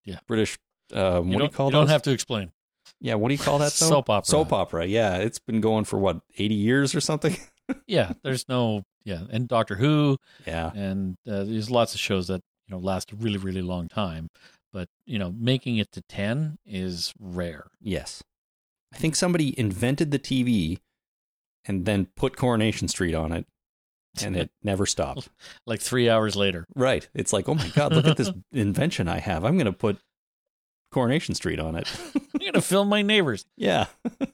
Yeah. 0.05 0.19
British. 0.27 0.57
Um, 0.93 1.29
what 1.29 1.37
do 1.39 1.43
you 1.45 1.49
call 1.49 1.67
you 1.67 1.71
don't 1.73 1.87
have 1.89 2.03
to 2.03 2.11
explain. 2.11 2.51
Yeah, 2.99 3.15
what 3.15 3.29
do 3.29 3.33
you 3.33 3.39
call 3.39 3.57
that? 3.59 3.73
Though? 3.73 3.87
Soap 3.89 4.09
opera. 4.09 4.25
Soap 4.29 4.53
opera. 4.53 4.85
Yeah, 4.85 5.17
it's 5.17 5.39
been 5.39 5.59
going 5.61 5.83
for 5.85 5.97
what 5.99 6.21
eighty 6.37 6.55
years 6.55 6.93
or 6.95 7.01
something. 7.01 7.35
Yeah, 7.87 8.11
there's 8.23 8.49
no 8.49 8.83
yeah, 9.05 9.21
and 9.31 9.47
Doctor 9.47 9.75
Who, 9.75 10.17
Yeah. 10.45 10.69
and 10.75 11.15
uh, 11.25 11.45
there's 11.45 11.71
lots 11.71 11.93
of 11.93 12.01
shows 12.01 12.27
that 12.27 12.41
you 12.67 12.75
know 12.75 12.77
last 12.77 13.13
a 13.13 13.15
really 13.15 13.37
really 13.37 13.61
long 13.61 13.87
time. 13.87 14.27
But 14.73 14.89
you 15.05 15.17
know, 15.17 15.31
making 15.31 15.77
it 15.77 15.89
to 15.93 16.01
ten 16.01 16.57
is 16.65 17.13
rare. 17.21 17.67
Yes. 17.79 18.21
I 18.93 18.97
think 18.97 19.15
somebody 19.15 19.57
invented 19.57 20.11
the 20.11 20.19
TV 20.19 20.79
and 21.63 21.85
then 21.85 22.07
put 22.17 22.35
Coronation 22.35 22.89
Street 22.89 23.15
on 23.15 23.31
it 23.31 23.47
and 24.21 24.35
it 24.35 24.51
never 24.63 24.85
stopped. 24.85 25.29
Like 25.65 25.79
three 25.79 26.09
hours 26.09 26.35
later, 26.35 26.65
Right. 26.75 27.07
It's 27.13 27.31
like, 27.31 27.47
oh 27.47 27.55
my 27.55 27.69
God, 27.69 27.93
look 27.93 28.05
at 28.07 28.17
this 28.17 28.31
invention 28.51 29.07
I 29.07 29.19
have. 29.19 29.45
I'm 29.45 29.55
going 29.55 29.65
to 29.65 29.71
put 29.71 29.99
Coronation 30.93 31.35
Street 31.35 31.59
on 31.59 31.75
it. 31.75 31.91
I'm 32.15 32.45
gonna 32.45 32.61
film 32.61 32.87
my 32.87 33.01
neighbors. 33.01 33.45
yeah. 33.57 33.87
I'm 34.21 34.27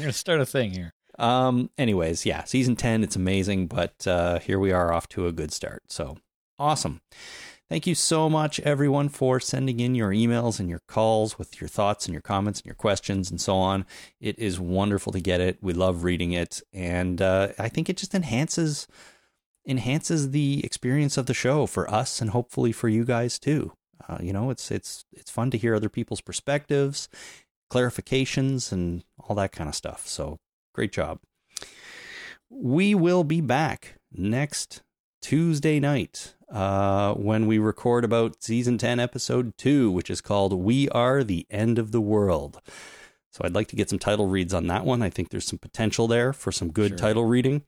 gonna 0.00 0.12
start 0.12 0.40
a 0.40 0.46
thing 0.46 0.72
here. 0.72 0.92
Um, 1.18 1.70
anyways, 1.76 2.24
yeah, 2.24 2.44
season 2.44 2.76
10, 2.76 3.02
it's 3.02 3.16
amazing, 3.16 3.66
but 3.66 4.06
uh, 4.06 4.38
here 4.38 4.58
we 4.58 4.70
are 4.72 4.92
off 4.92 5.08
to 5.10 5.26
a 5.26 5.32
good 5.32 5.52
start. 5.52 5.82
So 5.88 6.16
awesome. 6.58 7.00
Thank 7.68 7.86
you 7.86 7.94
so 7.94 8.30
much, 8.30 8.60
everyone, 8.60 9.10
for 9.10 9.40
sending 9.40 9.78
in 9.78 9.94
your 9.94 10.10
emails 10.10 10.58
and 10.58 10.70
your 10.70 10.80
calls 10.88 11.38
with 11.38 11.60
your 11.60 11.68
thoughts 11.68 12.06
and 12.06 12.14
your 12.14 12.22
comments 12.22 12.60
and 12.60 12.66
your 12.66 12.74
questions 12.74 13.30
and 13.30 13.38
so 13.38 13.56
on. 13.56 13.84
It 14.20 14.38
is 14.38 14.58
wonderful 14.58 15.12
to 15.12 15.20
get 15.20 15.42
it. 15.42 15.58
We 15.60 15.74
love 15.74 16.02
reading 16.02 16.32
it, 16.32 16.62
and 16.72 17.20
uh, 17.20 17.48
I 17.58 17.68
think 17.68 17.90
it 17.90 17.98
just 17.98 18.14
enhances 18.14 18.86
enhances 19.66 20.30
the 20.30 20.64
experience 20.64 21.18
of 21.18 21.26
the 21.26 21.34
show 21.34 21.66
for 21.66 21.90
us 21.90 22.22
and 22.22 22.30
hopefully 22.30 22.72
for 22.72 22.88
you 22.88 23.04
guys 23.04 23.38
too. 23.38 23.72
Uh, 24.08 24.18
you 24.20 24.32
know, 24.32 24.50
it's 24.50 24.70
it's 24.70 25.04
it's 25.12 25.30
fun 25.30 25.50
to 25.50 25.58
hear 25.58 25.74
other 25.74 25.88
people's 25.88 26.20
perspectives, 26.20 27.08
clarifications, 27.70 28.72
and 28.72 29.04
all 29.18 29.36
that 29.36 29.52
kind 29.52 29.68
of 29.68 29.74
stuff. 29.74 30.06
So 30.06 30.38
great 30.74 30.92
job. 30.92 31.20
We 32.50 32.94
will 32.94 33.24
be 33.24 33.40
back 33.40 33.96
next 34.12 34.82
Tuesday 35.20 35.80
night 35.80 36.34
uh, 36.50 37.14
when 37.14 37.46
we 37.46 37.58
record 37.58 38.04
about 38.04 38.42
season 38.42 38.78
10, 38.78 39.00
episode 39.00 39.56
2, 39.58 39.90
which 39.90 40.08
is 40.08 40.20
called 40.20 40.52
We 40.52 40.88
Are 40.90 41.22
the 41.22 41.46
End 41.50 41.78
of 41.78 41.92
the 41.92 42.00
World. 42.00 42.60
So 43.30 43.42
I'd 43.44 43.54
like 43.54 43.68
to 43.68 43.76
get 43.76 43.90
some 43.90 43.98
title 43.98 44.26
reads 44.26 44.54
on 44.54 44.66
that 44.68 44.84
one. 44.84 45.02
I 45.02 45.10
think 45.10 45.28
there's 45.28 45.46
some 45.46 45.58
potential 45.58 46.08
there 46.08 46.32
for 46.32 46.50
some 46.50 46.70
good 46.72 46.90
Sure. 46.92 46.98
title 46.98 47.24
reading. 47.26 47.62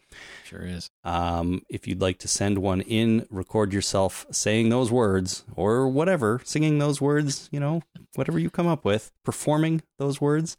Sure 0.44 0.62
is. 0.62 0.90
Um, 1.04 1.62
if 1.68 1.86
you'd 1.86 2.00
like 2.00 2.18
to 2.20 2.28
send 2.28 2.58
one 2.58 2.80
in, 2.80 3.26
record 3.30 3.72
yourself 3.72 4.26
saying 4.30 4.70
those 4.70 4.90
words 4.90 5.44
or 5.54 5.86
whatever, 5.88 6.40
singing 6.44 6.78
those 6.78 7.00
words, 7.00 7.48
you 7.52 7.60
know, 7.60 7.82
whatever 8.14 8.38
you 8.38 8.48
come 8.50 8.66
up 8.66 8.84
with, 8.84 9.12
performing 9.24 9.82
those 9.98 10.20
words, 10.20 10.56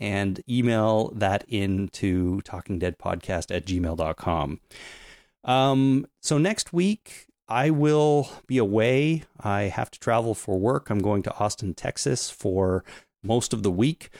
and 0.00 0.40
email 0.48 1.10
that 1.14 1.44
in 1.46 1.86
to 1.88 2.42
talkingdeadpodcast 2.44 3.54
at 3.54 3.64
gmail.com. 3.64 4.60
Um, 5.44 6.06
so 6.20 6.38
next 6.38 6.72
week, 6.72 7.26
I 7.46 7.70
will 7.70 8.30
be 8.46 8.56
away. 8.58 9.24
I 9.38 9.62
have 9.64 9.90
to 9.90 9.98
travel 10.00 10.34
for 10.34 10.58
work. 10.58 10.88
I'm 10.90 11.00
going 11.00 11.22
to 11.24 11.34
Austin, 11.38 11.74
Texas 11.74 12.30
for 12.30 12.82
most 13.24 13.52
of 13.52 13.62
the 13.62 13.70
week. 13.70 14.10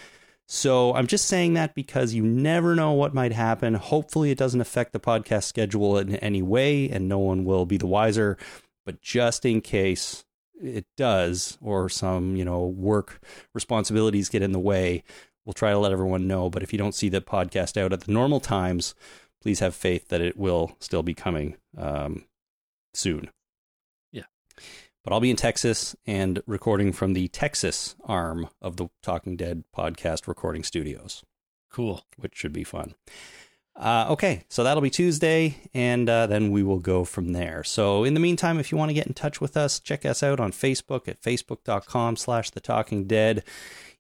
So 0.47 0.95
I'm 0.95 1.07
just 1.07 1.27
saying 1.27 1.55
that 1.55 1.75
because 1.75 2.13
you 2.13 2.23
never 2.23 2.75
know 2.75 2.93
what 2.93 3.15
might 3.15 3.33
happen. 3.33 3.75
Hopefully, 3.75 4.31
it 4.31 4.39
doesn't 4.39 4.61
affect 4.61 4.93
the 4.93 5.01
podcast 5.01 5.45
schedule 5.45 5.97
in 5.99 6.17
any 6.17 6.43
way 6.43 6.91
and 6.91 7.09
no 7.09 7.19
one 7.19 7.45
will 7.45 7.65
be 7.65 7.77
the 7.77 7.87
wiser. 7.87 8.37
But 8.85 9.01
just 9.01 9.47
in 9.47 9.63
case 9.63 10.25
it 10.63 10.87
does, 10.97 11.59
or 11.61 11.89
some, 11.89 12.37
you 12.37 12.45
know, 12.45 12.67
work 12.67 13.21
responsibilities 13.55 14.29
get 14.29 14.43
in 14.43 14.53
the 14.53 14.59
way, 14.59 15.03
we'll 15.45 15.55
try 15.55 15.71
to 15.71 15.79
let 15.79 15.93
everyone 15.93 16.29
know. 16.29 16.51
But 16.51 16.63
if 16.63 16.73
you 16.73 16.79
don't 16.79 16.95
see 16.95 17.09
the 17.09 17.21
podcast 17.21 17.81
out 17.81 17.93
at 17.93 18.03
the 18.03 18.13
normal 18.13 18.41
times, 18.41 18.95
please 19.41 19.61
have 19.61 19.75
faith 19.75 20.09
that 20.09 20.21
it 20.21 20.37
will 20.37 20.77
still 20.81 21.03
be 21.03 21.15
coming 21.15 21.57
um, 21.77 22.25
soon. 22.93 23.31
But 25.05 25.13
I'll 25.13 25.21
be 25.21 25.31
in 25.31 25.37
Texas 25.37 25.95
and 26.07 26.43
recording 26.47 26.93
from 26.93 27.13
the 27.13 27.29
Texas 27.29 27.95
arm 28.07 28.49
of 28.63 28.79
the 28.79 28.89
Talking 29.03 29.37
Dead 29.37 29.65
podcast 29.77 30.27
recording 30.27 30.63
studios, 30.63 31.23
Cool. 31.71 32.07
which 32.17 32.35
should 32.35 32.55
be 32.55 32.65
fun. 32.65 32.95
Uh, 33.77 34.07
okay, 34.09 34.45
so 34.49 34.63
that'll 34.65 34.81
be 34.81 34.89
Tuesday, 34.89 35.57
and 35.75 36.09
uh, 36.09 36.27
then 36.29 36.53
we 36.53 36.63
will 36.63 36.79
go 36.79 37.05
from 37.05 37.33
there. 37.33 37.65
So 37.65 38.05
in 38.05 38.15
the 38.15 38.21
meantime, 38.21 38.59
if 38.61 38.71
you 38.71 38.79
want 38.79 38.91
to 38.91 38.95
get 38.95 39.07
in 39.09 39.15
touch 39.15 39.41
with 39.41 39.57
us, 39.57 39.81
check 39.81 40.07
us 40.07 40.23
out 40.23 40.39
on 40.41 40.53
Facebook 40.53 41.09
at 41.09 41.21
facebook.com 41.21 42.17
slash 42.17 42.51
the 42.51 42.61
talking 42.61 43.07
dead. 43.07 43.43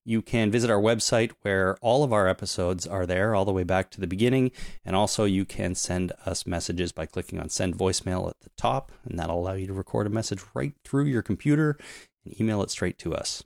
You 0.04 0.20
can 0.20 0.50
visit 0.50 0.70
our 0.70 0.80
website 0.80 1.32
where 1.42 1.76
all 1.80 2.04
of 2.04 2.12
our 2.12 2.28
episodes 2.28 2.86
are 2.86 3.06
there, 3.06 3.34
all 3.34 3.46
the 3.46 3.52
way 3.52 3.64
back 3.64 3.90
to 3.90 4.00
the 4.00 4.06
beginning. 4.06 4.50
And 4.84 4.94
also, 4.94 5.24
you 5.24 5.44
can 5.46 5.74
send 5.74 6.12
us 6.26 6.46
messages 6.46 6.92
by 6.92 7.06
clicking 7.06 7.40
on 7.40 7.48
send 7.48 7.78
voicemail 7.78 8.28
at 8.28 8.40
the 8.40 8.50
top, 8.56 8.92
and 9.04 9.18
that'll 9.18 9.40
allow 9.40 9.54
you 9.54 9.66
to 9.66 9.72
record 9.72 10.06
a 10.06 10.10
message 10.10 10.40
right 10.52 10.74
through 10.84 11.06
your 11.06 11.22
computer 11.22 11.78
and 12.24 12.38
email 12.38 12.62
it 12.62 12.70
straight 12.70 12.98
to 12.98 13.14
us. 13.14 13.44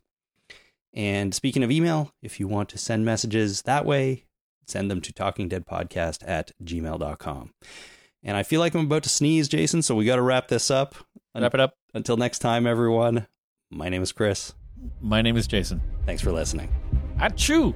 And 0.93 1.33
speaking 1.33 1.63
of 1.63 1.71
email, 1.71 2.13
if 2.23 2.41
you 2.41 2.49
want 2.49 2.69
to 2.71 2.79
send 2.79 3.05
messages 3.05 3.63
that 3.63 3.85
way, 3.85 4.25
send 4.67 4.91
them 4.91 5.01
to 5.03 5.13
talkingdeadpodcast 5.13 6.25
at 6.27 6.51
gmail.com. 6.65 7.55
And 8.25 8.37
I 8.37 8.43
feel 8.43 8.59
like 8.59 8.75
I'm 8.75 8.87
about 8.87 9.05
to 9.05 9.09
sneeze, 9.09 9.49
Jason, 9.49 9.83
so 9.83 9.95
we 9.95 10.05
got 10.05 10.17
to 10.17 10.23
wrap 10.23 10.49
this 10.49 10.71
up. 10.73 10.97
Wrap 11.37 11.55
it 11.55 11.61
up. 11.61 11.75
Until 11.95 12.17
next 12.17 12.41
time, 12.41 12.67
everyone, 12.67 13.29
my 13.71 13.89
name 13.89 14.03
is 14.03 14.11
Chris. 14.11 14.55
My 15.01 15.23
name 15.23 15.37
is 15.37 15.47
Jason. 15.47 15.81
Thanks 16.07 16.23
for 16.23 16.33
listening. 16.33 16.71
Achoo! 17.19 17.75